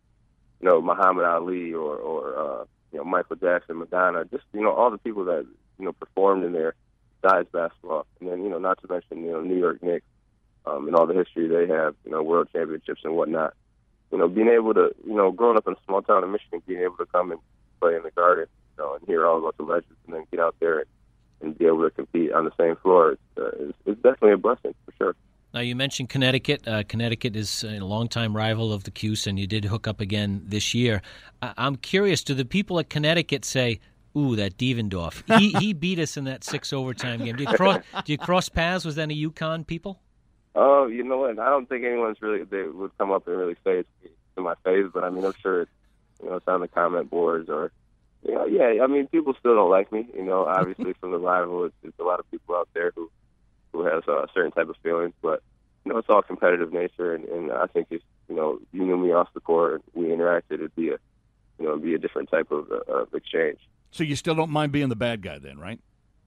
you 0.60 0.68
know, 0.68 0.80
Muhammad 0.80 1.24
Ali 1.24 1.72
or 1.72 1.96
or 1.96 2.38
uh, 2.38 2.64
you 2.92 2.98
know 2.98 3.04
Michael 3.04 3.36
Jackson, 3.36 3.78
Madonna, 3.78 4.24
just 4.24 4.44
you 4.52 4.62
know 4.62 4.72
all 4.72 4.90
the 4.90 4.98
people 4.98 5.24
that 5.26 5.46
you 5.78 5.84
know 5.84 5.92
performed 5.92 6.44
in 6.44 6.52
there 6.52 6.74
besides 7.20 7.48
basketball, 7.52 8.06
and 8.20 8.30
then 8.30 8.42
you 8.42 8.48
know 8.48 8.58
not 8.58 8.80
to 8.80 8.88
mention 8.90 9.24
you 9.24 9.32
know 9.32 9.42
New 9.42 9.58
York 9.58 9.82
Knicks 9.82 10.06
um, 10.66 10.86
and 10.86 10.96
all 10.96 11.06
the 11.06 11.14
history 11.14 11.46
they 11.46 11.72
have, 11.72 11.94
you 12.04 12.10
know 12.10 12.22
world 12.22 12.48
championships 12.52 13.02
and 13.04 13.14
whatnot. 13.14 13.54
You 14.10 14.18
know, 14.18 14.28
being 14.28 14.48
able 14.48 14.74
to 14.74 14.90
you 15.06 15.14
know 15.14 15.30
growing 15.32 15.56
up 15.56 15.66
in 15.66 15.74
a 15.74 15.84
small 15.86 16.02
town 16.02 16.24
in 16.24 16.32
Michigan, 16.32 16.62
being 16.66 16.80
able 16.80 16.96
to 16.96 17.06
come 17.06 17.30
and 17.30 17.40
play 17.80 17.94
in 17.94 18.02
the 18.02 18.10
Garden, 18.10 18.46
you 18.76 18.84
know, 18.84 18.94
and 18.94 19.06
hear 19.06 19.26
all 19.26 19.38
about 19.38 19.56
the 19.56 19.64
legends, 19.64 19.98
and 20.06 20.14
then 20.14 20.26
get 20.30 20.40
out 20.40 20.56
there 20.60 20.78
and, 20.78 20.88
and 21.40 21.56
be 21.56 21.66
able 21.66 21.82
to 21.82 21.90
compete 21.90 22.32
on 22.32 22.44
the 22.44 22.52
same 22.58 22.76
floor, 22.76 23.12
it's, 23.12 23.22
uh, 23.38 23.50
it's, 23.58 23.78
it's 23.86 24.02
definitely 24.02 24.32
a 24.32 24.36
blessing 24.36 24.74
for 24.84 24.92
sure. 24.98 25.16
Now 25.52 25.60
you 25.60 25.74
mentioned 25.74 26.08
Connecticut. 26.08 26.66
Uh, 26.66 26.84
Connecticut 26.84 27.34
is 27.34 27.64
a 27.64 27.80
longtime 27.80 28.36
rival 28.36 28.72
of 28.72 28.84
the 28.84 28.90
Cuse, 28.90 29.26
and 29.26 29.38
you 29.38 29.48
did 29.48 29.64
hook 29.64 29.88
up 29.88 30.00
again 30.00 30.42
this 30.46 30.74
year. 30.74 31.02
I- 31.42 31.54
am 31.56 31.76
curious: 31.76 32.22
Do 32.22 32.34
the 32.34 32.44
people 32.44 32.78
at 32.78 32.88
Connecticut 32.88 33.44
say, 33.44 33.80
Ooh, 34.16 34.36
that 34.36 34.56
Devendorf. 34.56 35.22
He 35.38 35.52
he 35.52 35.72
beat 35.72 35.98
us 35.98 36.16
in 36.16 36.24
that 36.24 36.44
six 36.44 36.72
overtime 36.72 37.24
game. 37.24 37.36
Do 37.36 37.44
you 37.44 37.52
cross 37.54 37.82
do 38.04 38.12
you 38.12 38.18
cross 38.18 38.48
paths 38.48 38.84
with 38.84 38.98
any 38.98 39.16
UConn 39.26 39.66
people? 39.66 40.00
Oh, 40.54 40.86
you 40.86 41.04
know 41.04 41.18
what? 41.18 41.38
I 41.38 41.48
don't 41.48 41.68
think 41.68 41.84
anyone's 41.84 42.20
really 42.20 42.44
they 42.44 42.64
would 42.64 42.96
come 42.98 43.12
up 43.12 43.26
and 43.26 43.36
really 43.36 43.56
say 43.64 43.78
it 43.80 43.86
to 44.36 44.42
my 44.42 44.54
face, 44.64 44.86
but 44.92 45.04
I 45.04 45.10
mean, 45.10 45.24
I'm 45.24 45.34
sure 45.40 45.62
it's 45.62 45.70
you 46.22 46.28
know 46.28 46.36
it's 46.36 46.48
on 46.48 46.60
the 46.60 46.68
comment 46.68 47.10
boards 47.10 47.48
or 47.48 47.72
you 48.22 48.34
know, 48.34 48.46
yeah. 48.46 48.82
I 48.82 48.86
mean, 48.86 49.06
people 49.06 49.34
still 49.38 49.54
don't 49.54 49.70
like 49.70 49.90
me. 49.92 50.06
You 50.14 50.24
know, 50.24 50.44
obviously 50.44 50.92
from 51.00 51.12
the 51.12 51.18
rival, 51.18 51.64
it's, 51.64 51.74
it's 51.82 51.98
a 51.98 52.04
lot 52.04 52.20
of 52.20 52.30
people 52.30 52.56
out 52.56 52.68
there 52.74 52.92
who 52.94 53.10
who 53.72 53.84
has 53.84 54.02
a 54.08 54.26
certain 54.34 54.50
type 54.50 54.68
of 54.68 54.76
feelings, 54.82 55.14
but 55.22 55.42
you 55.84 55.92
know, 55.92 55.98
it's 55.98 56.08
all 56.10 56.22
competitive 56.22 56.72
nature, 56.72 57.14
and, 57.14 57.24
and 57.26 57.52
I 57.52 57.66
think 57.66 57.86
if 57.90 58.02
you 58.28 58.34
know 58.34 58.58
you 58.72 58.84
knew 58.84 58.96
me 58.96 59.12
off 59.12 59.28
the 59.32 59.40
court, 59.40 59.82
we 59.94 60.06
interacted, 60.06 60.54
it'd 60.54 60.74
be 60.74 60.88
a 60.88 60.98
you 61.60 61.66
know, 61.66 61.72
it'd 61.72 61.84
be 61.84 61.94
a 61.94 61.98
different 61.98 62.30
type 62.30 62.50
of, 62.50 62.70
uh, 62.72 62.92
of 62.92 63.14
exchange. 63.14 63.58
So 63.90 64.02
you 64.02 64.16
still 64.16 64.34
don't 64.34 64.50
mind 64.50 64.72
being 64.72 64.88
the 64.88 64.96
bad 64.96 65.20
guy, 65.20 65.38
then, 65.38 65.58
right? 65.58 65.78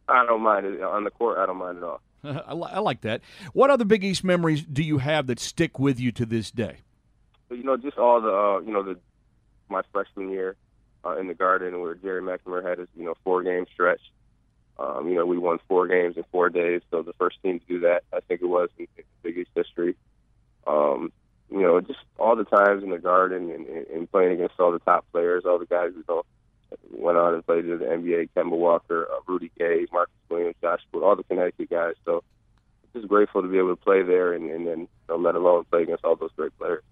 I 0.08 0.26
don't 0.26 0.42
mind 0.42 0.66
it 0.66 0.82
on 0.82 1.04
the 1.04 1.10
court. 1.10 1.40
I 1.40 1.46
don't 1.46 1.58
mind 1.58 1.78
at 1.78 1.84
all. 1.84 2.02
I, 2.24 2.54
li- 2.54 2.70
I 2.72 2.80
like 2.80 3.02
that. 3.02 3.22
What 3.54 3.70
other 3.70 3.86
Big 3.86 4.04
East 4.04 4.24
memories 4.24 4.64
do 4.64 4.84
you 4.84 5.00
have 5.00 5.28
that 5.28 5.40
stick 5.40 5.80
with 5.80 6.00
you 6.00 6.12
to 6.14 6.26
this 6.26 6.52
day? 6.52 6.78
You 7.50 7.64
know, 7.64 7.78
just 7.78 7.98
all 7.98 8.22
the 8.22 8.32
uh, 8.32 8.60
you 8.60 8.72
know 8.72 8.84
the 8.84 9.00
my 9.70 9.82
freshman 9.92 10.30
year 10.30 10.56
uh, 11.06 11.18
in 11.18 11.28
the 11.28 11.34
Garden 11.34 11.82
where 11.82 11.96
Gerry 11.96 12.22
McNamara 12.22 12.68
had 12.68 12.80
his 12.80 12.88
you 12.96 13.06
know 13.06 13.16
four 13.24 13.44
game 13.44 13.66
stretch. 13.74 14.02
Um, 14.80 15.08
you 15.08 15.16
know, 15.16 15.26
we 15.26 15.38
won 15.38 15.60
four 15.68 15.88
games 15.88 16.18
in 16.18 16.24
four 16.32 16.50
days, 16.50 16.82
so 16.90 17.04
the 17.04 17.14
first 17.14 17.38
team 17.44 17.60
to 17.60 17.66
do 17.68 17.80
that, 17.82 18.04
I 18.12 18.22
think 18.22 18.42
it 18.42 18.48
was 18.48 18.70
in, 18.78 18.88
in 18.98 19.04
Big 19.22 19.38
East 19.38 19.52
history. 19.56 19.96
Um, 20.66 21.12
you 21.52 21.62
know, 21.62 21.80
just 21.80 22.00
all 22.18 22.36
the 22.36 22.44
times 22.44 22.84
in 22.84 22.90
the 22.90 22.98
Garden 22.98 23.52
and, 23.52 23.68
and 23.68 24.12
playing 24.12 24.34
against 24.34 24.60
all 24.60 24.72
the 24.72 24.80
top 24.80 25.06
players, 25.12 25.44
all 25.46 25.60
the 25.60 25.68
guys 25.68 25.92
who 25.94 26.04
know 26.10 26.24
went 26.92 27.18
on 27.18 27.36
and 27.36 27.46
played 27.46 27.66
in 27.66 27.78
the 27.78 27.86
NBA, 27.86 28.30
Kemba 28.36 28.58
Walker, 28.58 29.08
uh, 29.12 29.20
Rudy 29.28 29.52
Gay, 29.58 29.86
Marcus 29.92 30.14
Williams, 30.30 30.56
Josh 30.62 30.82
Wood, 30.92 31.04
all 31.04 31.16
the 31.16 31.24
Connecticut 31.24 31.70
guys. 31.70 31.94
So 32.06 32.24
just 32.94 33.08
grateful 33.08 33.42
to 33.42 33.48
be 33.48 33.58
able 33.58 33.76
to 33.76 33.82
play 33.82 34.04
there 34.04 34.34
and, 34.34 34.50
and 34.50 34.68
then, 34.68 34.80
you 34.80 34.88
know, 35.10 35.18
let 35.18 35.36
alone 35.36 35.66
play 35.66 35.84
against 35.84 36.04
all 36.04 36.16
those 36.16 36.32
great 36.36 36.58
players. 36.58 36.84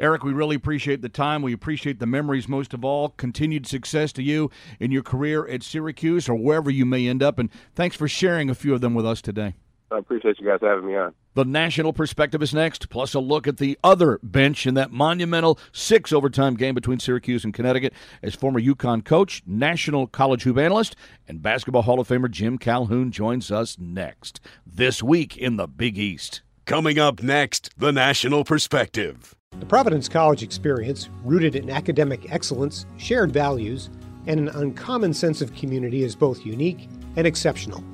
Eric, 0.00 0.24
we 0.24 0.32
really 0.32 0.56
appreciate 0.56 1.02
the 1.02 1.10
time. 1.10 1.42
We 1.42 1.52
appreciate 1.52 1.98
the 1.98 2.06
memories 2.06 2.48
most 2.48 2.72
of 2.72 2.84
all. 2.84 3.10
Continued 3.10 3.66
success 3.66 4.12
to 4.14 4.22
you 4.22 4.50
in 4.80 4.90
your 4.90 5.02
career 5.02 5.46
at 5.46 5.62
Syracuse 5.62 6.26
or 6.26 6.34
wherever 6.34 6.70
you 6.70 6.86
may 6.86 7.06
end 7.06 7.22
up. 7.22 7.38
And 7.38 7.50
thanks 7.74 7.96
for 7.96 8.08
sharing 8.08 8.48
a 8.48 8.54
few 8.54 8.72
of 8.72 8.80
them 8.80 8.94
with 8.94 9.04
us 9.04 9.20
today. 9.20 9.54
I 9.92 9.98
appreciate 9.98 10.38
you 10.38 10.46
guys 10.46 10.60
having 10.62 10.86
me 10.86 10.96
on. 10.96 11.14
The 11.34 11.44
national 11.44 11.92
perspective 11.92 12.42
is 12.42 12.54
next, 12.54 12.88
plus 12.88 13.12
a 13.12 13.20
look 13.20 13.46
at 13.46 13.58
the 13.58 13.78
other 13.84 14.18
bench 14.22 14.66
in 14.66 14.74
that 14.74 14.90
monumental 14.90 15.58
six 15.72 16.12
overtime 16.12 16.54
game 16.54 16.74
between 16.74 16.98
Syracuse 16.98 17.44
and 17.44 17.52
Connecticut 17.52 17.92
as 18.22 18.34
former 18.34 18.60
UConn 18.60 19.04
coach, 19.04 19.42
national 19.46 20.06
college 20.06 20.44
hoop 20.44 20.58
analyst, 20.58 20.96
and 21.28 21.42
basketball 21.42 21.82
Hall 21.82 22.00
of 22.00 22.08
Famer 22.08 22.30
Jim 22.30 22.56
Calhoun 22.56 23.10
joins 23.10 23.50
us 23.50 23.76
next. 23.78 24.40
This 24.66 25.02
week 25.02 25.36
in 25.36 25.56
the 25.56 25.66
Big 25.66 25.98
East. 25.98 26.42
Coming 26.66 26.98
up 26.98 27.22
next, 27.22 27.70
the 27.76 27.92
national 27.92 28.44
perspective. 28.44 29.34
The 29.60 29.66
Providence 29.66 30.08
College 30.08 30.42
experience, 30.42 31.10
rooted 31.22 31.54
in 31.54 31.68
academic 31.68 32.32
excellence, 32.32 32.86
shared 32.96 33.30
values, 33.30 33.90
and 34.26 34.40
an 34.40 34.48
uncommon 34.48 35.12
sense 35.12 35.42
of 35.42 35.54
community, 35.54 36.02
is 36.02 36.16
both 36.16 36.46
unique 36.46 36.88
and 37.16 37.26
exceptional. 37.26 37.84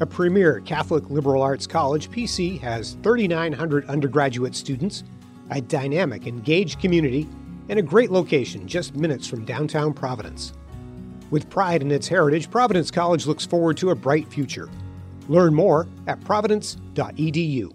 A 0.00 0.06
premier 0.06 0.60
Catholic 0.60 1.10
liberal 1.10 1.42
arts 1.42 1.66
college, 1.66 2.10
PC 2.10 2.58
has 2.60 2.96
3,900 3.02 3.84
undergraduate 3.90 4.54
students, 4.54 5.04
a 5.50 5.60
dynamic, 5.60 6.26
engaged 6.26 6.80
community, 6.80 7.28
and 7.68 7.78
a 7.78 7.82
great 7.82 8.10
location 8.10 8.66
just 8.66 8.96
minutes 8.96 9.26
from 9.26 9.44
downtown 9.44 9.92
Providence. 9.92 10.54
With 11.30 11.50
pride 11.50 11.82
in 11.82 11.90
its 11.90 12.08
heritage, 12.08 12.50
Providence 12.50 12.90
College 12.90 13.26
looks 13.26 13.44
forward 13.44 13.76
to 13.76 13.90
a 13.90 13.94
bright 13.94 14.28
future. 14.28 14.70
Learn 15.28 15.52
more 15.52 15.88
at 16.06 16.24
providence.edu. 16.24 17.74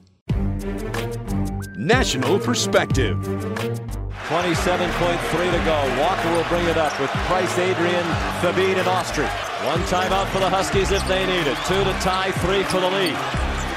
National 1.86 2.40
Perspective. 2.40 3.16
27.3 3.22 4.82
to 4.90 5.62
go. 5.70 5.78
Walker 6.02 6.32
will 6.34 6.50
bring 6.50 6.66
it 6.66 6.82
up 6.82 7.00
with 7.00 7.12
Price, 7.30 7.54
Adrien, 7.62 8.04
Thabeet, 8.42 8.82
and 8.82 8.90
Austrie. 8.90 9.30
One 9.70 9.78
timeout 9.86 10.26
for 10.34 10.40
the 10.40 10.50
Huskies 10.50 10.90
if 10.90 11.06
they 11.08 11.30
need 11.30 11.46
it. 11.46 11.54
Two 11.70 11.78
to 11.86 11.94
tie, 12.02 12.34
three 12.42 12.66
for 12.74 12.82
the 12.82 12.90
lead. 12.90 13.14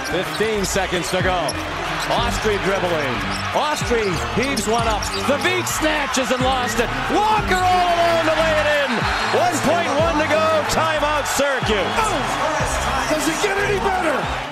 15 0.08 0.64
seconds 0.64 1.10
to 1.12 1.20
go. 1.20 1.36
Austrie 2.08 2.56
dribbling. 2.64 3.16
Austrie 3.52 4.08
heaves 4.40 4.64
one 4.64 4.88
up. 4.88 5.04
Thabeet 5.28 5.68
snatches 5.68 6.32
and 6.32 6.40
lost 6.40 6.80
it. 6.80 6.88
Walker 7.12 7.60
all 7.60 7.88
alone 7.92 8.24
to 8.24 8.36
lay 8.40 8.56
it 8.56 8.68
in. 8.88 8.90
1.1 9.36 9.84
to 10.16 10.28
go. 10.32 10.44
Timeout 10.72 11.28
Syracuse. 11.28 11.92
Does 13.12 13.28
it 13.28 13.36
get 13.44 13.58
any 13.68 13.76
better? 13.84 14.47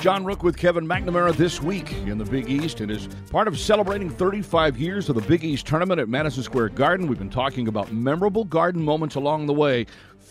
John 0.00 0.24
Rooke 0.24 0.44
with 0.44 0.56
Kevin 0.56 0.86
McNamara 0.86 1.34
this 1.34 1.60
week 1.60 1.92
in 1.92 2.18
the 2.18 2.24
Big 2.24 2.48
East 2.48 2.80
and 2.80 2.88
is 2.88 3.08
part 3.32 3.48
of 3.48 3.58
celebrating 3.58 4.08
35 4.08 4.78
years 4.78 5.08
of 5.08 5.16
the 5.16 5.22
Big 5.22 5.42
East 5.42 5.66
tournament 5.66 6.00
at 6.00 6.08
Madison 6.08 6.44
Square 6.44 6.68
Garden. 6.70 7.08
We've 7.08 7.18
been 7.18 7.28
talking 7.28 7.66
about 7.66 7.92
memorable 7.92 8.44
garden 8.44 8.80
moments 8.80 9.16
along 9.16 9.46
the 9.46 9.52
way. 9.52 9.86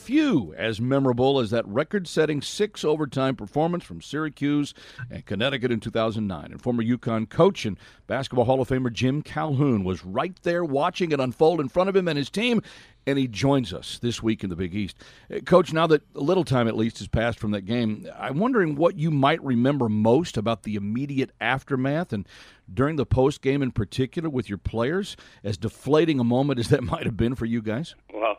Few 0.07 0.53
as 0.55 0.79
memorable 0.79 1.37
as 1.37 1.49
that 1.49 1.67
record 1.67 2.07
setting 2.07 2.41
six 2.41 2.85
overtime 2.85 3.35
performance 3.35 3.83
from 3.83 4.01
Syracuse 4.01 4.73
and 5.11 5.25
Connecticut 5.25 5.69
in 5.69 5.81
2009. 5.81 6.45
And 6.49 6.61
former 6.61 6.81
UConn 6.81 7.27
coach 7.27 7.65
and 7.65 7.77
basketball 8.07 8.45
Hall 8.45 8.61
of 8.61 8.69
Famer 8.69 8.89
Jim 8.89 9.21
Calhoun 9.21 9.83
was 9.83 10.05
right 10.05 10.33
there 10.43 10.63
watching 10.63 11.11
it 11.11 11.19
unfold 11.19 11.59
in 11.59 11.67
front 11.67 11.89
of 11.89 11.95
him 11.97 12.07
and 12.07 12.17
his 12.17 12.29
team 12.29 12.61
and 13.05 13.19
he 13.19 13.27
joins 13.27 13.73
us 13.73 13.99
this 13.99 14.23
week 14.23 14.45
in 14.45 14.49
the 14.49 14.55
Big 14.55 14.73
East. 14.73 14.97
Uh, 15.29 15.39
Coach, 15.39 15.73
now 15.73 15.87
that 15.87 16.03
a 16.15 16.21
little 16.21 16.45
time 16.45 16.69
at 16.69 16.77
least 16.77 16.99
has 16.99 17.09
passed 17.09 17.37
from 17.37 17.51
that 17.51 17.65
game, 17.65 18.07
I'm 18.17 18.37
wondering 18.37 18.75
what 18.75 18.97
you 18.97 19.11
might 19.11 19.43
remember 19.43 19.89
most 19.89 20.37
about 20.37 20.63
the 20.63 20.75
immediate 20.75 21.31
aftermath 21.41 22.13
and 22.13 22.25
during 22.73 22.95
the 22.95 23.05
post 23.05 23.41
game 23.41 23.61
in 23.61 23.71
particular 23.71 24.29
with 24.29 24.47
your 24.47 24.57
players, 24.57 25.17
as 25.43 25.57
deflating 25.57 26.19
a 26.19 26.23
moment 26.23 26.59
as 26.59 26.69
that 26.69 26.83
might 26.85 27.05
have 27.05 27.17
been 27.17 27.35
for 27.35 27.45
you 27.45 27.61
guys. 27.61 27.95
Well, 28.13 28.37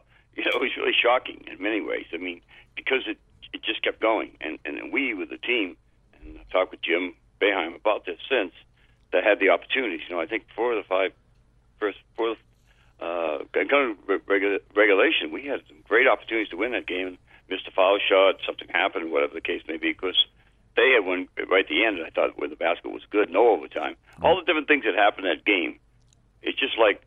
it 0.58 0.62
was 0.62 0.76
really 0.76 0.96
shocking 1.00 1.44
in 1.50 1.62
many 1.62 1.80
ways. 1.80 2.06
I 2.12 2.18
mean, 2.18 2.40
because 2.76 3.02
it 3.06 3.18
it 3.52 3.62
just 3.62 3.82
kept 3.82 4.00
going, 4.00 4.36
and 4.40 4.58
and 4.64 4.92
we 4.92 5.14
with 5.14 5.30
the 5.30 5.38
team, 5.38 5.76
and 6.14 6.38
I've 6.38 6.50
talked 6.50 6.70
with 6.70 6.82
Jim 6.82 7.14
Boeheim 7.40 7.76
about 7.76 8.04
this 8.04 8.18
since, 8.28 8.52
that 9.12 9.24
had 9.24 9.40
the 9.40 9.50
opportunities. 9.50 10.00
You 10.08 10.16
know, 10.16 10.20
I 10.20 10.26
think 10.26 10.44
four 10.54 10.72
of 10.72 10.82
the 10.82 10.88
five 10.88 11.12
first 11.78 11.98
four 12.16 12.36
uh, 13.00 13.38
of 13.40 13.48
regu- 13.52 14.60
regulation, 14.74 15.30
we 15.32 15.46
had 15.46 15.60
some 15.68 15.78
great 15.86 16.06
opportunities 16.06 16.50
to 16.50 16.56
win 16.56 16.72
that 16.72 16.86
game. 16.86 17.18
Missed 17.48 17.66
a 17.66 17.70
foul 17.70 17.98
shot, 17.98 18.36
something 18.44 18.68
happened, 18.68 19.10
whatever 19.10 19.32
the 19.32 19.40
case 19.40 19.62
may 19.66 19.78
be, 19.78 19.92
because 19.92 20.18
they 20.76 20.92
had 20.92 21.06
one 21.06 21.28
right 21.48 21.64
at 21.64 21.68
the 21.68 21.84
end. 21.84 21.98
And 21.98 22.06
I 22.06 22.10
thought 22.10 22.38
where 22.38 22.48
the 22.48 22.56
basket 22.56 22.90
was 22.92 23.02
good, 23.10 23.30
no 23.30 23.48
overtime. 23.48 23.94
Mm-hmm. 23.94 24.26
All 24.26 24.36
the 24.36 24.44
different 24.44 24.68
things 24.68 24.84
that 24.84 24.94
happened 24.94 25.26
that 25.26 25.44
game. 25.44 25.78
It's 26.42 26.58
just 26.58 26.78
like, 26.78 27.02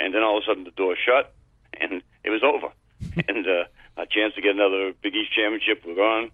and 0.00 0.12
then 0.14 0.22
all 0.22 0.38
of 0.38 0.42
a 0.42 0.46
sudden 0.46 0.64
the 0.64 0.72
door 0.72 0.96
shut, 0.96 1.32
and 1.80 2.02
it 2.24 2.30
was 2.30 2.42
over. 2.42 2.72
and 3.28 3.46
uh, 3.46 3.64
a 3.96 4.06
chance 4.06 4.34
to 4.34 4.42
get 4.42 4.54
another 4.54 4.92
Big 5.02 5.14
East 5.14 5.34
championship 5.34 5.84
was 5.84 5.96
gone. 5.96 6.30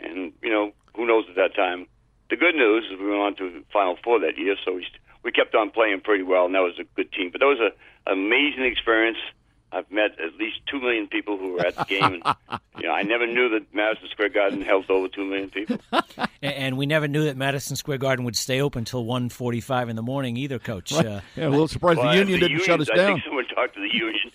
And 0.00 0.32
you 0.42 0.50
know, 0.50 0.72
who 0.94 1.06
knows 1.06 1.24
at 1.28 1.36
that 1.36 1.54
time. 1.54 1.86
The 2.30 2.36
good 2.36 2.54
news 2.54 2.84
is 2.90 2.98
we 2.98 3.08
went 3.08 3.20
on 3.20 3.36
to 3.36 3.50
the 3.50 3.64
Final 3.72 3.96
Four 4.02 4.20
that 4.20 4.38
year, 4.38 4.56
so 4.64 4.74
we 4.74 4.86
we 5.22 5.32
kept 5.32 5.54
on 5.54 5.70
playing 5.70 6.00
pretty 6.00 6.22
well, 6.24 6.46
and 6.46 6.54
that 6.54 6.62
was 6.62 6.78
a 6.78 6.84
good 6.96 7.12
team. 7.12 7.30
But 7.30 7.40
that 7.40 7.46
was 7.46 7.60
a 7.60 8.10
amazing 8.10 8.64
experience. 8.64 9.18
I've 9.72 9.90
met 9.90 10.12
at 10.20 10.34
least 10.38 10.58
two 10.70 10.80
million 10.80 11.06
people 11.08 11.38
who 11.38 11.52
were 11.52 11.66
at 11.66 11.76
the 11.76 11.84
game. 11.84 12.20
And, 12.22 12.36
you 12.78 12.88
know, 12.88 12.92
I 12.92 13.02
never 13.02 13.26
knew 13.26 13.48
that 13.50 13.74
Madison 13.74 14.08
Square 14.10 14.30
Garden 14.30 14.60
held 14.60 14.90
over 14.90 15.08
two 15.08 15.24
million 15.24 15.50
people. 15.50 15.78
and 16.42 16.76
we 16.76 16.86
never 16.86 17.08
knew 17.08 17.24
that 17.24 17.36
Madison 17.36 17.76
Square 17.76 17.98
Garden 17.98 18.24
would 18.24 18.36
stay 18.36 18.60
open 18.60 18.80
until 18.80 19.04
1.45 19.04 19.88
in 19.88 19.96
the 19.96 20.02
morning 20.02 20.36
either, 20.36 20.58
Coach. 20.58 20.92
Right. 20.92 21.06
Uh, 21.06 21.20
yeah, 21.36 21.48
a 21.48 21.50
little 21.50 21.68
surprised 21.68 21.98
well, 21.98 22.12
the 22.12 22.18
union 22.18 22.40
the 22.40 22.48
didn't 22.48 22.60
unions, 22.60 22.66
shut 22.66 22.80
us 22.80 22.90
I 22.92 22.96
down. 22.96 23.10
I 23.10 23.12
think 23.14 23.24
someone 23.24 23.46
talked 23.46 23.74
to 23.74 23.80
the 23.80 23.94
unions. 23.94 24.32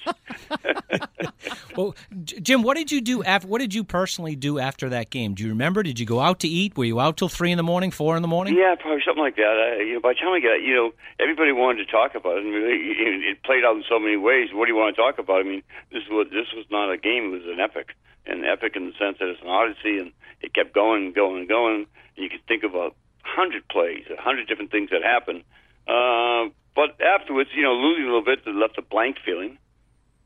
well, 1.76 1.95
Jim, 2.23 2.63
what 2.63 2.78
did 2.78 2.91
you 2.91 3.02
do 3.02 3.23
after? 3.23 3.47
What 3.47 3.60
did 3.60 3.73
you 3.73 3.84
personally 3.84 4.36
do 4.36 4.60
after 4.60 4.89
that 4.89 5.10
game? 5.10 5.34
Do 5.36 5.43
you 5.43 5.50
remember? 5.50 5.84
Did 5.84 6.00
you 6.00 6.06
go 6.06 6.19
out 6.19 6.39
to 6.41 6.47
eat? 6.47 6.78
Were 6.78 6.86
you 6.86 7.00
out 7.00 7.17
till 7.17 7.30
three 7.30 7.52
in 7.52 7.58
the 7.58 7.63
morning, 7.63 7.91
four 7.91 8.15
in 8.15 8.21
the 8.21 8.28
morning? 8.28 8.56
Yeah, 8.58 8.76
probably 8.80 9.02
something 9.06 9.23
like 9.23 9.36
that. 9.36 9.76
I, 9.78 9.84
you 9.84 9.93
know, 9.95 10.00
by 10.00 10.13
the 10.13 10.19
time 10.19 10.34
I 10.34 10.39
got, 10.39 10.62
you 10.62 10.73
know, 10.73 10.91
everybody 11.19 11.52
wanted 11.52 11.86
to 11.86 11.91
talk 11.91 12.15
about 12.15 12.38
it, 12.38 12.46
and 12.46 12.56
it, 12.56 13.29
it 13.31 13.44
played 13.44 13.63
out 13.63 13.75
in 13.75 13.83
so 13.90 14.00
many 14.00 14.17
ways. 14.17 14.50
What 14.54 14.65
do 14.65 14.71
you 14.71 14.77
want 14.77 14.96
to 14.96 15.02
talk 15.02 15.19
about? 15.28 15.44
I 15.44 15.44
mean, 15.44 15.63
this 15.92 16.04
was 16.10 16.28
this 16.32 16.48
was 16.56 16.65
not 16.71 16.92
a 16.92 16.98
game; 16.98 17.34
it 17.34 17.44
was 17.44 17.46
an 17.46 17.60
epic, 17.60 17.96
an 18.25 18.46
epic 18.46 18.75
in 18.75 18.88
the 18.88 18.96
sense 18.98 19.17
that 19.19 19.28
it's 19.28 19.42
an 19.42 19.50
odyssey, 19.52 20.00
and 20.00 20.12
it 20.42 20.54
kept 20.54 20.73
going 20.73 21.08
and 21.08 21.15
going 21.15 21.40
and 21.40 21.48
going. 21.48 21.75
And 21.75 21.88
you 22.15 22.30
could 22.30 22.46
think 22.48 22.63
of 22.63 22.75
a 22.75 22.92
hundred 23.23 23.67
plays, 23.67 24.06
a 24.08 24.21
hundred 24.21 24.48
different 24.48 24.71
things 24.71 24.90
that 24.92 25.04
happened. 25.04 25.44
Uh, 25.88 26.50
but 26.75 27.00
afterwards, 27.02 27.50
you 27.56 27.63
know, 27.63 27.73
losing 27.73 28.04
a 28.04 28.08
little 28.08 28.23
bit, 28.23 28.40
it 28.46 28.56
left 28.56 28.78
a 28.78 28.82
blank 28.82 29.17
feeling. 29.25 29.58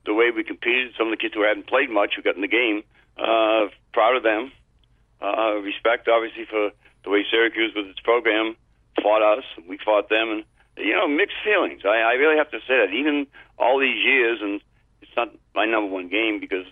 The 0.05 0.13
way 0.13 0.31
we 0.35 0.43
competed, 0.43 0.93
some 0.97 1.07
of 1.07 1.11
the 1.11 1.21
kids 1.21 1.33
who 1.35 1.43
hadn't 1.43 1.67
played 1.67 1.89
much, 1.89 2.13
who 2.15 2.21
got 2.21 2.35
in 2.35 2.41
the 2.41 2.49
game, 2.49 2.83
uh, 3.17 3.69
proud 3.93 4.17
of 4.17 4.23
them. 4.23 4.51
Uh, 5.21 5.61
respect, 5.61 6.07
obviously, 6.07 6.45
for 6.49 6.71
the 7.03 7.09
way 7.09 7.23
Syracuse 7.29 7.73
with 7.75 7.85
its 7.85 7.99
program 7.99 8.55
fought 9.01 9.21
us, 9.21 9.45
and 9.55 9.67
we 9.67 9.77
fought 9.77 10.09
them, 10.09 10.29
and 10.31 10.43
you 10.77 10.93
know, 10.93 11.07
mixed 11.07 11.37
feelings. 11.43 11.81
I, 11.85 12.01
I 12.01 12.13
really 12.13 12.37
have 12.37 12.49
to 12.51 12.59
say 12.67 12.77
that. 12.81 12.93
Even 12.93 13.27
all 13.57 13.79
these 13.79 14.03
years, 14.03 14.39
and 14.41 14.61
it's 15.11 15.17
not 15.17 15.27
my 15.53 15.65
number 15.65 15.91
one 15.91 16.07
game 16.07 16.39
because 16.39 16.65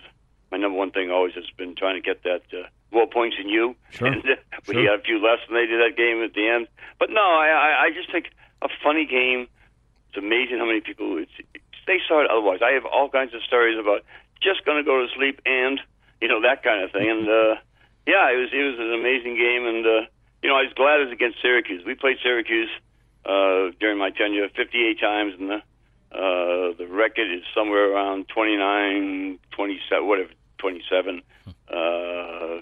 my 0.50 0.56
number 0.56 0.78
one 0.78 0.90
thing 0.90 1.10
always 1.10 1.34
has 1.34 1.44
been 1.58 1.74
trying 1.76 2.00
to 2.00 2.00
get 2.00 2.22
that 2.24 2.40
uh, 2.56 2.64
more 2.90 3.06
points 3.06 3.36
than 3.36 3.50
you. 3.50 3.76
Sure. 3.90 4.08
And, 4.08 4.24
uh, 4.24 4.40
we 4.66 4.88
had 4.88 4.98
a 4.98 5.02
few 5.04 5.20
less 5.20 5.44
than 5.44 5.60
they 5.60 5.66
did 5.66 5.76
that 5.76 5.94
game 5.94 6.24
at 6.24 6.32
the 6.32 6.48
end. 6.48 6.66
But 6.98 7.10
no, 7.10 7.20
I, 7.20 7.52
I, 7.52 7.70
I 7.84 7.90
just 7.92 8.10
think 8.10 8.32
a 8.62 8.68
funny 8.82 9.04
game. 9.04 9.46
It's 10.08 10.16
amazing 10.16 10.56
how 10.56 10.64
many 10.64 10.80
people 10.80 11.18
it's, 11.18 11.30
they 11.86 12.00
saw 12.08 12.24
it 12.24 12.30
otherwise. 12.30 12.60
I 12.64 12.72
have 12.72 12.84
all 12.84 13.10
kinds 13.10 13.34
of 13.34 13.42
stories 13.44 13.78
about 13.78 14.02
just 14.42 14.64
going 14.64 14.78
to 14.78 14.82
go 14.82 15.04
to 15.04 15.06
sleep 15.14 15.40
and 15.44 15.78
you 16.20 16.28
know 16.28 16.40
that 16.40 16.64
kind 16.64 16.82
of 16.82 16.90
thing. 16.90 17.08
And 17.08 17.28
uh, 17.28 17.60
yeah, 18.08 18.32
it 18.32 18.40
was 18.40 18.48
it 18.56 18.64
was 18.64 18.80
an 18.80 18.96
amazing 18.96 19.36
game. 19.36 19.68
And 19.68 19.84
uh, 19.84 20.08
you 20.42 20.48
know, 20.48 20.56
I 20.56 20.64
was 20.64 20.72
glad 20.74 21.04
it 21.04 21.04
was 21.04 21.12
against 21.12 21.44
Syracuse. 21.44 21.84
We 21.84 21.94
played 21.94 22.16
Syracuse 22.24 22.72
uh, 23.28 23.70
during 23.78 23.98
my 23.98 24.10
tenure 24.10 24.48
58 24.48 24.98
times, 24.98 25.34
and 25.38 25.50
the 25.50 25.62
uh, 26.12 26.72
the 26.78 26.86
record 26.90 27.30
is 27.32 27.42
somewhere 27.54 27.92
around 27.92 28.28
29, 28.28 29.38
27, 29.52 30.06
whatever, 30.06 30.30
27. 30.58 31.22
Uh, 31.46 32.60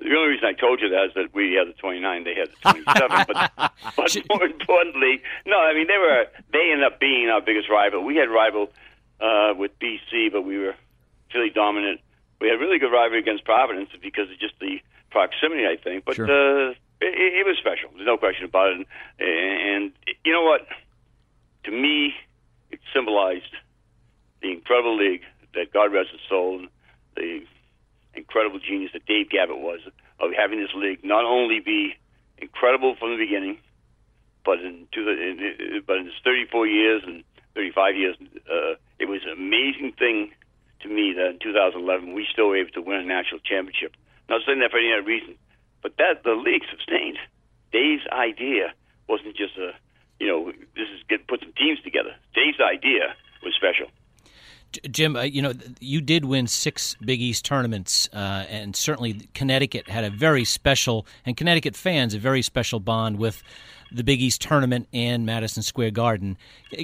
the 0.00 0.14
only 0.14 0.28
reason 0.30 0.46
I 0.46 0.52
told 0.52 0.80
you 0.80 0.88
that 0.90 1.06
is 1.06 1.14
that 1.14 1.34
we 1.34 1.54
had 1.54 1.66
the 1.68 1.72
29, 1.74 2.24
they 2.24 2.34
had 2.34 2.48
the 2.48 2.82
27. 2.94 3.24
but, 3.26 3.72
but 3.96 4.16
more 4.30 4.44
importantly, 4.44 5.20
no, 5.44 5.58
I 5.58 5.74
mean 5.74 5.88
they 5.88 5.98
were 5.98 6.26
they 6.52 6.70
ended 6.70 6.86
up 6.86 7.00
being 7.00 7.28
our 7.28 7.40
biggest 7.40 7.68
rival. 7.68 8.04
We 8.04 8.14
had 8.16 8.30
rival 8.30 8.70
uh, 9.20 9.54
with 9.56 9.72
BC, 9.80 10.30
but 10.32 10.42
we 10.42 10.56
were 10.58 10.74
fairly 11.32 11.50
dominant. 11.50 12.00
We 12.40 12.46
had 12.48 12.60
really 12.60 12.78
good 12.78 12.92
rivalry 12.92 13.18
against 13.18 13.44
Providence 13.44 13.90
because 14.00 14.30
of 14.30 14.38
just 14.38 14.54
the 14.60 14.78
proximity, 15.10 15.66
I 15.66 15.76
think. 15.82 16.04
But 16.04 16.14
Sure. 16.14 16.26
uh, 16.26 16.70
it, 17.00 17.42
it 17.42 17.46
was 17.46 17.56
special. 17.58 17.90
There's 17.94 18.06
no 18.06 18.16
question 18.16 18.44
about 18.44 18.70
it. 18.70 18.86
And, 19.18 19.26
and 19.84 19.92
you 20.24 20.32
know 20.32 20.44
what? 20.44 20.66
To 21.64 21.72
me, 21.72 22.14
it 22.70 22.80
symbolized 22.94 23.54
the 24.42 24.52
incredible 24.52 24.96
league 24.96 25.22
that 25.54 25.72
God 25.72 25.92
rest 25.92 26.10
his 26.12 26.20
soul, 26.28 26.58
and 26.60 26.68
the 27.16 27.40
incredible 28.14 28.58
genius 28.58 28.92
that 28.92 29.06
Dave 29.06 29.30
Gavitt 29.30 29.58
was 29.58 29.80
of 30.20 30.30
having 30.36 30.60
this 30.60 30.74
league 30.74 31.04
not 31.04 31.24
only 31.24 31.60
be 31.60 31.94
incredible 32.38 32.94
from 32.98 33.10
the 33.10 33.16
beginning, 33.16 33.58
but 34.44 34.60
in, 34.60 34.86
two, 34.92 35.08
in 35.08 35.82
but 35.86 35.96
in 35.98 36.06
its 36.06 36.16
34 36.24 36.66
years 36.66 37.02
and 37.06 37.24
35 37.54 37.96
years, 37.96 38.16
uh, 38.50 38.74
it 38.98 39.08
was 39.08 39.20
an 39.26 39.32
amazing 39.32 39.92
thing 39.98 40.30
to 40.80 40.88
me 40.88 41.12
that 41.16 41.30
in 41.30 41.38
2011 41.42 42.14
we 42.14 42.26
still 42.32 42.48
were 42.48 42.56
able 42.56 42.70
to 42.70 42.82
win 42.82 43.00
a 43.00 43.04
national 43.04 43.40
championship. 43.40 43.96
Not 44.28 44.42
saying 44.46 44.60
that 44.60 44.70
for 44.70 44.78
any 44.78 44.92
other 44.92 45.02
reason, 45.02 45.34
but 45.82 45.96
that 45.98 46.22
the 46.22 46.32
league 46.32 46.62
sustained. 46.70 47.18
Dave's 47.72 48.06
idea 48.12 48.72
wasn't 49.08 49.36
just 49.36 49.56
a, 49.58 49.72
you 50.20 50.26
know, 50.26 50.52
this 50.74 50.88
is 50.94 51.02
get 51.08 51.26
put 51.26 51.40
some 51.40 51.52
teams 51.52 51.80
together. 51.82 52.14
Dave's 52.34 52.60
idea 52.60 53.14
was 53.42 53.54
special. 53.54 53.88
Jim, 54.90 55.16
uh, 55.16 55.22
you 55.22 55.40
know 55.40 55.54
you 55.80 56.02
did 56.02 56.26
win 56.26 56.46
six 56.46 56.94
Big 57.02 57.22
East 57.22 57.44
tournaments, 57.44 58.08
uh, 58.12 58.44
and 58.50 58.76
certainly 58.76 59.28
Connecticut 59.32 59.88
had 59.88 60.04
a 60.04 60.10
very 60.10 60.44
special, 60.44 61.06
and 61.24 61.36
Connecticut 61.38 61.74
fans 61.74 62.12
a 62.14 62.18
very 62.18 62.42
special 62.42 62.78
bond 62.78 63.18
with 63.18 63.42
the 63.90 64.04
Big 64.04 64.20
East 64.20 64.42
tournament 64.42 64.86
and 64.92 65.24
Madison 65.24 65.62
Square 65.62 65.92
Garden. 65.92 66.36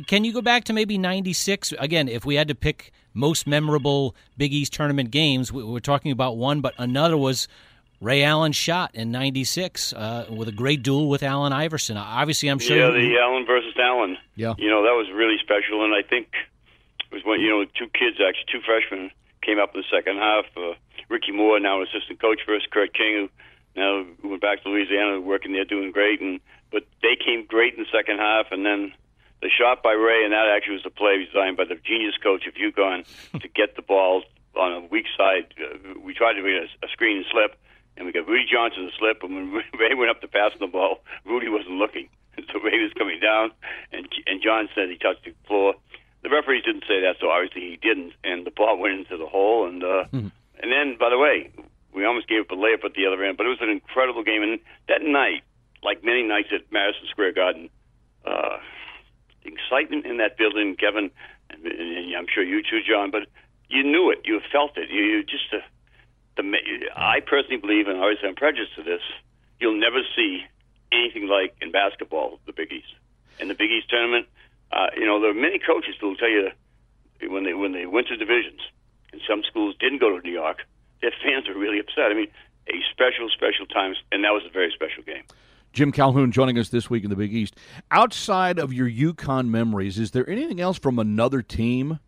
Can 0.07 0.24
you 0.24 0.32
go 0.32 0.41
back 0.41 0.64
to 0.64 0.72
maybe 0.72 0.97
'96 0.97 1.74
again? 1.78 2.09
If 2.09 2.24
we 2.24 2.37
had 2.37 2.49
to 2.49 2.55
pick 2.55 2.91
most 3.12 3.47
memorable 3.47 4.16
Big 4.39 4.55
East 4.55 4.72
tournament 4.72 5.11
games, 5.11 5.53
we- 5.53 5.62
we're 5.62 5.80
talking 5.80 6.11
about 6.11 6.39
one, 6.39 6.62
but 6.62 6.72
another 6.78 7.18
was 7.18 7.49
Ray 8.01 8.22
Allen 8.22 8.53
shot 8.53 8.95
in 8.95 9.11
'96 9.11 9.92
uh, 9.92 10.26
with 10.30 10.49
a 10.49 10.53
great 10.53 10.82
duel 10.82 11.09
with 11.09 11.22
Allen 11.22 11.53
Iverson. 11.53 11.97
Obviously, 11.97 12.49
I'm 12.49 12.59
sure. 12.59 12.76
Yeah, 12.76 12.90
the 12.90 13.18
Allen 13.18 13.47
versus 13.47 13.74
Allen. 13.78 14.16
Yeah. 14.36 14.55
You 14.59 14.68
know, 14.68 14.82
that 14.82 14.95
was 14.95 15.07
really 15.14 15.36
special, 15.40 15.84
and 15.84 15.95
I 15.95 16.03
think 16.03 16.28
it 17.11 17.14
was 17.14 17.22
when 17.24 17.40
you 17.40 17.51
know 17.51 17.64
two 17.64 17.88
kids, 17.88 18.18
actually 18.20 18.47
two 18.53 18.61
freshmen, 18.64 19.11
came 19.42 19.59
up 19.59 19.74
in 19.74 19.80
the 19.80 19.97
second 19.97 20.18
half. 20.18 20.45
Uh, 20.57 20.74
Ricky 21.09 21.32
Moore, 21.32 21.61
now 21.61 21.80
an 21.80 21.86
assistant 21.88 22.20
coach 22.20 22.40
for 22.45 22.55
us, 22.55 22.62
Kirk 22.70 22.92
King, 22.95 23.28
who 23.74 23.80
now 23.80 24.05
went 24.22 24.40
back 24.40 24.62
to 24.62 24.68
Louisiana, 24.68 25.20
working 25.20 25.53
there, 25.53 25.64
doing 25.64 25.92
great, 25.92 26.20
and 26.20 26.40
but 26.70 26.84
they 27.03 27.16
came 27.16 27.47
great 27.47 27.74
in 27.74 27.80
the 27.80 27.90
second 27.92 28.18
half, 28.18 28.47
and 28.51 28.66
then 28.66 28.92
the 29.42 29.49
shot 29.51 29.82
by 29.82 29.92
Ray, 29.92 30.24
and 30.24 30.32
that 30.32 30.49
actually 30.49 30.74
was 30.74 30.82
the 30.82 30.90
play 30.90 31.24
designed 31.24 31.57
by 31.57 31.64
the 31.64 31.76
genius 31.76 32.14
coach 32.22 32.47
of 32.47 32.55
UConn 32.55 33.05
to 33.40 33.49
get 33.49 33.76
the 33.76 33.82
ball 33.82 34.22
on 34.57 34.72
a 34.72 34.80
weak 34.86 35.07
side. 35.16 35.53
Uh, 35.61 36.01
we 36.01 36.14
tried 36.14 36.34
to 36.34 36.42
make 36.42 36.55
a, 36.82 36.86
a 36.86 36.88
screen 36.88 37.18
and 37.18 37.26
slip, 37.30 37.57
and 37.97 38.07
we 38.07 38.12
got 38.12 38.26
Rudy 38.26 38.47
Johnson 38.51 38.86
to 38.86 38.92
slip, 38.99 39.22
and 39.22 39.53
when 39.53 39.62
Ray 39.78 39.95
went 39.95 40.11
up 40.11 40.20
to 40.20 40.28
pass 40.28 40.53
the 40.59 40.66
ball, 40.66 41.01
Rudy 41.24 41.49
wasn't 41.49 41.76
looking. 41.76 42.09
So 42.53 42.59
Ray 42.59 42.82
was 42.82 42.92
coming 42.99 43.20
down, 43.20 43.51
and 43.92 44.09
and 44.26 44.42
John 44.42 44.68
said 44.74 44.90
he 44.90 44.99
touched 44.99 45.24
the 45.24 45.34
floor. 45.47 45.74
The 46.22 46.30
referees 46.30 46.64
didn't 46.64 46.82
say 46.82 47.01
that, 47.03 47.16
so 47.20 47.30
obviously 47.30 47.62
he 47.62 47.76
didn't, 47.76 48.12
and 48.24 48.45
the 48.45 48.51
ball 48.51 48.78
went 48.82 48.95
into 48.95 49.16
the 49.16 49.26
hole. 49.26 49.68
And 49.68 49.82
uh, 49.84 50.05
and 50.59 50.72
then, 50.72 50.97
by 50.99 51.11
the 51.11 51.18
way, 51.18 51.51
we 51.95 52.05
almost 52.05 52.28
gave 52.28 52.42
up 52.42 52.51
a 52.51 52.55
layup 52.55 52.84
at 52.84 52.95
the 52.95 53.07
other 53.07 53.22
end, 53.22 53.36
but 53.36 53.47
it 53.47 53.51
was 53.51 53.62
an 53.62 53.70
incredible 53.70 54.24
game. 54.24 54.42
And 54.42 54.59
that 54.88 55.03
night, 55.03 55.42
like 55.82 56.03
many 56.03 56.22
nights 56.22 56.49
at 56.53 56.66
Madison 56.72 57.07
Square 57.11 57.32
Garden, 57.34 57.70
uh, 58.26 58.59
the 59.45 59.53
excitement 59.53 60.07
in 60.07 60.18
that 60.18 60.36
building, 60.36 60.74
Kevin, 60.74 61.11
and, 61.51 61.66
and 61.66 62.16
I'm 62.16 62.26
sure 62.32 62.42
you 62.42 62.62
too, 62.62 62.80
John, 62.82 63.11
but 63.11 63.28
you 63.68 63.82
knew 63.82 64.11
it, 64.11 64.22
you 64.24 64.40
felt 64.51 64.76
it. 64.76 64.90
You, 64.90 65.03
you 65.03 65.22
just 65.22 65.53
uh, 65.53 65.59
the 66.37 66.43
I 66.97 67.20
personally 67.20 67.59
believe, 67.59 67.89
and 67.89 67.99
obviously 67.99 68.28
I'm 68.28 68.35
prejudiced 68.35 68.74
to 68.76 68.82
this, 68.82 69.01
you'll 69.61 69.78
never 69.78 70.01
see 70.16 70.45
anything 70.93 71.28
like 71.28 71.55
in 71.61 71.70
basketball 71.70 72.41
the 72.47 72.53
Big 72.53 72.72
East. 72.72 72.95
In 73.41 73.49
the 73.49 73.55
Big 73.55 73.70
East 73.70 73.89
tournament, 73.91 74.26
uh, 74.72 74.87
you 74.97 75.07
know 75.07 75.20
there 75.20 75.30
are 75.30 75.35
many 75.35 75.59
coaches 75.59 75.95
who 76.01 76.09
will 76.09 76.16
tell 76.16 76.30
you 76.30 76.51
when 77.28 77.45
they 77.45 77.55
when 77.55 77.72
they 77.72 77.87
went 77.87 78.09
to 78.09 78.16
divisions, 78.16 78.61
and 79.12 79.20
some 79.28 79.43
schools 79.49 79.74
didn't 79.78 79.99
go 79.99 80.16
to 80.16 80.22
New 80.26 80.32
York, 80.32 80.59
their 81.01 81.12
fans 81.22 81.47
were 81.49 81.59
really 81.59 81.78
upset. 81.78 82.11
I 82.11 82.14
mean, 82.14 82.28
a 82.68 82.80
special, 82.91 83.28
special 83.30 83.66
time, 83.66 83.95
and 84.11 84.24
that 84.24 84.30
was 84.30 84.43
a 84.47 84.51
very 84.51 84.72
special 84.74 85.03
game. 85.03 85.22
Jim 85.72 85.91
Calhoun 85.91 86.30
joining 86.30 86.57
us 86.57 86.68
this 86.68 86.89
week 86.89 87.03
in 87.03 87.11
the 87.11 87.16
Big 87.16 87.35
East. 87.35 87.57
Outside 87.91 88.61
of 88.61 88.72
your 88.72 88.89
UConn 88.89 89.49
memories, 89.49 89.99
is 89.99 90.12
there 90.12 90.28
anything 90.30 90.61
else 90.61 90.78
from 90.78 91.01
another 91.01 91.43
team 91.43 91.99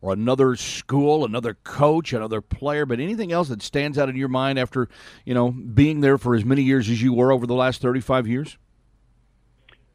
or 0.00 0.12
another 0.12 0.54
school, 0.56 1.24
another 1.24 1.54
coach, 1.64 2.12
another 2.12 2.40
player, 2.40 2.86
but 2.86 3.00
anything 3.00 3.32
else 3.32 3.48
that 3.48 3.62
stands 3.62 3.98
out 3.98 4.08
in 4.08 4.16
your 4.16 4.28
mind 4.28 4.58
after, 4.58 4.88
you 5.24 5.34
know, 5.34 5.50
being 5.50 6.00
there 6.00 6.18
for 6.18 6.34
as 6.34 6.44
many 6.44 6.62
years 6.62 6.88
as 6.88 7.02
you 7.02 7.12
were 7.12 7.32
over 7.32 7.46
the 7.46 7.54
last 7.54 7.82
35 7.82 8.28
years? 8.28 8.58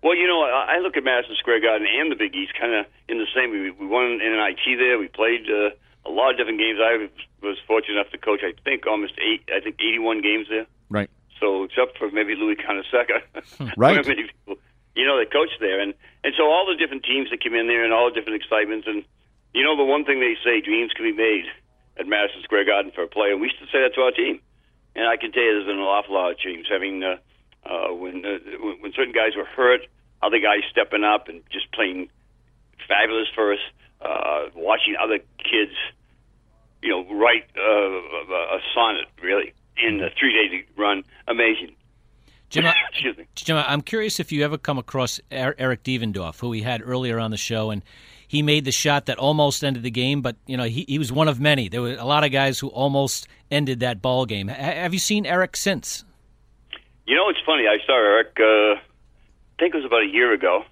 Well, 0.01 0.15
you 0.15 0.27
know, 0.27 0.41
I 0.43 0.75
I 0.75 0.79
look 0.79 0.97
at 0.97 1.03
Madison 1.03 1.35
Square 1.39 1.61
Garden 1.61 1.87
and 1.87 2.11
the 2.11 2.15
Big 2.15 2.35
East 2.35 2.53
kind 2.59 2.73
of 2.73 2.85
in 3.07 3.19
the 3.19 3.27
same. 3.33 3.51
We, 3.51 3.71
we 3.71 3.85
won 3.87 4.19
in 4.19 4.33
an 4.33 4.39
IT 4.39 4.77
there. 4.77 4.99
We 4.99 5.07
played 5.07 5.47
uh, 5.49 5.69
a 6.05 6.11
lot 6.11 6.31
of 6.31 6.37
different 6.37 6.59
games. 6.59 6.79
I 6.81 7.07
was 7.41 7.57
fortunate 7.65 7.95
enough 7.95 8.11
to 8.11 8.17
coach, 8.17 8.41
I 8.43 8.53
think, 8.63 8.85
almost 8.85 9.13
eight, 9.19 9.47
I 9.55 9.61
think, 9.61 9.75
81 9.79 10.21
games 10.21 10.47
there. 10.49 10.65
Right. 10.89 11.09
So 11.39 11.63
except 11.63 11.97
for 11.97 12.11
maybe 12.11 12.35
Louis 12.35 12.55
Carnesecca, 12.55 13.21
Right. 13.77 14.05
Many 14.07 14.23
people, 14.23 14.61
you 14.95 15.05
know, 15.05 15.17
they 15.17 15.25
coached 15.25 15.57
there, 15.59 15.79
and 15.79 15.93
and 16.23 16.33
so 16.37 16.43
all 16.43 16.67
the 16.67 16.75
different 16.75 17.03
teams 17.03 17.29
that 17.31 17.41
came 17.41 17.55
in 17.55 17.67
there 17.67 17.83
and 17.83 17.93
all 17.93 18.09
the 18.09 18.15
different 18.15 18.43
excitements, 18.43 18.87
and 18.87 19.05
you 19.53 19.63
know, 19.63 19.77
the 19.77 19.83
one 19.83 20.05
thing 20.05 20.19
they 20.19 20.35
say, 20.43 20.61
dreams 20.61 20.91
can 20.93 21.05
be 21.05 21.13
made 21.15 21.45
at 21.97 22.07
Madison 22.07 22.41
Square 22.43 22.65
Garden 22.65 22.91
for 22.93 23.03
a 23.03 23.07
player, 23.07 23.33
and 23.33 23.41
we 23.41 23.47
used 23.47 23.59
to 23.59 23.65
say 23.67 23.81
that 23.81 23.93
to 23.95 24.01
our 24.01 24.11
team. 24.11 24.41
And 24.95 25.07
I 25.07 25.17
can 25.17 25.31
tell 25.31 25.43
you, 25.43 25.53
there's 25.53 25.65
been 25.65 25.77
an 25.77 25.83
awful 25.83 26.15
lot 26.15 26.31
of 26.31 26.39
teams 26.39 26.67
having 26.69 27.03
uh, 27.03 27.17
uh, 27.65 27.93
when 27.93 28.25
uh, 28.25 28.37
when 28.61 28.81
when 28.81 28.93
certain 28.93 29.13
guys 29.13 29.35
were 29.35 29.45
hurt, 29.45 29.81
other 30.21 30.39
guys 30.39 30.61
stepping 30.69 31.03
up 31.03 31.27
and 31.29 31.41
just 31.51 31.71
playing 31.71 32.09
fabulous 32.87 33.27
for 33.33 33.53
us. 33.53 33.59
Uh, 34.01 34.49
watching 34.53 34.95
other 35.01 35.17
kids, 35.39 35.71
you 36.81 36.89
know, 36.89 37.05
write 37.15 37.45
uh, 37.57 37.61
a, 37.61 38.57
a 38.57 38.59
sonnet 38.75 39.07
really 39.21 39.53
in 39.77 40.01
a 40.01 40.09
three 40.19 40.33
day 40.33 40.65
run, 40.75 41.03
amazing. 41.27 41.75
Jim, 42.49 42.65
Excuse 42.91 43.17
me. 43.17 43.25
Jim, 43.35 43.57
I'm 43.57 43.81
curious 43.81 44.19
if 44.19 44.31
you 44.31 44.43
ever 44.43 44.57
come 44.57 44.77
across 44.77 45.19
Er- 45.31 45.55
Eric 45.57 45.83
Devendorf, 45.83 46.39
who 46.39 46.49
we 46.49 46.61
had 46.61 46.81
earlier 46.85 47.19
on 47.19 47.31
the 47.31 47.37
show, 47.37 47.71
and 47.71 47.81
he 48.33 48.41
made 48.41 48.65
the 48.65 48.71
shot 48.71 49.05
that 49.05 49.19
almost 49.19 49.63
ended 49.63 49.83
the 49.83 49.91
game, 49.91 50.23
but 50.23 50.35
you 50.47 50.57
know 50.57 50.63
he, 50.63 50.85
he 50.87 50.97
was 50.97 51.11
one 51.11 51.27
of 51.27 51.39
many. 51.39 51.69
There 51.69 51.83
were 51.83 51.93
a 51.93 52.03
lot 52.03 52.23
of 52.23 52.31
guys 52.31 52.57
who 52.57 52.67
almost 52.69 53.27
ended 53.51 53.81
that 53.81 54.01
ball 54.01 54.25
game. 54.25 54.47
Ha- 54.47 54.55
have 54.55 54.91
you 54.91 54.99
seen 54.99 55.27
Eric 55.27 55.55
since? 55.55 56.03
You 57.05 57.15
know, 57.15 57.29
it's 57.29 57.39
funny. 57.45 57.67
I 57.67 57.77
saw 57.85 57.93
Eric. 57.95 58.35
Uh, 58.39 58.79
I 58.79 59.55
think 59.59 59.75
it 59.75 59.77
was 59.77 59.85
about 59.85 60.01
a 60.01 60.07
year 60.07 60.33
ago, 60.33 60.65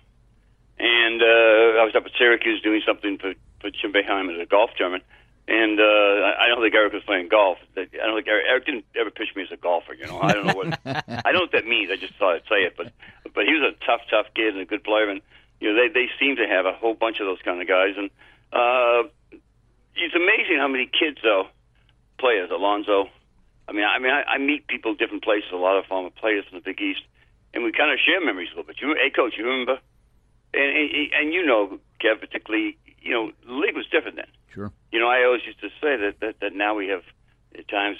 and 0.80 1.22
uh, 1.22 1.80
I 1.80 1.86
was 1.86 1.93
up 1.95 2.03
at 2.03 2.12
Syracuse 2.18 2.64
doing 2.64 2.82
something 2.84 3.20
for 3.20 3.36
for 3.59 3.70
Jim 3.70 3.93
Boeheim 3.93 4.34
as 4.34 4.41
a 4.41 4.47
golf 4.47 4.72
tournament. 4.76 5.03
And 5.47 5.80
uh, 5.80 5.84
I 5.84 6.45
I 6.45 6.47
don't 6.47 6.64
think 6.64 6.74
Eric 6.74 6.93
was 6.93 7.03
playing 7.03 7.28
golf. 7.30 7.59
I 7.78 7.86
don't 7.93 8.16
think 8.16 8.28
Eric, 8.28 8.45
Eric 8.49 8.66
didn't 8.66 8.86
ever 8.99 9.12
pitch 9.12 9.30
me 9.36 9.43
as 9.43 9.51
a 9.51 9.57
golfer. 9.57 9.93
You 9.93 10.07
know, 10.07 10.20
I 10.20 10.34
don't 10.34 10.47
know 10.47 10.55
what 10.55 10.80
I 10.86 11.30
don't 11.30 11.34
know 11.36 11.41
what 11.41 11.51
that 11.51 11.68
means. 11.68 11.91
I 11.91 11.95
just 11.95 12.16
thought 12.16 12.34
I'd 12.34 12.49
say 12.49 12.64
it. 12.66 12.74
But 12.76 12.91
but 13.36 13.45
he 13.45 13.53
was 13.53 13.72
a 13.72 13.86
tough, 13.86 14.01
tough 14.09 14.34
kid 14.34 14.55
and 14.55 14.62
a 14.62 14.66
good 14.66 14.84
player. 14.84 15.09
And 15.09 15.22
you 15.62 15.70
know, 15.70 15.76
they 15.78 15.93
they 15.93 16.09
seem 16.20 16.36
to 16.36 16.47
have 16.49 16.66
a 16.66 16.74
whole 16.74 16.95
bunch 16.95 17.22
of 17.22 17.28
those 17.28 17.39
kind 17.45 17.62
of 17.62 17.68
guys. 17.68 17.93
And 17.95 18.09
uh, 18.51 19.07
it's 19.95 20.16
amazing 20.16 20.57
how 20.57 20.68
many 20.68 20.89
kids 20.89 21.20
though 21.24 21.47
players. 22.20 22.49
Alonzo. 22.51 23.07
I 23.70 23.72
mean, 23.72 23.86
I 23.86 23.99
mean, 23.99 24.12
I, 24.12 24.36
I 24.36 24.38
meet 24.38 24.68
people 24.68 24.95
different 24.95 25.24
places. 25.24 25.49
A 25.53 25.55
lot 25.55 25.78
of 25.78 25.86
former 25.86 26.09
players 26.09 26.43
from 26.49 26.57
the 26.57 26.66
Big 26.66 26.82
East, 26.82 27.01
and 27.53 27.64
we 27.64 27.72
kind 27.72 27.93
of 27.93 27.99
share 28.03 28.20
memories 28.20 28.49
a 28.51 28.57
little 28.57 28.68
bit. 28.68 28.82
You, 28.82 28.97
hey, 28.97 29.12
coach, 29.16 29.36
you 29.38 29.45
remember? 29.45 29.80
And 30.53 30.70
and, 30.78 30.89
and 31.14 31.34
you 31.34 31.45
know, 31.45 31.80
Kev, 32.03 32.20
particularly, 32.20 32.78
you 32.99 33.14
know, 33.14 33.32
the 33.45 33.53
league 33.53 33.78
was 33.78 33.86
different 33.88 34.18
then. 34.18 34.28
Sure. 34.53 34.72
You 34.91 34.99
know, 34.99 35.07
I 35.07 35.24
always 35.24 35.45
used 35.45 35.62
to 35.62 35.70
say 35.80 35.95
that 35.95 36.20
that, 36.20 36.41
that 36.41 36.53
now 36.53 36.76
we 36.76 36.88
have 36.89 37.03
at 37.57 37.68
times 37.70 37.97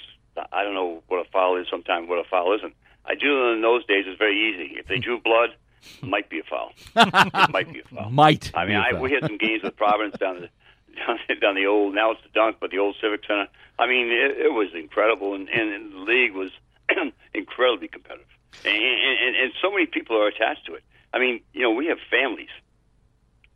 I 0.52 0.64
don't 0.64 0.74
know 0.74 1.02
what 1.08 1.24
a 1.24 1.30
foul 1.30 1.56
is. 1.60 1.66
Sometimes 1.70 2.08
what 2.08 2.18
a 2.18 2.28
foul 2.28 2.54
isn't. 2.56 2.74
I 3.04 3.14
do 3.14 3.26
know 3.26 3.52
in 3.52 3.62
those 3.62 3.86
days 3.86 4.04
it's 4.06 4.18
very 4.18 4.36
easy. 4.36 4.78
If 4.78 4.86
they 4.86 4.98
drew 4.98 5.20
blood, 5.20 5.50
it 5.50 5.58
might 6.02 6.28
be 6.28 6.40
a 6.40 6.42
foul. 6.42 6.72
it 6.96 7.50
might 7.52 7.72
be 7.72 7.80
a 7.80 7.94
foul. 7.94 8.10
Might. 8.10 8.50
I 8.54 8.64
mean, 8.64 8.68
be 8.68 8.74
a 8.74 8.80
I, 8.80 8.90
foul. 8.92 9.00
we 9.00 9.12
had 9.12 9.22
some 9.22 9.38
games 9.38 9.62
with 9.62 9.76
Providence 9.76 10.18
down 10.18 10.40
the 10.40 10.48
down, 10.96 11.18
down 11.40 11.54
the 11.54 11.66
old 11.66 11.94
now 11.94 12.12
it's 12.12 12.22
the 12.22 12.28
dunk, 12.34 12.56
but 12.60 12.70
the 12.70 12.78
old 12.78 12.96
Civic 13.00 13.22
Center. 13.26 13.48
I 13.78 13.86
mean, 13.86 14.08
it, 14.08 14.38
it 14.38 14.52
was 14.52 14.68
incredible, 14.74 15.34
and, 15.34 15.48
and, 15.48 15.92
the 15.92 15.98
league 15.98 16.34
was 16.34 16.50
incredibly 17.34 17.88
competitive, 17.88 18.26
and, 18.64 18.74
and 18.74 19.36
and 19.36 19.52
so 19.60 19.70
many 19.70 19.86
people 19.86 20.16
are 20.16 20.28
attached 20.28 20.66
to 20.66 20.74
it. 20.74 20.82
I 21.12 21.18
mean, 21.18 21.40
you 21.52 21.62
know, 21.62 21.70
we 21.70 21.86
have 21.86 21.98
families. 22.10 22.52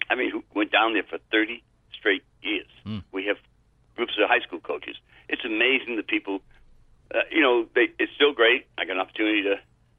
I 0.08 0.14
mean, 0.14 0.30
who 0.30 0.44
went 0.54 0.72
down 0.72 0.94
there 0.94 1.02
for 1.02 1.18
thirty 1.30 1.62
straight 1.92 2.22
years. 2.42 2.66
We 3.12 3.26
have 3.26 3.36
groups 3.96 4.14
of 4.20 4.28
high 4.28 4.40
school 4.40 4.60
coaches. 4.60 4.96
It's 5.28 5.44
amazing 5.44 5.96
the 5.96 6.02
people. 6.02 6.40
Uh, 7.14 7.20
you 7.30 7.40
know, 7.40 7.66
they, 7.74 7.88
it's 7.98 8.12
still 8.14 8.32
great. 8.32 8.66
I 8.78 8.84
got 8.84 8.94
an 8.94 9.00
opportunity 9.00 9.42
to 9.42 9.56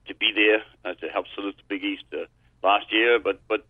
to 0.08 0.16
be 0.16 0.32
there 0.34 0.64
uh, 0.86 0.96
to 0.96 1.08
help 1.08 1.26
salute 1.36 1.56
the 1.58 1.68
Big 1.68 1.84
East 1.84 2.04
uh, 2.14 2.26
last 2.64 2.92
year, 2.92 3.20
but 3.20 3.42
but 3.48 3.66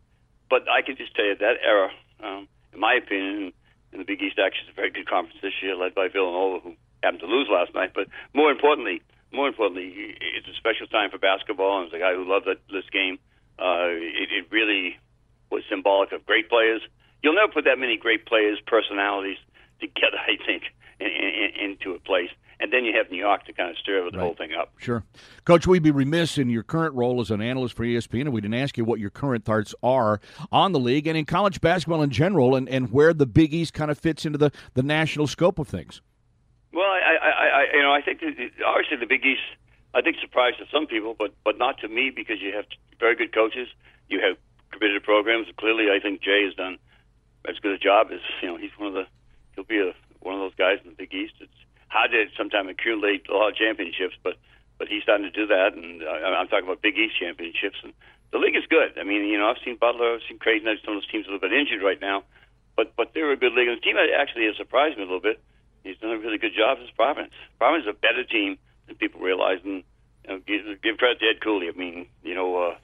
but 0.49 0.63
I 0.69 0.81
can 0.81 0.95
just 0.95 1.15
tell 1.15 1.25
you 1.25 1.35
that 1.35 1.57
era, 1.63 1.89
um, 2.23 2.47
in 2.73 2.79
my 2.79 2.93
opinion, 2.95 3.53
and 3.91 4.01
the 4.01 4.05
Big 4.05 4.21
East 4.21 4.39
actually 4.39 4.69
is 4.69 4.73
a 4.73 4.75
very 4.75 4.91
good 4.91 5.09
conference 5.09 5.39
this 5.41 5.53
year, 5.61 5.75
led 5.75 5.95
by 5.95 6.07
Villanova, 6.07 6.59
who 6.63 6.75
happened 7.03 7.21
to 7.21 7.27
lose 7.27 7.47
last 7.49 7.73
night. 7.73 7.91
But 7.93 8.07
more 8.33 8.51
importantly, 8.51 9.01
more 9.31 9.47
importantly, 9.47 10.15
it's 10.19 10.47
a 10.47 10.55
special 10.55 10.87
time 10.87 11.09
for 11.11 11.17
basketball, 11.17 11.79
and 11.79 11.87
as 11.87 11.93
a 11.93 11.99
guy 11.99 12.13
who 12.13 12.27
loved 12.27 12.45
that, 12.47 12.59
this 12.71 12.87
game, 12.91 13.19
uh, 13.59 13.91
it, 13.91 14.29
it 14.31 14.45
really 14.51 14.97
was 15.51 15.63
symbolic 15.69 16.11
of 16.11 16.25
great 16.25 16.49
players. 16.49 16.81
You'll 17.23 17.35
never 17.35 17.51
put 17.51 17.65
that 17.65 17.79
many 17.79 17.97
great 17.97 18.25
players, 18.25 18.59
personalities 18.65 19.37
together, 19.79 20.17
I 20.27 20.37
think, 20.45 20.63
in, 20.99 21.07
in, 21.07 21.71
into 21.71 21.93
a 21.93 21.99
place. 21.99 22.29
And 22.59 22.73
then 22.73 22.85
you 22.85 22.93
have 22.97 23.11
New 23.11 23.17
York 23.17 23.45
to 23.45 23.53
kind 23.53 23.69
of 23.69 23.77
stir 23.77 24.09
the 24.09 24.17
whole 24.17 24.33
thing 24.33 24.53
up. 24.53 24.73
Sure. 24.77 25.03
Coach, 25.45 25.67
we'd 25.67 25.83
be 25.83 25.91
remiss 25.91 26.39
in 26.39 26.49
your 26.49 26.63
current 26.63 26.95
role 26.95 27.21
as 27.21 27.29
an 27.29 27.39
analyst 27.39 27.75
for 27.75 27.83
ESPN 27.83 28.27
if 28.27 28.33
we 28.33 28.41
didn't 28.41 28.55
ask 28.55 28.77
you 28.77 28.83
what 28.83 28.99
your 28.99 29.11
current 29.11 29.45
thoughts 29.45 29.75
are 29.83 30.19
on 30.51 30.71
the 30.71 30.79
league 30.79 31.05
and 31.05 31.15
in 31.15 31.25
college 31.25 31.61
basketball 31.61 32.01
in 32.01 32.09
general 32.09 32.55
and, 32.55 32.67
and 32.67 32.91
where 32.91 33.13
the 33.13 33.27
Big 33.27 33.53
East 33.53 33.73
kind 33.73 33.91
of 33.91 33.99
fits 33.99 34.25
into 34.25 34.39
the, 34.39 34.51
the 34.73 34.81
national 34.81 35.27
scope 35.27 35.59
of 35.59 35.67
things. 35.67 36.01
Well, 36.73 36.85
I, 36.85 37.17
I, 37.21 37.29
I, 37.29 37.65
you 37.73 37.81
know, 37.81 37.91
I 37.91 38.01
think 38.01 38.21
that 38.21 38.33
obviously 38.65 38.97
the 38.97 39.05
Big 39.05 39.25
East, 39.25 39.41
I 39.93 40.01
think 40.01 40.17
surprised 40.19 40.57
to 40.57 40.65
some 40.71 40.85
people, 40.87 41.15
but 41.17 41.33
but 41.43 41.57
not 41.57 41.79
to 41.79 41.87
me 41.87 42.11
because 42.15 42.41
you 42.41 42.53
have 42.53 42.65
very 42.99 43.15
good 43.15 43.33
coaches, 43.33 43.67
you 44.09 44.19
have 44.21 44.37
committed 44.71 45.03
programs. 45.03 45.47
Clearly, 45.57 45.85
I 45.89 45.99
think 45.99 46.21
Jay 46.21 46.43
has 46.45 46.53
done 46.55 46.77
as 47.47 47.57
good 47.59 47.71
a 47.71 47.77
job 47.77 48.07
as 48.11 48.19
you 48.41 48.49
know. 48.49 48.57
He's 48.57 48.71
one 48.77 48.89
of 48.89 48.93
the 48.93 49.05
he'll 49.55 49.63
be 49.63 49.79
a, 49.79 49.93
one 50.19 50.35
of 50.35 50.41
those 50.41 50.55
guys 50.55 50.79
in 50.83 50.91
the 50.91 50.95
Big 50.95 51.13
East. 51.13 51.33
It's 51.39 51.51
hard 51.87 52.11
to 52.11 52.25
sometimes 52.37 52.69
accumulate 52.69 53.27
a 53.29 53.33
lot 53.33 53.49
of 53.49 53.55
championships, 53.55 54.15
but 54.23 54.35
but 54.77 54.87
he's 54.87 55.01
starting 55.01 55.25
to 55.25 55.33
do 55.33 55.47
that, 55.47 55.73
and 55.73 56.03
uh, 56.03 56.37
I'm 56.37 56.47
talking 56.47 56.65
about 56.65 56.83
Big 56.83 56.97
East 56.97 57.17
championships. 57.19 57.77
And 57.81 57.93
the 58.31 58.37
league 58.37 58.55
is 58.55 58.65
good. 58.69 58.93
I 58.99 59.03
mean, 59.03 59.25
you 59.25 59.37
know, 59.37 59.49
I've 59.49 59.57
seen 59.65 59.75
Butler, 59.75 60.15
I've 60.15 60.21
seen 60.29 60.37
Creighton. 60.37 60.69
Some 60.85 60.93
of 60.93 61.01
those 61.01 61.09
teams 61.09 61.25
are 61.25 61.31
a 61.31 61.33
little 61.33 61.49
bit 61.49 61.57
injured 61.57 61.81
right 61.81 61.99
now, 61.99 62.23
but 62.75 62.95
but 62.95 63.13
they're 63.13 63.31
a 63.31 63.37
good 63.37 63.53
league. 63.53 63.67
And 63.67 63.77
the 63.77 63.81
team 63.81 63.97
actually 63.97 64.45
has 64.45 64.57
surprised 64.57 64.97
me 64.97 65.03
a 65.03 65.09
little 65.09 65.21
bit. 65.21 65.41
He's 65.83 65.97
done 65.97 66.11
a 66.11 66.19
really 66.19 66.37
good 66.37 66.53
job 66.53 66.77
as 66.83 66.89
Providence. 66.91 67.33
Providence 67.57 67.87
is 67.87 67.95
a 67.95 67.99
better 67.99 68.23
team 68.23 68.57
than 68.85 68.95
people 68.97 69.21
realize, 69.21 69.59
and 69.63 69.83
you 70.23 70.29
know, 70.29 70.39
give, 70.45 70.81
give 70.81 70.97
credit 70.97 71.19
to 71.19 71.29
Ed 71.29 71.41
Cooley. 71.41 71.69
I 71.69 71.77
mean, 71.77 72.07
you 72.23 72.35
know, 72.35 72.55
uh, 72.57 72.75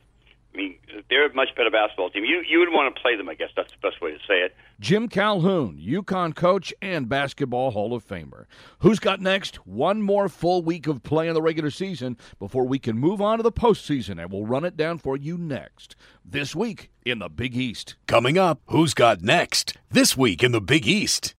I 0.54 0.58
mean, 0.58 0.76
they're 1.10 1.28
a 1.28 1.34
much 1.34 1.49
better 1.56 1.72
basketball 1.72 2.10
team. 2.10 2.26
You 2.26 2.43
you 2.47 2.60
would 2.60 2.70
want 2.70 2.93
to 2.93 3.01
play 3.01 3.16
them, 3.16 3.28
I 3.28 3.34
guess. 3.34 3.49
That's 3.56 3.72
the 3.72 3.88
best 3.88 4.01
way 4.01 4.12
to 4.12 4.20
say 4.28 4.41
it. 4.41 4.56
Jim 4.80 5.08
Calhoun, 5.08 5.78
UConn 5.78 6.36
coach 6.36 6.74
and 6.82 7.10
basketball 7.10 7.72
Hall 7.72 7.93
of 7.93 8.06
Famer. 8.06 8.45
Who's 8.80 8.99
got 8.99 9.20
next? 9.20 9.66
One 9.66 10.01
more 10.01 10.30
full 10.30 10.62
week 10.62 10.88
of 10.88 11.01
play 11.04 11.28
in 11.28 11.34
the 11.34 11.41
regular 11.41 11.72
season 11.72 12.18
before 12.39 12.66
we 12.66 12.78
can 12.80 12.97
move 12.97 13.22
on 13.22 13.38
to 13.38 13.43
the 13.43 13.51
postseason, 13.51 14.22
and 14.22 14.32
we'll 14.32 14.45
run 14.45 14.66
it 14.66 14.78
down 14.78 14.99
for 14.99 15.18
you 15.18 15.38
next. 15.38 15.95
This 16.24 16.56
week 16.56 16.91
in 17.06 17.20
the 17.20 17.30
Big 17.30 17.56
East. 17.56 17.95
Coming 18.08 18.38
up, 18.38 18.62
who's 18.68 18.93
got 18.93 19.22
next? 19.22 19.78
This 19.89 20.16
week 20.16 20.43
in 20.43 20.51
the 20.51 20.62
Big 20.62 20.88
East. 20.88 21.34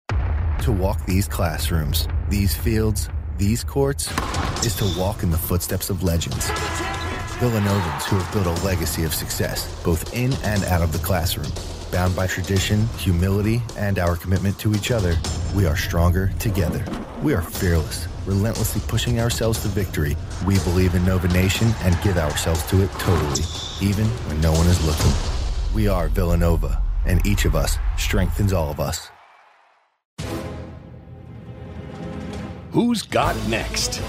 To 0.62 0.72
walk 0.72 1.04
these 1.06 1.28
classrooms, 1.28 2.08
these 2.30 2.56
fields, 2.56 3.08
these 3.36 3.62
courts 3.64 4.10
is 4.64 4.74
to 4.76 4.98
walk 4.98 5.22
in 5.22 5.30
the 5.30 5.38
footsteps 5.38 5.90
of 5.90 6.02
legends. 6.02 6.48
Villanovans 7.38 8.04
who 8.04 8.16
have 8.16 8.32
built 8.32 8.46
a 8.46 8.64
legacy 8.64 9.02
of 9.02 9.12
success, 9.12 9.82
both 9.82 10.14
in 10.14 10.32
and 10.44 10.62
out 10.64 10.82
of 10.82 10.92
the 10.92 10.98
classroom. 10.98 11.50
Bound 11.90 12.14
by 12.14 12.28
tradition, 12.28 12.86
humility, 12.96 13.60
and 13.76 13.98
our 13.98 14.16
commitment 14.16 14.56
to 14.60 14.72
each 14.72 14.92
other, 14.92 15.16
we 15.54 15.66
are 15.66 15.76
stronger 15.76 16.32
together. 16.38 16.84
We 17.22 17.34
are 17.34 17.42
fearless, 17.42 18.06
relentlessly 18.24 18.82
pushing 18.86 19.18
ourselves 19.18 19.62
to 19.62 19.68
victory. 19.68 20.16
We 20.46 20.58
believe 20.60 20.94
in 20.94 21.04
Nova 21.04 21.26
Nation 21.28 21.72
and 21.82 22.00
give 22.02 22.18
ourselves 22.18 22.64
to 22.70 22.82
it 22.82 22.90
totally, 22.92 23.42
even 23.80 24.06
when 24.28 24.40
no 24.40 24.52
one 24.52 24.68
is 24.68 24.84
looking. 24.86 25.12
We 25.74 25.88
are 25.88 26.08
Villanova, 26.08 26.80
and 27.04 27.26
each 27.26 27.46
of 27.46 27.56
us 27.56 27.78
strengthens 27.98 28.52
all 28.52 28.70
of 28.70 28.78
us. 28.78 29.10
Who's 32.70 33.02
got 33.02 33.36
next? 33.48 34.00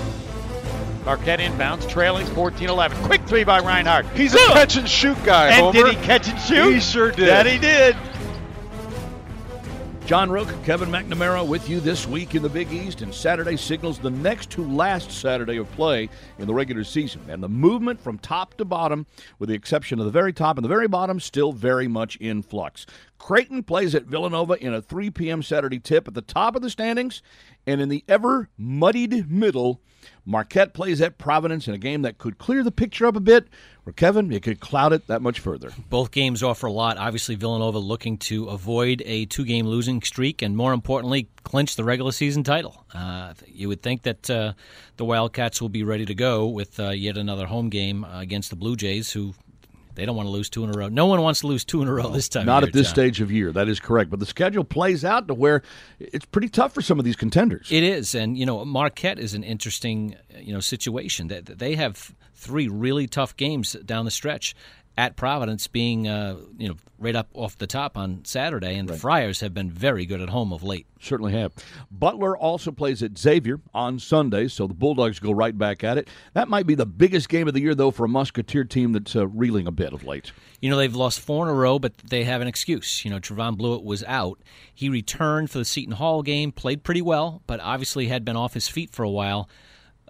Marquette 1.05 1.39
inbounds, 1.39 1.87
trailing 1.87 2.25
14-11. 2.27 3.03
Quick 3.05 3.21
three 3.27 3.43
by 3.43 3.59
Reinhardt. 3.59 4.07
He's 4.15 4.33
a 4.33 4.37
catch 4.37 4.75
and 4.75 4.89
shoot 4.89 5.17
guy, 5.23 5.49
And 5.49 5.65
Homer. 5.67 5.73
did 5.73 5.95
he 5.97 6.03
catch 6.03 6.27
and 6.27 6.39
shoot? 6.39 6.73
He 6.73 6.79
sure 6.79 7.11
did. 7.11 7.27
That 7.29 7.45
he 7.45 7.59
did. 7.59 7.95
John 10.07 10.29
Rooke, 10.29 10.53
Kevin 10.63 10.89
McNamara 10.89 11.47
with 11.47 11.67
you 11.67 11.79
this 11.79 12.07
week 12.07 12.35
in 12.35 12.43
the 12.43 12.49
Big 12.49 12.71
East, 12.71 13.01
and 13.01 13.11
Saturday 13.13 13.57
signals 13.57 13.97
the 13.97 14.09
next 14.11 14.51
to 14.51 14.63
last 14.63 15.09
Saturday 15.11 15.57
of 15.57 15.71
play 15.71 16.09
in 16.37 16.45
the 16.45 16.53
regular 16.53 16.83
season. 16.83 17.21
And 17.27 17.41
the 17.41 17.49
movement 17.49 17.99
from 17.99 18.19
top 18.19 18.55
to 18.57 18.65
bottom, 18.65 19.07
with 19.39 19.49
the 19.49 19.55
exception 19.55 19.97
of 19.99 20.05
the 20.05 20.11
very 20.11 20.31
top 20.31 20.57
and 20.57 20.63
the 20.63 20.69
very 20.69 20.87
bottom, 20.87 21.19
still 21.19 21.53
very 21.53 21.87
much 21.87 22.17
in 22.17 22.43
flux. 22.43 22.85
Creighton 23.17 23.63
plays 23.63 23.95
at 23.95 24.05
Villanova 24.05 24.53
in 24.63 24.75
a 24.75 24.81
3 24.81 25.09
p.m. 25.09 25.41
Saturday 25.41 25.79
tip 25.79 26.07
at 26.07 26.13
the 26.13 26.21
top 26.21 26.55
of 26.55 26.61
the 26.61 26.69
standings, 26.69 27.23
and 27.65 27.81
in 27.81 27.89
the 27.89 28.03
ever 28.07 28.49
muddied 28.59 29.31
middle, 29.31 29.81
Marquette 30.25 30.73
plays 30.73 31.01
at 31.01 31.17
Providence 31.17 31.67
in 31.67 31.73
a 31.73 31.77
game 31.77 32.01
that 32.03 32.17
could 32.17 32.37
clear 32.37 32.63
the 32.63 32.71
picture 32.71 33.05
up 33.05 33.15
a 33.15 33.19
bit, 33.19 33.47
or 33.85 33.93
Kevin, 33.93 34.31
it 34.31 34.41
could 34.41 34.59
cloud 34.59 34.93
it 34.93 35.07
that 35.07 35.21
much 35.21 35.39
further. 35.39 35.71
Both 35.89 36.11
games 36.11 36.41
offer 36.41 36.67
a 36.67 36.71
lot. 36.71 36.97
Obviously, 36.97 37.35
Villanova 37.35 37.77
looking 37.77 38.17
to 38.19 38.45
avoid 38.45 39.03
a 39.05 39.25
two 39.25 39.45
game 39.45 39.67
losing 39.67 40.01
streak 40.01 40.41
and, 40.41 40.57
more 40.57 40.73
importantly, 40.73 41.29
clinch 41.43 41.75
the 41.75 41.83
regular 41.83 42.11
season 42.11 42.43
title. 42.43 42.85
Uh, 42.93 43.33
you 43.45 43.67
would 43.67 43.83
think 43.83 44.03
that 44.03 44.29
uh, 44.29 44.53
the 44.97 45.05
Wildcats 45.05 45.61
will 45.61 45.69
be 45.69 45.83
ready 45.83 46.05
to 46.05 46.15
go 46.15 46.47
with 46.47 46.79
uh, 46.79 46.89
yet 46.89 47.17
another 47.17 47.45
home 47.45 47.69
game 47.69 48.03
uh, 48.03 48.21
against 48.21 48.49
the 48.49 48.55
Blue 48.55 48.75
Jays, 48.75 49.11
who 49.11 49.35
they 49.95 50.05
don't 50.05 50.15
want 50.15 50.27
to 50.27 50.31
lose 50.31 50.49
two 50.49 50.63
in 50.63 50.69
a 50.69 50.77
row. 50.77 50.87
No 50.89 51.05
one 51.07 51.21
wants 51.21 51.39
to 51.41 51.47
lose 51.47 51.65
two 51.65 51.81
in 51.81 51.87
a 51.87 51.93
row 51.93 52.09
this 52.09 52.29
time. 52.29 52.41
of 52.41 52.45
Not 52.47 52.63
year, 52.63 52.67
at 52.67 52.73
this 52.73 52.87
John. 52.87 52.95
stage 52.95 53.21
of 53.21 53.31
year. 53.31 53.51
That 53.51 53.67
is 53.67 53.79
correct. 53.79 54.09
But 54.09 54.19
the 54.19 54.25
schedule 54.25 54.63
plays 54.63 55.03
out 55.03 55.27
to 55.27 55.33
where 55.33 55.61
it's 55.99 56.25
pretty 56.25 56.49
tough 56.49 56.73
for 56.73 56.81
some 56.81 56.99
of 56.99 57.05
these 57.05 57.15
contenders. 57.15 57.71
It 57.71 57.83
is, 57.83 58.13
and 58.13 58.37
you 58.37 58.45
know 58.45 58.63
Marquette 58.65 59.19
is 59.19 59.33
an 59.33 59.43
interesting 59.43 60.15
uh, 60.33 60.39
you 60.39 60.53
know 60.53 60.59
situation. 60.59 61.27
That 61.29 61.45
they 61.45 61.75
have 61.75 62.13
three 62.35 62.67
really 62.67 63.07
tough 63.07 63.35
games 63.37 63.73
down 63.85 64.05
the 64.05 64.11
stretch. 64.11 64.55
At 64.97 65.17
Providence, 65.17 65.67
being 65.67 66.07
uh, 66.07 66.37
you 66.57 66.69
know 66.69 66.75
right 66.97 67.15
up 67.15 67.27
off 67.33 67.57
the 67.57 67.67
top 67.67 67.97
on 67.97 68.23
Saturday, 68.23 68.77
and 68.77 68.87
the 68.87 68.97
Friars 68.97 69.41
have 69.41 69.53
been 69.53 69.69
very 69.69 70.05
good 70.05 70.21
at 70.21 70.29
home 70.29 70.53
of 70.53 70.63
late. 70.63 70.87
Certainly 71.01 71.33
have. 71.33 71.51
Butler 71.91 72.37
also 72.37 72.71
plays 72.71 73.03
at 73.03 73.17
Xavier 73.17 73.59
on 73.73 73.99
Sunday, 73.99 74.47
so 74.47 74.67
the 74.67 74.73
Bulldogs 74.73 75.19
go 75.19 75.33
right 75.33 75.57
back 75.57 75.83
at 75.83 75.97
it. 75.97 76.07
That 76.33 76.47
might 76.47 76.65
be 76.65 76.75
the 76.75 76.85
biggest 76.85 77.27
game 77.27 77.47
of 77.47 77.53
the 77.53 77.59
year, 77.59 77.75
though, 77.75 77.91
for 77.91 78.05
a 78.05 78.09
Musketeer 78.09 78.63
team 78.63 78.93
that's 78.93 79.15
uh, 79.15 79.27
reeling 79.27 79.67
a 79.67 79.71
bit 79.71 79.91
of 79.91 80.05
late. 80.05 80.31
You 80.61 80.69
know 80.69 80.77
they've 80.77 80.95
lost 80.95 81.19
four 81.19 81.45
in 81.45 81.51
a 81.51 81.53
row, 81.53 81.77
but 81.77 81.97
they 81.97 82.23
have 82.23 82.41
an 82.41 82.47
excuse. 82.47 83.03
You 83.03 83.11
know 83.11 83.19
Trevon 83.19 83.57
Bluiett 83.57 83.83
was 83.83 84.03
out. 84.05 84.39
He 84.73 84.89
returned 84.89 85.51
for 85.51 85.57
the 85.57 85.65
Seton 85.65 85.95
Hall 85.95 86.23
game, 86.23 86.51
played 86.51 86.83
pretty 86.83 87.01
well, 87.01 87.41
but 87.47 87.59
obviously 87.59 88.07
had 88.07 88.23
been 88.23 88.37
off 88.37 88.53
his 88.53 88.67
feet 88.67 88.91
for 88.91 89.03
a 89.03 89.09
while. 89.09 89.49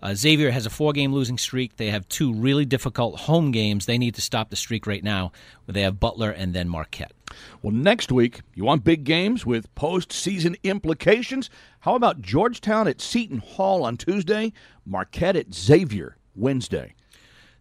Uh, 0.05 0.13
Xavier 0.13 0.51
has 0.51 0.67
a 0.67 0.69
four-game 0.69 1.11
losing 1.11 1.39
streak. 1.39 1.77
They 1.77 1.89
have 1.89 2.07
two 2.07 2.31
really 2.31 2.63
difficult 2.63 3.21
home 3.21 3.49
games. 3.49 3.87
They 3.87 3.97
need 3.97 4.13
to 4.13 4.21
stop 4.21 4.51
the 4.51 4.55
streak 4.55 4.85
right 4.85 5.03
now. 5.03 5.31
They 5.65 5.81
have 5.81 5.99
Butler 5.99 6.29
and 6.29 6.53
then 6.53 6.69
Marquette. 6.69 7.11
Well, 7.63 7.73
next 7.73 8.11
week, 8.11 8.41
you 8.53 8.63
want 8.63 8.83
big 8.83 9.03
games 9.03 9.47
with 9.47 9.73
postseason 9.73 10.57
implications? 10.61 11.49
How 11.79 11.95
about 11.95 12.21
Georgetown 12.21 12.87
at 12.87 13.01
Seton 13.01 13.39
Hall 13.39 13.83
on 13.83 13.97
Tuesday, 13.97 14.53
Marquette 14.85 15.37
at 15.37 15.55
Xavier 15.55 16.17
Wednesday? 16.35 16.93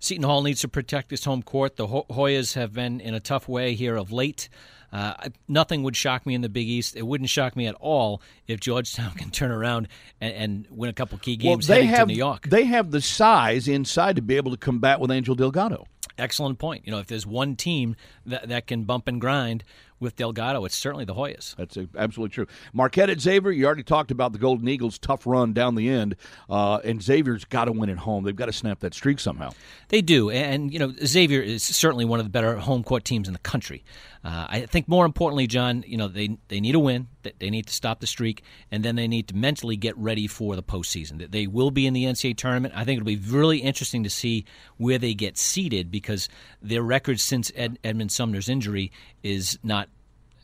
Seton 0.05 0.25
Hall 0.25 0.43
needs 0.43 0.61
to 0.61 0.69
protect 0.69 1.13
its 1.13 1.25
home 1.25 1.43
court. 1.43 1.77
The 1.77 1.87
Hoyas 1.87 2.55
have 2.55 2.75
been 2.75 3.01
in 3.01 3.15
a 3.15 3.21
tough 3.21 3.49
way 3.49 3.75
here 3.75 3.97
of 3.97 4.13
late. 4.13 4.51
Uh, 4.93 5.15
nothing 5.49 5.83
would 5.83 5.97
shock 5.97 6.27
me 6.27 6.35
in 6.35 6.43
the 6.43 6.49
Big 6.49 6.69
East. 6.69 6.95
It 6.95 7.03
wouldn't 7.03 7.31
shock 7.31 7.57
me 7.57 7.67
at 7.67 7.75
all 7.77 8.21
if 8.47 8.61
Georgetown 8.61 9.13
can 9.17 9.31
turn 9.31 9.51
around 9.51 9.89
and, 10.21 10.35
and 10.35 10.67
win 10.71 10.91
a 10.91 10.93
couple 10.93 11.17
key 11.19 11.37
games 11.37 11.69
well, 11.69 11.79
they 11.79 11.87
heading 11.87 11.97
have, 11.97 12.09
to 12.09 12.13
New 12.13 12.19
York. 12.19 12.49
They 12.49 12.65
have 12.65 12.91
the 12.91 13.01
size 13.01 13.67
inside 13.67 14.17
to 14.17 14.23
be 14.23 14.37
able 14.37 14.51
to 14.51 14.59
combat 14.59 15.01
with 15.01 15.11
Angel 15.11 15.35
Delgado. 15.35 15.87
Excellent 16.19 16.59
point. 16.59 16.87
You 16.87 16.93
know, 16.93 16.99
if 16.99 17.07
there's 17.07 17.27
one 17.27 17.57
team 17.57 17.97
that, 18.27 18.49
that 18.49 18.67
can 18.67 18.85
bump 18.85 19.09
and 19.09 19.21
grind 19.21 19.65
with 20.05 20.15
Delgado, 20.17 20.65
it's 20.65 20.77
certainly 20.77 21.05
the 21.05 21.15
Hoyas. 21.15 21.57
That's 21.57 21.77
absolutely 21.97 22.33
true. 22.33 22.47
Marquette 22.73 23.11
at 23.11 23.21
Xavier, 23.21 23.51
you 23.51 23.67
already 23.67 23.83
talked 23.83 24.11
about 24.11 24.33
the 24.33 24.39
Golden 24.39 24.69
Eagles' 24.69 24.99
tough 24.99 25.27
run 25.27 25.53
down 25.53 25.75
the 25.75 25.89
end, 25.89 26.15
uh, 26.49 26.79
and 26.85 27.03
Xavier's 27.03 27.45
got 27.45 27.65
to 27.65 27.73
win 27.73 27.91
at 27.91 27.99
home. 27.99 28.25
They've 28.25 28.37
got 28.37 28.47
to 28.47 28.53
snap 28.53 28.81
that 28.81 28.95
streak 28.95 29.19
somehow. 29.19 29.51
They 29.89 30.03
do, 30.03 30.31
and 30.31 30.73
you 30.73 30.79
know 30.79 30.93
Xavier 31.05 31.41
is 31.41 31.65
certainly 31.65 32.05
one 32.05 32.21
of 32.21 32.27
the 32.27 32.31
better 32.31 32.57
home 32.57 32.85
court 32.85 33.05
teams 33.05 33.27
in 33.27 33.33
the 33.33 33.41
country. 33.41 33.85
Uh, 34.25 34.47
I 34.49 34.61
think 34.67 34.89
more 34.89 35.05
importantly, 35.05 35.47
John, 35.47 35.85
you 35.87 35.97
know 35.97 36.09
they 36.09 36.39
they 36.49 36.61
need 36.61 36.75
a 36.75 36.79
win. 36.79 37.09
They 37.39 37.51
need 37.51 37.67
to 37.67 37.73
stop 37.73 38.01
the 38.01 38.07
streak, 38.07 38.43
and 38.71 38.83
then 38.85 38.97
they 38.97 39.09
need 39.09 39.29
to 39.29 39.37
mentally 39.37 39.77
get 39.77 39.97
ready 39.99 40.27
for 40.27 40.57
the 40.57 40.63
postseason. 40.63 41.19
That 41.19 41.33
they 41.33 41.47
will 41.47 41.71
be 41.71 41.87
in 41.87 41.93
the 41.93 42.05
NCAA 42.05 42.37
tournament. 42.37 42.75
I 42.77 42.85
think 42.85 42.99
it'll 42.99 43.07
be 43.07 43.17
really 43.17 43.59
interesting 43.59 44.03
to 44.05 44.11
see 44.11 44.45
where 44.77 44.99
they 44.99 45.15
get 45.15 45.37
seated 45.37 45.91
because 45.91 46.29
their 46.63 46.83
record 46.83 47.21
since 47.21 47.53
Ed, 47.55 47.79
Edmond 47.85 48.13
Sumner's 48.13 48.49
injury 48.49 48.93
is 49.23 49.59
not 49.63 49.89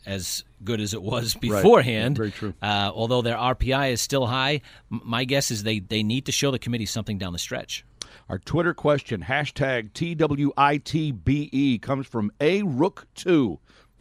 as 0.05 0.43
good 0.63 0.81
as 0.81 0.93
it 0.93 1.01
was 1.01 1.35
beforehand. 1.35 2.17
Right. 2.17 2.29
Very 2.29 2.31
true. 2.31 2.53
Uh, 2.61 2.91
although 2.93 3.21
their 3.21 3.37
RPI 3.37 3.91
is 3.91 4.01
still 4.01 4.27
high, 4.27 4.61
my 4.89 5.25
guess 5.25 5.51
is 5.51 5.63
they, 5.63 5.79
they 5.79 6.03
need 6.03 6.25
to 6.25 6.31
show 6.31 6.51
the 6.51 6.59
committee 6.59 6.85
something 6.85 7.17
down 7.17 7.33
the 7.33 7.39
stretch. 7.39 7.85
Our 8.29 8.39
Twitter 8.39 8.73
question, 8.73 9.21
hashtag 9.21 9.91
TWITBE, 9.91 11.81
comes 11.81 12.07
from 12.07 12.31
A 12.39 12.61
Rook2. 12.61 13.57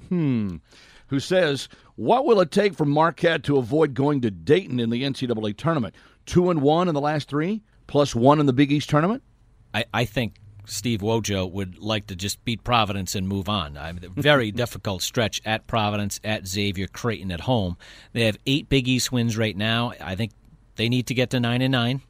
Hmm. 0.09 0.57
Who 1.09 1.21
says, 1.21 1.69
What 1.97 2.25
will 2.25 2.41
it 2.41 2.51
take 2.51 2.75
for 2.75 2.85
Marquette 2.85 3.43
to 3.45 3.59
avoid 3.59 3.95
going 3.95 4.21
to 4.21 4.31
Dayton 4.31 4.79
in 4.79 4.91
the 4.91 5.03
NCAA 5.03 5.57
tournament? 5.57 5.95
Two 6.27 6.51
and 6.51 6.63
one 6.63 6.89
in 6.89 6.95
the 6.95 7.01
last 7.01 7.29
three, 7.29 7.63
plus 7.89 8.15
one 8.15 8.39
in 8.39 8.47
the 8.47 8.53
Big 8.53 8.71
East 8.71 8.89
tournament? 8.89 9.23
I, 9.75 9.85
I 9.93 10.05
think 10.05 10.35
Steve 10.71 11.01
Wojo 11.01 11.51
would 11.51 11.79
like 11.79 12.07
to 12.07 12.17
just 12.17 12.45
beat 12.45 12.63
Providence 12.63 13.15
and 13.15 13.27
move 13.29 13.49
on. 13.49 13.77
I 13.77 13.93
mean, 13.93 14.11
very 14.15 14.51
difficult 14.53 15.03
stretch 15.03 15.43
at 15.45 15.67
Providence, 15.67 16.21
at 16.23 16.47
Xavier, 16.47 16.87
Creighton 16.87 17.33
at 17.33 17.41
home. 17.41 17.77
They 18.13 18.27
have 18.27 18.39
eight 18.47 18.69
Big 18.69 18.89
East 18.89 19.11
wins 19.11 19.37
right 19.37 19.57
now. 19.57 19.93
I 20.01 20.15
think 20.15 20.33
they 20.77 20.89
need 20.89 21.07
to 21.09 21.15
get 21.15 21.31
to 21.31 21.41
nine 21.41 21.63
and 21.63 21.73
nine 21.73 22.03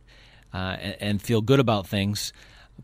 uh, 0.53 0.77
and, 0.81 0.97
and, 1.01 1.23
feel 1.23 1.41
good 1.41 1.61
about 1.61 1.87
things. 1.87 2.33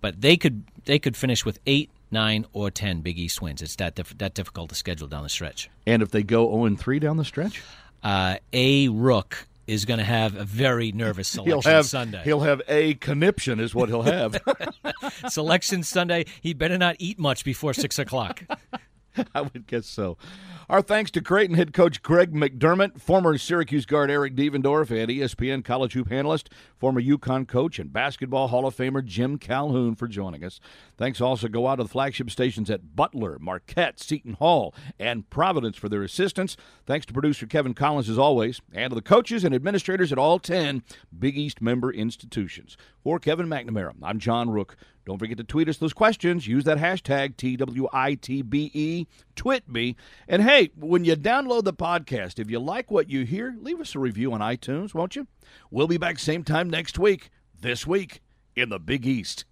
But 0.01 0.21
they 0.21 0.37
could 0.37 0.65
they 0.85 0.99
could 0.99 1.17
finish 1.17 1.45
with 1.45 1.59
eight, 1.67 1.91
nine, 2.11 2.47
or 2.53 2.71
ten 2.71 3.01
Big 3.01 3.19
East 3.19 3.41
wins. 3.41 3.63
It's 3.63 3.77
that 3.77 3.95
diff- 3.95 4.19
that 4.19 4.35
difficult 4.35 4.71
to 4.71 4.75
schedule 4.75 5.09
down 5.09 5.23
the 5.23 5.29
stretch. 5.29 5.71
And 5.87 6.03
if 6.03 6.11
they 6.11 6.23
go 6.23 6.51
zero 6.51 6.65
and 6.65 6.79
three 6.79 6.99
down 6.99 7.17
the 7.17 7.25
stretch, 7.25 7.63
uh, 8.03 8.37
a 8.53 8.89
Rook 8.89 9.47
is 9.67 9.85
going 9.85 9.99
to 9.99 10.05
have 10.05 10.37
a 10.37 10.45
very 10.45 10.93
nervous 10.93 11.29
selection 11.29 11.53
he'll 11.53 11.73
have, 11.73 11.87
Sunday. 11.87 12.23
He'll 12.25 12.41
have 12.41 12.63
a 12.69 12.95
conniption, 12.95 13.61
is 13.61 13.75
what 13.75 13.89
he'll 13.89 14.03
have. 14.03 14.41
selection 15.29 15.83
Sunday. 15.83 16.27
He 16.41 16.55
better 16.55 16.79
not 16.79 16.97
eat 16.99 17.19
much 17.19 17.45
before 17.45 17.75
six 17.75 17.99
o'clock. 17.99 18.43
I 19.35 19.43
would 19.43 19.67
guess 19.67 19.87
so. 19.87 20.19
Our 20.69 20.83
thanks 20.83 21.13
to 21.13 21.21
Creighton 21.21 21.55
head 21.55 21.73
coach 21.73 22.03
Greg 22.03 22.33
McDermott, 22.35 23.01
former 23.01 23.39
Syracuse 23.39 23.87
guard 23.87 24.11
Eric 24.11 24.35
Devendorf, 24.35 24.91
and 24.91 25.09
ESPN 25.09 25.65
college 25.65 25.93
hoop 25.93 26.11
analyst, 26.11 26.51
former 26.77 27.01
UConn 27.01 27.47
coach, 27.47 27.79
and 27.79 27.93
basketball 27.93 28.49
Hall 28.49 28.67
of 28.67 28.75
Famer 28.75 29.05
Jim 29.05 29.39
Calhoun 29.39 29.95
for 29.95 30.09
joining 30.09 30.43
us. 30.43 30.59
Thanks 30.97 31.21
also 31.21 31.47
go 31.47 31.69
out 31.69 31.77
to 31.77 31.85
the 31.85 31.89
flagship 31.89 32.33
stations 32.33 32.69
at 32.69 32.97
Butler, 32.97 33.39
Marquette, 33.39 34.01
Seton 34.01 34.33
Hall, 34.33 34.75
and 34.99 35.31
Providence 35.31 35.77
for 35.77 35.89
their 35.89 36.03
assistance. 36.03 36.57
Thanks 36.85 37.07
to 37.07 37.13
producer 37.13 37.47
Kevin 37.47 37.73
Collins, 37.73 38.09
as 38.09 38.19
always, 38.19 38.61
and 38.73 38.91
to 38.91 38.97
the 38.97 39.03
coaches 39.03 39.45
and 39.45 39.55
administrators 39.55 40.11
at 40.11 40.19
all 40.19 40.41
10 40.41 40.83
Big 41.17 41.39
East 41.39 41.63
member 41.63 41.93
institutions. 41.93 42.77
For 43.05 43.21
Kevin 43.21 43.47
McNamara, 43.47 43.93
I'm 44.03 44.19
John 44.19 44.51
Rooke. 44.51 44.77
Don't 45.07 45.19
forget 45.19 45.39
to 45.39 45.45
tweet 45.45 45.69
us 45.69 45.77
those 45.79 45.93
questions. 45.93 46.49
Use 46.49 46.65
that 46.65 46.79
hashtag 46.79 47.37
TWITBE, 47.37 49.07
twit 49.37 49.69
me. 49.69 49.97
And 50.27 50.43
hey, 50.43 50.71
when 50.77 51.05
you 51.05 51.15
download 51.15 51.63
the 51.63 51.73
podcast, 51.73 52.41
if 52.41 52.51
you 52.51 52.59
like 52.59 52.91
what 52.91 53.09
you 53.09 53.25
hear, 53.25 53.55
leave 53.61 53.81
us 53.81 53.95
a 53.95 54.01
review 54.01 54.33
on 54.33 54.41
iTunes, 54.41 54.95
won't 54.95 55.15
you? 55.15 55.29
We'll 55.71 55.87
be 55.87 55.97
back 55.97 56.19
same 56.19 56.43
time 56.43 56.69
next 56.69 56.99
week, 56.99 57.31
this 57.61 57.87
week 57.87 58.21
in 58.57 58.69
the 58.69 58.81
Big 58.81 59.07
East. 59.07 59.45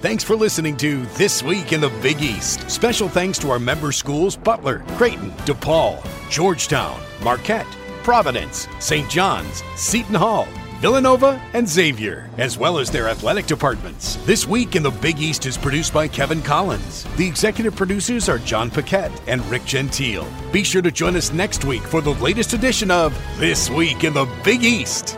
Thanks 0.00 0.22
for 0.22 0.36
listening 0.36 0.76
to 0.76 1.04
This 1.16 1.42
Week 1.42 1.72
in 1.72 1.80
the 1.80 1.88
Big 2.02 2.20
East. 2.20 2.70
Special 2.70 3.08
thanks 3.08 3.38
to 3.38 3.50
our 3.50 3.58
member 3.58 3.90
schools 3.90 4.36
Butler, 4.36 4.80
Creighton, 4.96 5.30
DePaul, 5.46 6.06
Georgetown, 6.30 7.00
Marquette, 7.22 7.66
Providence, 8.02 8.68
St. 8.80 9.08
John's, 9.08 9.62
Seton 9.76 10.14
Hall, 10.14 10.46
Villanova, 10.84 11.40
and 11.54 11.66
Xavier, 11.66 12.28
as 12.36 12.58
well 12.58 12.76
as 12.76 12.90
their 12.90 13.08
athletic 13.08 13.46
departments. 13.46 14.16
This 14.26 14.46
Week 14.46 14.76
in 14.76 14.82
the 14.82 14.90
Big 14.90 15.18
East 15.18 15.46
is 15.46 15.56
produced 15.56 15.94
by 15.94 16.06
Kevin 16.06 16.42
Collins. 16.42 17.06
The 17.16 17.26
executive 17.26 17.74
producers 17.74 18.28
are 18.28 18.38
John 18.40 18.68
Paquette 18.68 19.18
and 19.26 19.42
Rick 19.46 19.64
Gentile. 19.64 20.28
Be 20.52 20.62
sure 20.62 20.82
to 20.82 20.92
join 20.92 21.16
us 21.16 21.32
next 21.32 21.64
week 21.64 21.80
for 21.80 22.02
the 22.02 22.12
latest 22.16 22.52
edition 22.52 22.90
of 22.90 23.18
This 23.38 23.70
Week 23.70 24.04
in 24.04 24.12
the 24.12 24.26
Big 24.44 24.62
East. 24.62 25.16